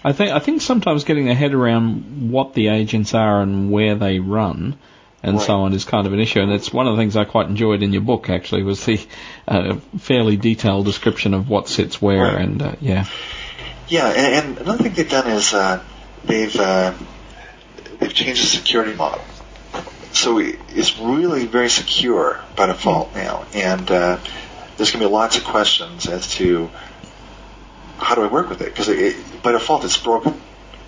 I 0.05 0.13
think 0.13 0.31
I 0.33 0.39
think 0.39 0.63
sometimes 0.63 1.05
getting 1.05 1.25
their 1.25 1.35
head 1.35 1.55
around 1.55 2.31
what 2.31 2.55
the 2.55 2.69
agents 2.69 3.15
are 3.15 3.41
and 3.41 3.71
where 3.71 3.95
they 3.95 4.19
run 4.19 4.79
and 5.23 5.41
so 5.41 5.61
on 5.63 5.73
is 5.73 5.85
kind 5.85 6.07
of 6.07 6.13
an 6.13 6.21
issue, 6.21 6.41
and 6.41 6.53
it's 6.53 6.73
one 6.73 6.87
of 6.87 6.95
the 6.97 7.03
things 7.03 7.17
I 7.17 7.25
quite 7.25 7.49
enjoyed 7.49 7.83
in 7.83 7.93
your 7.93 8.03
book. 8.03 8.31
Actually, 8.31 8.63
was 8.63 8.85
the 8.85 9.05
uh, 9.49 9.75
fairly 9.99 10.37
detailed 10.37 10.85
description 10.85 11.35
of 11.35 11.49
what 11.49 11.69
sits 11.69 12.01
where, 12.01 12.23
Right. 12.23 12.41
and 12.43 12.63
uh, 12.63 12.75
yeah, 12.81 13.07
Yeah, 13.89 14.07
and, 14.07 14.49
and 14.49 14.59
another 14.59 14.85
thing 14.85 14.93
they've 14.93 15.11
done 15.11 15.29
is 15.29 15.53
uh, 15.53 15.83
they've 16.25 16.55
uh, 16.55 16.95
they've 17.99 18.15
changed 18.15 18.43
the 18.43 18.47
security 18.47 18.95
model, 18.95 19.21
so 20.13 20.39
it's 20.39 20.99
really 20.99 21.47
very 21.47 21.71
secure 21.71 22.41
by 22.55 22.67
default 22.67 23.15
now, 23.15 23.47
and 23.53 23.91
uh, 23.91 24.19
there's 24.77 24.91
going 24.91 25.03
to 25.03 25.09
be 25.09 25.13
lots 25.13 25.37
of 25.39 25.45
questions 25.45 26.07
as 26.07 26.33
to 26.35 26.71
how 27.99 28.15
do 28.15 28.23
I 28.23 28.27
work 28.27 28.49
with 28.51 28.61
it 28.61 28.75
because 28.75 28.89
by 29.43 29.53
default 29.53 29.85
it's 29.85 29.97
broken. 29.97 30.39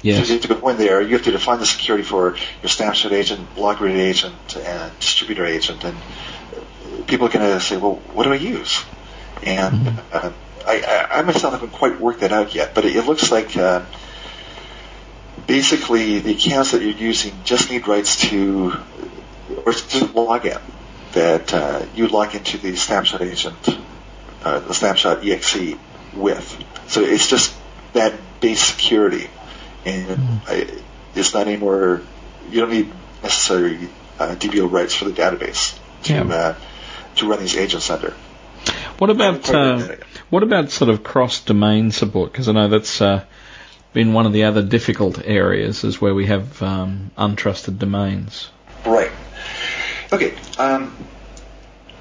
yes, 0.02 0.26
So 0.26 0.34
you 0.34 0.40
have 0.40 0.48
to 0.48 0.54
go 0.54 0.68
in 0.68 0.76
there. 0.76 1.00
You 1.00 1.14
have 1.14 1.24
to 1.24 1.30
define 1.30 1.58
the 1.58 1.66
security 1.66 2.04
for 2.04 2.36
your 2.62 2.68
snapshot 2.68 3.12
agent, 3.12 3.56
log 3.56 3.80
read 3.80 3.96
agent, 3.96 4.56
and 4.56 4.98
distributor 4.98 5.46
agent, 5.46 5.84
and 5.84 5.96
people 7.06 7.26
are 7.26 7.30
going 7.30 7.46
to 7.46 7.60
say, 7.60 7.76
"Well, 7.78 7.94
what 8.12 8.24
do 8.24 8.32
I 8.32 8.36
use?" 8.36 8.84
And 9.42 9.74
Mhm. 9.86 9.98
uh, 10.12 10.30
I, 10.66 10.80
I, 10.82 11.18
I 11.18 11.22
myself 11.22 11.54
haven't 11.54 11.72
quite 11.72 11.98
worked 11.98 12.20
that 12.20 12.32
out 12.32 12.54
yet, 12.54 12.74
but 12.74 12.84
it, 12.84 12.94
it 12.94 13.06
looks 13.06 13.30
like 13.30 13.56
uh, 13.56 13.80
basically 15.46 16.18
the 16.18 16.32
accounts 16.32 16.72
that 16.72 16.82
you're 16.82 16.90
using 16.92 17.32
just 17.44 17.70
need 17.70 17.88
rights 17.88 18.16
to 18.28 18.74
or 19.64 19.72
just 19.72 20.14
log 20.14 20.44
in. 20.44 20.58
That 21.12 21.54
uh, 21.54 21.86
you 21.94 22.08
log 22.08 22.34
into 22.34 22.58
the 22.58 22.76
snapshot 22.76 23.22
agent, 23.22 23.56
uh, 24.44 24.60
the 24.60 24.74
snapshot 24.74 25.26
exe 25.26 25.74
with. 26.14 26.64
So 26.88 27.02
it's 27.02 27.28
just 27.28 27.54
that 27.94 28.14
base 28.40 28.60
security, 28.62 29.28
and 29.84 30.40
I, 30.46 30.68
it's 31.14 31.32
not 31.34 31.46
anymore. 31.46 32.02
You 32.50 32.60
don't 32.60 32.70
need 32.70 32.92
necessary 33.22 33.88
uh, 34.18 34.34
DBO 34.34 34.70
rights 34.70 34.94
for 34.94 35.06
the 35.06 35.12
database 35.12 35.78
to 36.04 36.12
Yeah. 36.12 36.22
uh, 36.22 36.54
to 37.16 37.28
run 37.28 37.40
these 37.40 37.56
agents 37.56 37.90
under. 37.90 38.14
What 38.98 39.10
about 39.10 39.48
uh, 39.48 39.56
aware 39.56 39.74
of 39.74 39.88
that. 39.88 40.02
what 40.30 40.42
about 40.42 40.70
sort 40.70 40.90
of 40.90 41.02
cross-domain 41.02 41.90
support? 41.90 42.32
Because 42.32 42.48
I 42.48 42.52
know 42.52 42.68
that's 42.68 43.00
uh, 43.00 43.24
been 43.92 44.12
one 44.12 44.26
of 44.26 44.32
the 44.32 44.44
other 44.44 44.62
difficult 44.62 45.20
areas, 45.24 45.84
is 45.84 46.00
where 46.00 46.14
we 46.14 46.26
have 46.26 46.60
um, 46.62 47.10
untrusted 47.16 47.78
domains. 47.78 48.50
Right. 48.84 49.10
Okay. 50.12 50.34
Um, 50.58 50.94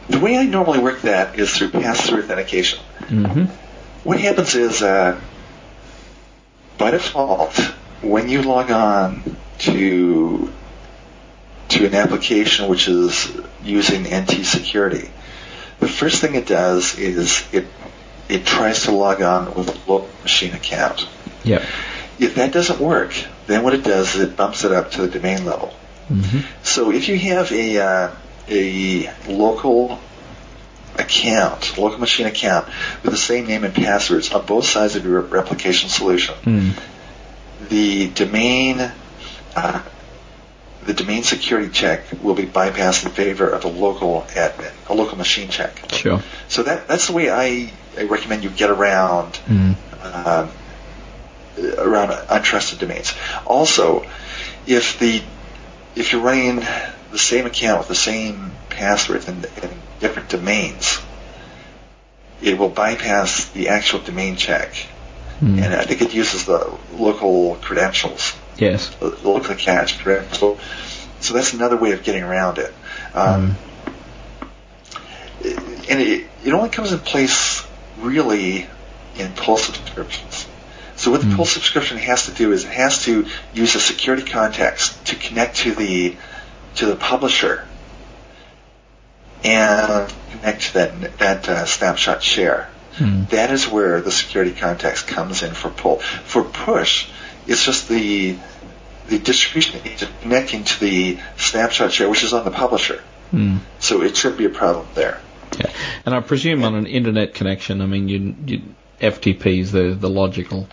the 0.09 0.19
way 0.19 0.37
I 0.37 0.45
normally 0.45 0.79
work 0.79 1.01
that 1.01 1.37
is 1.37 1.55
through 1.55 1.69
pass-through 1.71 2.23
authentication. 2.23 2.79
hmm 3.07 3.45
What 4.03 4.19
happens 4.19 4.55
is, 4.55 4.81
uh, 4.81 5.19
by 6.77 6.91
default, 6.91 7.55
when 8.01 8.29
you 8.29 8.41
log 8.41 8.71
on 8.71 9.37
to 9.59 10.53
to 11.69 11.85
an 11.85 11.93
application 11.93 12.69
which 12.69 12.87
is 12.87 13.29
using 13.61 14.03
NT 14.03 14.45
security, 14.45 15.09
the 15.79 15.87
first 15.87 16.21
thing 16.21 16.35
it 16.35 16.47
does 16.47 16.97
is 16.97 17.43
it 17.51 17.65
it 18.29 18.45
tries 18.45 18.83
to 18.83 18.91
log 18.91 19.21
on 19.21 19.53
with 19.55 19.69
a 19.69 19.91
local 19.91 20.09
machine 20.23 20.53
account. 20.53 21.07
Yep. 21.43 21.63
If 22.19 22.35
that 22.35 22.51
doesn't 22.51 22.79
work, 22.79 23.13
then 23.47 23.63
what 23.63 23.73
it 23.73 23.83
does 23.83 24.15
is 24.15 24.21
it 24.21 24.35
bumps 24.35 24.63
it 24.63 24.71
up 24.71 24.91
to 24.91 25.01
the 25.01 25.07
domain 25.07 25.45
level. 25.45 25.73
Hmm 26.07 26.39
So 26.63 26.91
if 26.91 27.07
you 27.09 27.17
have 27.19 27.51
a 27.51 27.79
uh, 27.79 28.11
a 28.49 29.13
local 29.27 29.99
account, 30.97 31.77
local 31.77 31.99
machine 31.99 32.25
account 32.27 32.67
with 33.03 33.11
the 33.11 33.17
same 33.17 33.45
name 33.45 33.63
and 33.63 33.73
passwords 33.75 34.31
on 34.33 34.45
both 34.45 34.65
sides 34.65 34.95
of 34.95 35.03
your 35.05 35.21
replication 35.21 35.89
solution, 35.89 36.35
Mm. 36.43 36.71
the 37.69 38.07
domain 38.09 38.91
uh, 39.55 39.81
the 40.85 40.93
domain 40.93 41.23
security 41.23 41.69
check 41.69 42.05
will 42.23 42.35
be 42.35 42.45
bypassed 42.45 43.05
in 43.05 43.11
favor 43.11 43.49
of 43.49 43.65
a 43.65 43.67
local 43.67 44.21
admin, 44.29 44.71
a 44.89 44.93
local 44.93 45.17
machine 45.17 45.49
check. 45.49 45.91
Sure. 45.91 46.21
So 46.47 46.63
that 46.63 46.87
that's 46.87 47.07
the 47.07 47.13
way 47.13 47.29
I, 47.29 47.71
I 47.97 48.03
recommend 48.03 48.43
you 48.43 48.49
get 48.49 48.69
around 48.69 49.33
Mm. 49.49 49.75
um, 50.03 50.49
around 51.77 52.09
untrusted 52.29 52.79
domains. 52.79 53.13
Also, 53.45 54.05
if 54.67 54.99
the 54.99 55.21
if 55.97 56.11
you're 56.11 56.21
running 56.21 56.57
the 57.11 57.17
same 57.17 57.45
account 57.45 57.79
with 57.79 57.87
the 57.87 57.95
same 57.95 58.51
passwords 58.69 59.27
in, 59.27 59.35
in 59.35 59.69
different 59.99 60.29
domains, 60.29 60.99
it 62.41 62.57
will 62.57 62.69
bypass 62.69 63.45
the 63.49 63.69
actual 63.69 63.99
domain 63.99 64.35
check, 64.35 64.73
Mm. 65.41 65.61
and 65.61 65.73
I 65.75 65.83
think 65.83 66.01
it 66.01 66.15
uses 66.15 66.45
the 66.45 66.75
local 66.93 67.55
credentials, 67.61 68.35
Yes. 68.57 68.89
the 68.99 69.11
the 69.11 69.29
locally 69.29 69.55
cached 69.55 69.99
credentials. 69.99 70.59
So 71.19 71.33
that's 71.35 71.53
another 71.53 71.77
way 71.77 71.91
of 71.91 72.03
getting 72.03 72.23
around 72.23 72.57
it. 72.57 72.73
Um, 73.13 73.55
and 75.43 76.01
it, 76.01 76.27
it 76.43 76.53
only 76.53 76.69
comes 76.69 76.91
in 76.91 76.99
place 76.99 77.65
really 77.99 78.67
in 79.15 79.31
pull 79.33 79.57
subscriptions. 79.57 80.36
So 80.97 81.11
what 81.11 81.21
the 81.21 81.35
pull 81.35 81.45
subscription 81.45 81.97
has 81.99 82.25
to 82.25 82.31
do 82.31 82.51
is 82.51 82.65
it 82.65 82.71
has 82.71 83.03
to 83.03 83.27
use 83.53 83.75
a 83.75 83.79
security 83.79 84.23
context 84.23 85.05
to 85.07 85.15
connect 85.15 85.57
to 85.57 85.75
the 85.75 86.15
to 86.75 86.85
the 86.87 86.95
publisher 86.95 87.65
and 89.43 90.13
connect 90.31 90.61
to 90.63 90.73
that 90.73 91.17
that 91.19 91.49
uh, 91.49 91.65
snapshot 91.65 92.23
share. 92.23 92.69
Mm. 92.95 93.29
That 93.29 93.51
is 93.51 93.67
where 93.67 94.01
the 94.01 94.11
security 94.11 94.53
context 94.53 95.07
comes 95.07 95.43
in 95.43 95.53
for 95.53 95.69
pull. 95.69 95.99
For 95.99 96.43
push, 96.43 97.07
it's 97.45 97.63
just 97.63 97.87
the 97.87 98.35
the 99.07 99.19
distribution 99.19 99.79
agent 99.85 100.11
connecting 100.21 100.63
to 100.63 100.79
the 100.79 101.19
snapshot 101.37 101.91
share, 101.91 102.09
which 102.09 102.23
is 102.23 102.33
on 102.33 102.43
the 102.43 102.51
publisher. 102.51 103.03
Mm. 103.31 103.59
So 103.77 104.01
it 104.01 104.17
should 104.17 104.35
be 104.35 104.45
a 104.45 104.49
problem 104.49 104.87
there. 104.95 105.21
Yeah. 105.59 105.71
And 106.07 106.15
I 106.15 106.21
presume 106.21 106.63
on 106.63 106.73
an 106.73 106.87
internet 106.87 107.35
connection, 107.35 107.81
I 107.81 107.85
mean, 107.85 108.09
you, 108.09 108.35
you 108.45 108.61
FTP 108.99 109.59
is 109.59 109.71
the 109.71 109.93
the 109.93 110.09
logical 110.09 110.67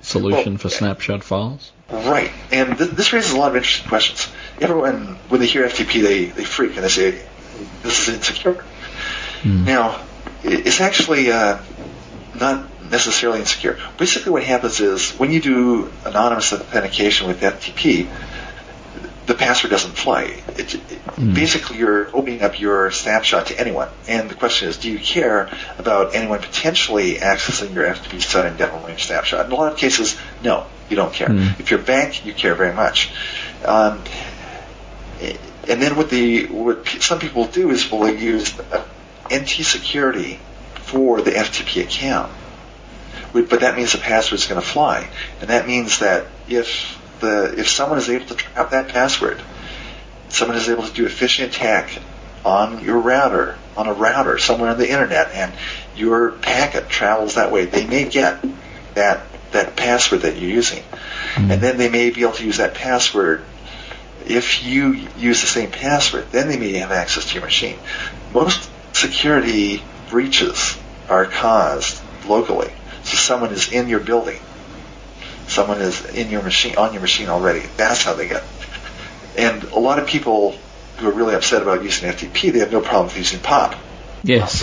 solution 0.00 0.54
Well, 0.54 0.58
for 0.58 0.68
snapshot 0.68 1.24
files. 1.24 1.72
Right. 1.90 2.30
And 2.52 2.76
th- 2.76 2.90
this 2.90 3.12
raises 3.12 3.32
a 3.32 3.36
lot 3.38 3.50
of 3.50 3.56
interesting 3.56 3.88
questions. 3.88 4.28
Everyone, 4.60 5.16
when 5.28 5.40
they 5.40 5.46
hear 5.46 5.66
FTP, 5.66 6.02
they, 6.02 6.24
they 6.26 6.44
freak 6.44 6.74
and 6.76 6.84
they 6.84 6.88
say, 6.88 7.22
this 7.82 8.08
is 8.08 8.14
insecure. 8.14 8.64
Mm. 9.42 9.66
Now, 9.66 10.00
it's 10.42 10.80
actually 10.80 11.30
uh, 11.30 11.58
not 12.38 12.66
necessarily 12.90 13.40
insecure. 13.40 13.78
Basically, 13.96 14.32
what 14.32 14.42
happens 14.42 14.80
is 14.80 15.12
when 15.12 15.32
you 15.32 15.40
do 15.40 15.92
anonymous 16.04 16.52
authentication 16.52 17.28
with 17.28 17.40
FTP, 17.40 18.08
the 19.28 19.34
password 19.34 19.70
doesn't 19.70 19.92
fly. 19.92 20.42
It, 20.56 20.74
it, 20.74 20.98
Mm. 21.18 21.34
Basically, 21.34 21.78
you're 21.78 22.14
opening 22.16 22.42
up 22.42 22.60
your 22.60 22.92
snapshot 22.92 23.46
to 23.46 23.60
anyone. 23.60 23.88
And 24.06 24.30
the 24.30 24.36
question 24.36 24.68
is, 24.68 24.76
do 24.76 24.88
you 24.88 25.00
care 25.00 25.50
about 25.76 26.14
anyone 26.14 26.38
potentially 26.38 27.14
accessing 27.14 27.74
your 27.74 27.86
FTP 27.86 28.22
set 28.22 28.46
and 28.46 28.56
downloading 28.56 28.98
snapshot? 28.98 29.46
In 29.46 29.52
a 29.52 29.54
lot 29.56 29.72
of 29.72 29.78
cases, 29.78 30.16
no, 30.44 30.66
you 30.88 30.94
don't 30.94 31.12
care. 31.12 31.28
Mm. 31.28 31.58
If 31.58 31.72
you're 31.72 31.80
a 31.80 31.82
bank, 31.82 32.24
you 32.24 32.34
care 32.34 32.54
very 32.54 32.72
much. 32.72 33.12
Um, 33.64 34.04
and 35.20 35.82
then 35.82 35.96
what 35.96 36.08
the 36.08 36.46
what 36.46 36.86
some 36.86 37.18
people 37.18 37.46
do 37.46 37.70
is 37.70 37.90
will 37.90 38.08
use 38.08 38.56
NT 39.34 39.48
security 39.48 40.38
for 40.74 41.20
the 41.20 41.32
FTP 41.32 41.82
account, 41.82 42.32
but 43.32 43.60
that 43.60 43.76
means 43.76 43.92
the 43.92 43.98
password 43.98 44.38
is 44.38 44.46
going 44.46 44.60
to 44.60 44.66
fly, 44.66 45.08
and 45.40 45.50
that 45.50 45.66
means 45.66 45.98
that 45.98 46.26
if 46.48 46.97
the 47.20 47.54
if 47.58 47.68
someone 47.68 47.98
is 47.98 48.08
able 48.08 48.26
to 48.26 48.34
trap 48.34 48.70
that 48.70 48.88
password, 48.88 49.40
someone 50.28 50.56
is 50.56 50.68
able 50.68 50.84
to 50.84 50.92
do 50.92 51.06
a 51.06 51.08
phishing 51.08 51.44
attack 51.44 51.90
on 52.44 52.84
your 52.84 52.98
router, 52.98 53.58
on 53.76 53.88
a 53.88 53.92
router 53.92 54.38
somewhere 54.38 54.70
on 54.70 54.78
the 54.78 54.90
internet, 54.90 55.32
and 55.32 55.52
your 55.96 56.32
packet 56.32 56.88
travels 56.88 57.34
that 57.34 57.52
way, 57.52 57.66
they 57.66 57.86
may 57.86 58.08
get 58.08 58.42
that 58.94 59.22
that 59.52 59.76
password 59.76 60.22
that 60.22 60.36
you're 60.36 60.50
using, 60.50 60.82
mm-hmm. 60.82 61.50
and 61.50 61.60
then 61.62 61.78
they 61.78 61.88
may 61.88 62.10
be 62.10 62.22
able 62.22 62.32
to 62.32 62.44
use 62.44 62.58
that 62.58 62.74
password. 62.74 63.42
If 64.26 64.62
you 64.62 65.08
use 65.16 65.40
the 65.40 65.46
same 65.46 65.70
password, 65.70 66.30
then 66.32 66.48
they 66.48 66.58
may 66.58 66.72
have 66.74 66.92
access 66.92 67.26
to 67.26 67.34
your 67.34 67.44
machine. 67.44 67.78
Most 68.34 68.70
security 68.92 69.82
breaches 70.10 70.76
are 71.08 71.24
caused 71.24 72.02
locally. 72.26 72.70
So 73.04 73.16
someone 73.16 73.52
is 73.52 73.72
in 73.72 73.88
your 73.88 74.00
building. 74.00 74.38
Someone 75.48 75.80
is 75.80 76.04
in 76.06 76.30
your 76.30 76.42
machine, 76.42 76.76
on 76.76 76.92
your 76.92 77.00
machine 77.00 77.28
already. 77.28 77.62
That's 77.76 78.04
how 78.04 78.14
they 78.14 78.28
get. 78.28 78.44
And 79.36 79.64
a 79.64 79.78
lot 79.78 79.98
of 79.98 80.06
people 80.06 80.56
who 80.98 81.08
are 81.08 81.12
really 81.12 81.34
upset 81.34 81.62
about 81.62 81.82
using 81.82 82.10
FTP, 82.10 82.52
they 82.52 82.58
have 82.58 82.72
no 82.72 82.80
problem 82.80 83.06
with 83.06 83.16
using 83.16 83.40
POP. 83.40 83.74
Yes. 84.22 84.62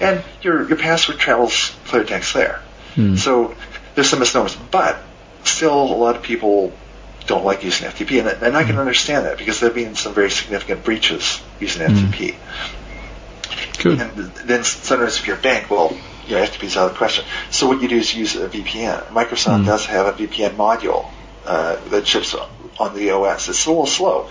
and 0.00 0.24
your 0.42 0.68
your 0.68 0.78
password 0.78 1.18
travels 1.18 1.72
clear 1.86 2.04
text 2.04 2.34
there. 2.34 2.62
Hmm. 2.94 3.16
So 3.16 3.54
there's 3.94 4.08
some 4.08 4.20
misnomers, 4.20 4.56
but 4.70 5.00
still 5.44 5.82
a 5.82 5.96
lot 5.96 6.16
of 6.16 6.22
people 6.22 6.72
don't 7.26 7.44
like 7.44 7.62
using 7.62 7.88
FTP, 7.88 8.20
and, 8.20 8.42
and 8.42 8.56
I 8.56 8.64
can 8.64 8.74
hmm. 8.74 8.80
understand 8.80 9.26
that 9.26 9.38
because 9.38 9.60
there 9.60 9.68
have 9.68 9.76
been 9.76 9.94
some 9.94 10.14
very 10.14 10.30
significant 10.30 10.84
breaches 10.84 11.40
using 11.58 11.82
FTP. 11.82 12.34
Hmm. 12.34 13.82
Good. 13.82 14.00
And 14.00 14.12
then 14.46 14.64
sometimes 14.64 15.18
if 15.18 15.26
you're 15.26 15.38
a 15.38 15.40
bank, 15.40 15.70
well, 15.70 15.96
you 16.26 16.36
know, 16.36 16.42
FTP 16.42 16.64
is 16.64 16.76
out 16.76 16.86
of 16.86 16.92
the 16.92 16.98
question. 16.98 17.24
So 17.50 17.68
what 17.68 17.82
you 17.82 17.88
do 17.88 17.96
is 17.96 18.14
use 18.14 18.36
a 18.36 18.48
VPN. 18.48 19.06
Microsoft 19.08 19.62
mm. 19.62 19.66
does 19.66 19.86
have 19.86 20.06
a 20.06 20.12
VPN 20.12 20.50
module 20.50 21.10
uh, 21.44 21.76
that 21.90 22.06
ships 22.06 22.34
on 22.78 22.94
the 22.94 23.10
OS. 23.10 23.48
It's 23.48 23.66
a 23.66 23.70
little 23.70 23.86
slow. 23.86 24.28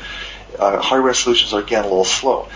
Uh, 0.58 0.82
hardware 0.82 1.14
solutions 1.14 1.54
are 1.54 1.62
again 1.62 1.84
a 1.84 1.88
little 1.88 2.04
slow, 2.04 2.48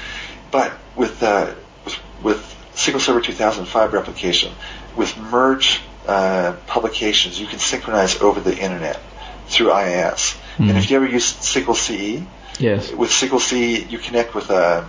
but 0.51 0.73
with 0.95 1.21
uh, 1.21 1.53
with, 1.85 1.99
with 2.23 2.55
SQL 2.73 2.99
Server 2.99 3.21
2005 3.21 3.93
replication, 3.93 4.51
with 4.95 5.15
merge 5.17 5.81
uh, 6.07 6.55
publications, 6.67 7.39
you 7.39 7.47
can 7.47 7.59
synchronize 7.59 8.19
over 8.19 8.39
the 8.39 8.57
internet 8.57 8.99
through 9.47 9.73
IIS. 9.73 10.37
Mm. 10.57 10.69
And 10.69 10.77
if 10.77 10.89
you 10.89 10.97
ever 10.97 11.07
use 11.07 11.33
SQL 11.33 11.75
CE, 11.75 12.25
yes. 12.59 12.91
with 12.91 13.09
SQL 13.09 13.39
CE, 13.39 13.89
you 13.91 13.99
connect 13.99 14.35
with 14.35 14.49
a, 14.49 14.87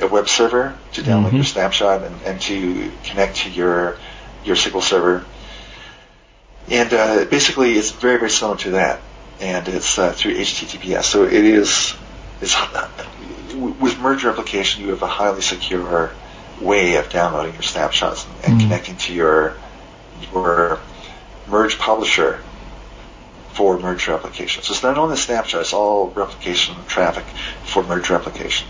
a 0.00 0.06
web 0.06 0.28
server 0.28 0.76
to 0.92 1.02
download 1.02 1.26
mm-hmm. 1.26 1.36
your 1.36 1.44
snapshot 1.44 2.02
and, 2.02 2.22
and, 2.22 2.40
to 2.42 2.90
connect 3.04 3.36
to 3.38 3.50
your 3.50 3.98
your 4.44 4.56
SQL 4.56 4.82
server. 4.82 5.24
And 6.68 6.92
uh, 6.92 7.24
basically, 7.26 7.72
it's 7.72 7.90
very 7.90 8.18
very 8.18 8.30
similar 8.30 8.58
to 8.58 8.70
that, 8.72 9.00
and 9.40 9.68
it's 9.68 9.98
uh, 9.98 10.12
through 10.12 10.34
HTTPS. 10.34 11.04
So 11.04 11.24
it 11.24 11.32
is 11.32 11.94
it's 12.40 12.56
with 13.56 13.98
merge 13.98 14.24
replication, 14.24 14.84
you 14.84 14.90
have 14.90 15.02
a 15.02 15.06
highly 15.06 15.40
secure 15.40 16.12
way 16.60 16.96
of 16.96 17.08
downloading 17.10 17.54
your 17.54 17.62
snapshots 17.62 18.26
and, 18.26 18.44
and 18.44 18.60
mm. 18.60 18.64
connecting 18.64 18.96
to 18.96 19.14
your 19.14 19.56
your 20.32 20.80
merge 21.48 21.78
publisher 21.78 22.40
for 23.52 23.78
merge 23.78 24.08
replication. 24.08 24.62
So 24.62 24.72
it's 24.72 24.82
not 24.82 24.98
only 24.98 25.16
snapshot, 25.16 25.62
it's 25.62 25.72
all 25.72 26.08
replication 26.08 26.74
traffic 26.86 27.24
for 27.64 27.82
merge 27.82 28.10
replication. 28.10 28.68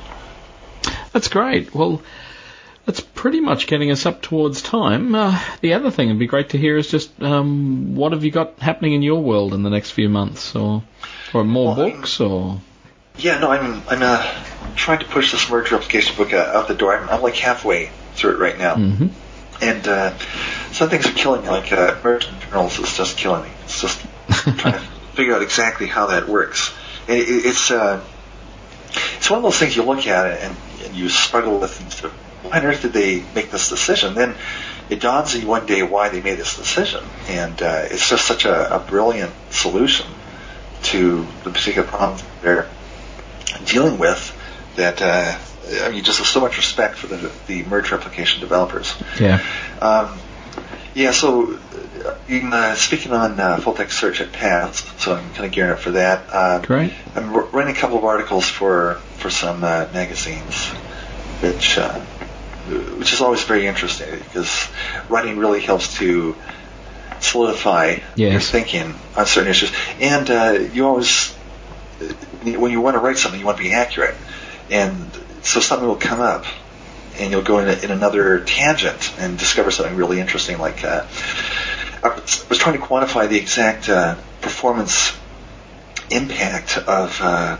That's 1.17 1.29
great. 1.29 1.75
Well, 1.75 2.03
that's 2.85 3.01
pretty 3.01 3.41
much 3.41 3.69
getting 3.69 3.91
us 3.91 4.05
up 4.05 4.21
towards 4.21 4.61
time. 4.61 5.14
Uh, 5.14 5.41
the 5.62 5.73
other 5.73 5.91
thing 5.91 6.11
it'd 6.11 6.19
be 6.19 6.27
great 6.27 6.51
to 6.51 6.59
hear 6.59 6.77
is 6.77 6.89
just 6.91 7.23
um, 7.23 7.95
what 7.95 8.12
have 8.12 8.23
you 8.23 8.31
got 8.31 8.59
happening 8.59 8.93
in 8.93 9.01
your 9.01 9.23
world 9.23 9.55
in 9.55 9.62
the 9.62 9.71
next 9.71 9.93
few 9.93 10.11
months, 10.11 10.55
or 10.55 10.83
or 11.33 11.43
more 11.43 11.75
well, 11.75 11.89
books, 11.89 12.21
I'm, 12.21 12.31
or 12.31 12.61
yeah, 13.17 13.39
no, 13.39 13.51
I'm 13.51 13.83
I'm 13.89 14.03
uh, 14.03 14.31
trying 14.75 14.99
to 14.99 15.07
push 15.07 15.33
this 15.33 15.49
merge 15.49 15.73
replication 15.73 16.14
book 16.19 16.35
uh, 16.35 16.53
out 16.55 16.69
the 16.69 16.75
door. 16.75 16.95
I'm, 16.95 17.09
I'm 17.09 17.23
like 17.23 17.37
halfway 17.37 17.89
through 18.12 18.33
it 18.33 18.39
right 18.39 18.59
now. 18.59 18.75
Mm-hmm. 18.75 19.07
And 19.62 19.89
uh, 19.89 20.19
some 20.73 20.91
things 20.91 21.07
are 21.07 21.14
killing 21.14 21.41
me, 21.45 21.49
like 21.49 21.73
uh, 21.73 21.97
merge 22.05 22.29
journals 22.41 22.79
is 22.79 22.95
just 22.95 23.17
killing 23.17 23.43
me. 23.43 23.51
It's 23.64 23.81
just 23.81 24.07
trying 24.59 24.75
to 24.75 24.81
figure 25.14 25.35
out 25.35 25.41
exactly 25.41 25.87
how 25.87 26.09
that 26.09 26.29
works. 26.29 26.77
And 27.09 27.17
it, 27.17 27.27
it's 27.27 27.71
uh, 27.71 28.05
it's 29.16 29.30
one 29.30 29.39
of 29.39 29.43
those 29.43 29.59
things 29.59 29.76
you 29.76 29.82
look 29.82 30.07
at 30.07 30.26
it 30.26 30.43
and, 30.43 30.57
and 30.84 30.95
you 30.95 31.09
struggle 31.09 31.59
with. 31.59 31.80
And 31.80 32.12
why 32.51 32.59
on 32.59 32.66
earth 32.66 32.82
did 32.82 32.93
they 32.93 33.22
make 33.34 33.51
this 33.51 33.68
decision? 33.68 34.14
Then 34.14 34.34
it 34.89 35.01
dawns 35.01 35.34
on 35.34 35.41
you 35.41 35.47
one 35.47 35.66
day 35.66 35.82
why 35.82 36.09
they 36.09 36.20
made 36.20 36.39
this 36.39 36.57
decision, 36.57 37.05
and 37.28 37.61
uh, 37.61 37.82
it's 37.91 38.09
just 38.09 38.24
such 38.24 38.45
a, 38.45 38.76
a 38.76 38.78
brilliant 38.78 39.32
solution 39.51 40.07
to 40.84 41.26
the 41.43 41.51
particular 41.51 41.87
problem 41.89 42.20
they're 42.43 42.68
dealing 43.64 43.99
with 43.99 44.32
that 44.76 45.01
uh, 45.03 45.37
I 45.82 45.91
mean, 45.91 46.05
just 46.05 46.24
so 46.24 46.41
much 46.41 46.57
respect 46.57 46.97
for 46.97 47.09
the 47.09 47.32
the 47.47 47.64
merge 47.64 47.91
replication 47.91 48.41
developers. 48.41 48.95
Yeah. 49.18 49.43
Um, 49.80 50.18
yeah. 50.97 51.11
So, 51.11 51.59
uh, 52.05 52.16
in, 52.26 52.53
uh, 52.53 52.74
speaking 52.74 53.12
on 53.12 53.38
uh, 53.38 53.59
full 53.59 53.74
text 53.74 53.99
search 53.99 54.20
at 54.20 54.32
PASS, 54.32 54.78
so 55.01 55.14
I'm 55.14 55.30
kind 55.34 55.44
of 55.44 55.53
gearing 55.53 55.72
up 55.72 55.78
for 55.78 55.92
that. 55.92 56.34
Um, 56.34 56.62
Great. 56.62 56.92
I'm 57.14 57.32
writing 57.32 57.76
a 57.76 57.78
couple 57.78 57.99
of 57.99 58.05
articles 58.05 58.49
for 58.49 58.94
for 59.18 59.30
some 59.30 59.62
uh, 59.62 59.86
magazines, 59.92 60.68
which 61.42 61.78
uh, 61.78 62.01
which 62.99 63.12
is 63.12 63.20
always 63.20 63.44
very 63.44 63.66
interesting 63.66 64.18
because 64.18 64.68
writing 65.09 65.38
really 65.38 65.61
helps 65.61 65.99
to 65.99 66.34
solidify 67.20 67.99
yes. 68.14 68.32
your 68.32 68.40
thinking 68.40 68.94
on 69.16 69.26
certain 69.26 69.51
issues, 69.51 69.72
and 70.01 70.30
uh, 70.30 70.59
you 70.72 70.86
always 70.86 71.34
when 72.42 72.70
you 72.72 72.80
want 72.80 72.94
to 72.94 73.01
write 73.01 73.18
something, 73.18 73.38
you 73.38 73.47
want 73.47 73.59
to 73.59 73.64
be 73.64 73.72
accurate, 73.72 74.14
and 74.70 75.11
so 75.42 75.61
something 75.61 75.86
will 75.86 75.97
come 75.97 76.20
up, 76.20 76.47
and 77.19 77.31
you'll 77.31 77.43
go 77.43 77.59
in, 77.59 77.69
a, 77.69 77.73
in 77.73 77.91
another 77.91 78.41
tangent 78.41 79.14
and 79.19 79.39
discover 79.39 79.71
something 79.71 79.97
really 79.97 80.21
interesting. 80.21 80.59
Like 80.59 80.85
uh, 80.85 81.07
I 82.03 82.09
was 82.49 82.59
trying 82.59 82.79
to 82.79 82.85
quantify 82.85 83.29
the 83.29 83.39
exact 83.39 83.89
uh, 83.89 84.17
performance 84.41 85.17
impact 86.11 86.79
of 86.79 87.21
uh, 87.21 87.59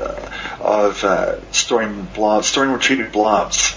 uh 0.00 0.30
of 0.60 1.04
uh, 1.04 1.40
storing 1.52 2.04
blobs, 2.14 2.46
storing 2.46 2.72
retrieving 2.72 3.10
blobs 3.10 3.76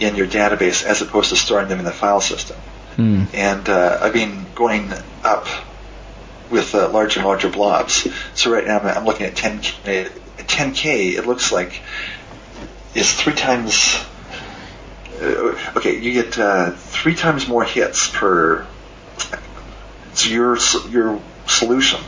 in 0.00 0.16
your 0.16 0.26
database 0.26 0.84
as 0.84 1.02
opposed 1.02 1.30
to 1.30 1.36
storing 1.36 1.68
them 1.68 1.78
in 1.78 1.84
the 1.84 1.92
file 1.92 2.20
system. 2.20 2.56
Hmm. 2.96 3.24
And 3.32 3.68
uh, 3.68 3.98
I've 4.00 4.12
been 4.12 4.46
going 4.54 4.92
up 5.22 5.46
with 6.50 6.74
uh, 6.74 6.88
larger 6.90 7.20
and 7.20 7.28
larger 7.28 7.48
blobs. 7.48 8.08
So 8.34 8.52
right 8.52 8.66
now 8.66 8.78
I'm, 8.80 8.98
I'm 8.98 9.04
looking 9.04 9.26
at 9.26 9.34
10K. 9.34 10.10
10K, 10.38 11.14
it 11.14 11.26
looks 11.26 11.52
like 11.52 11.80
is 12.94 13.12
three 13.12 13.34
times. 13.34 14.04
Uh, 15.22 15.56
okay, 15.76 15.98
you 15.98 16.12
get 16.12 16.38
uh, 16.38 16.72
three 16.72 17.14
times 17.14 17.46
more 17.46 17.64
hits 17.64 18.08
per. 18.08 18.66
So 20.14 20.28
your 20.28 20.58
your 20.90 21.20
solution 21.46 22.00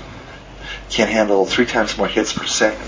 can 0.91 1.09
handle 1.09 1.47
three 1.47 1.67
times 1.67 1.97
more 1.97 2.09
hits 2.09 2.33
per 2.33 2.47
second. 2.47 2.87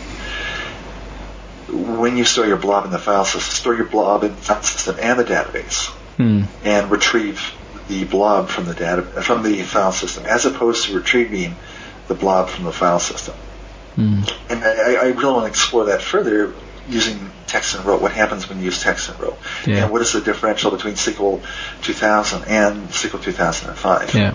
When 1.98 2.16
you 2.16 2.24
store 2.24 2.46
your 2.46 2.56
blob 2.56 2.84
in 2.84 2.90
the 2.90 2.98
file 2.98 3.24
system, 3.24 3.52
store 3.52 3.74
your 3.74 3.86
blob 3.86 4.24
in 4.24 4.30
the 4.30 4.36
file 4.36 4.62
system 4.62 4.96
and 5.00 5.18
the 5.18 5.24
database, 5.24 5.88
hmm. 6.16 6.42
and 6.64 6.90
retrieve 6.90 7.54
the 7.88 8.04
blob 8.04 8.48
from 8.48 8.66
the 8.66 8.74
data 8.74 9.02
from 9.02 9.42
the 9.42 9.62
file 9.62 9.92
system, 9.92 10.24
as 10.26 10.44
opposed 10.44 10.86
to 10.86 10.94
retrieving 10.96 11.54
the 12.08 12.14
blob 12.14 12.48
from 12.48 12.64
the 12.64 12.72
file 12.72 13.00
system. 13.00 13.34
Mm. 13.96 14.30
And 14.50 14.62
I, 14.62 14.94
I, 14.94 15.04
really 15.06 15.32
want 15.32 15.44
to 15.44 15.48
explore 15.48 15.86
that 15.86 16.02
further 16.02 16.52
using 16.88 17.30
text 17.46 17.76
in 17.76 17.84
row. 17.84 17.98
What 17.98 18.12
happens 18.12 18.48
when 18.48 18.58
you 18.58 18.66
use 18.66 18.82
text 18.82 19.10
in 19.10 19.18
row? 19.18 19.36
Yeah. 19.66 19.84
And 19.84 19.92
what 19.92 20.02
is 20.02 20.12
the 20.12 20.20
differential 20.20 20.70
between 20.70 20.94
SQL 20.94 21.42
2000 21.82 22.44
and 22.44 22.88
SQL 22.88 23.22
2005? 23.22 24.14
Yeah. 24.14 24.34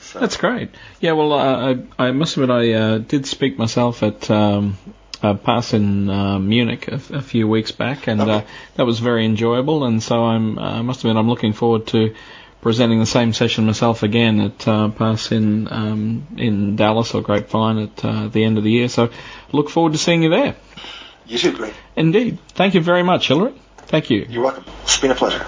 So. 0.00 0.18
That's 0.18 0.36
great. 0.36 0.70
Yeah, 1.00 1.12
well, 1.12 1.32
uh, 1.32 1.74
I, 1.98 2.06
I 2.06 2.10
must 2.10 2.36
admit 2.36 2.50
I 2.50 2.72
uh, 2.72 2.98
did 2.98 3.26
speak 3.26 3.58
myself 3.58 4.02
at 4.02 4.28
um, 4.30 4.76
a 5.22 5.34
PASS 5.34 5.74
in 5.74 6.10
uh, 6.10 6.38
Munich 6.38 6.88
a, 6.88 6.94
a, 6.94 7.22
few 7.22 7.46
weeks 7.46 7.70
back, 7.70 8.08
and 8.08 8.20
okay. 8.20 8.30
uh, 8.30 8.42
that 8.74 8.86
was 8.86 8.98
very 8.98 9.24
enjoyable. 9.24 9.84
And 9.84 10.02
so 10.02 10.24
I'm, 10.24 10.58
uh, 10.58 10.78
I 10.78 10.82
must 10.82 11.00
admit 11.00 11.16
I'm 11.16 11.28
looking 11.28 11.52
forward 11.52 11.86
to 11.88 12.14
presenting 12.60 12.98
the 12.98 13.06
same 13.06 13.32
session 13.32 13.66
myself 13.66 14.02
again 14.02 14.40
at 14.40 14.68
uh, 14.68 14.88
PASS 14.88 15.32
in 15.32 15.68
um, 15.72 16.26
in 16.36 16.76
Dallas 16.76 17.14
or 17.14 17.22
Grapevine 17.22 17.78
at 17.84 18.04
uh, 18.04 18.28
the 18.28 18.44
end 18.44 18.58
of 18.58 18.64
the 18.64 18.70
year. 18.70 18.88
So 18.88 19.10
look 19.52 19.70
forward 19.70 19.92
to 19.92 19.98
seeing 19.98 20.22
you 20.22 20.30
there. 20.30 20.56
You 21.30 21.38
too, 21.38 21.52
Greg. 21.52 21.72
Indeed. 21.94 22.38
Thank 22.54 22.74
you 22.74 22.80
very 22.80 23.04
much, 23.04 23.28
Hilary. 23.28 23.54
Thank 23.86 24.10
you. 24.10 24.26
You're 24.28 24.42
welcome. 24.42 24.64
It's 24.82 24.98
been 24.98 25.12
a 25.12 25.14
pleasure. 25.14 25.46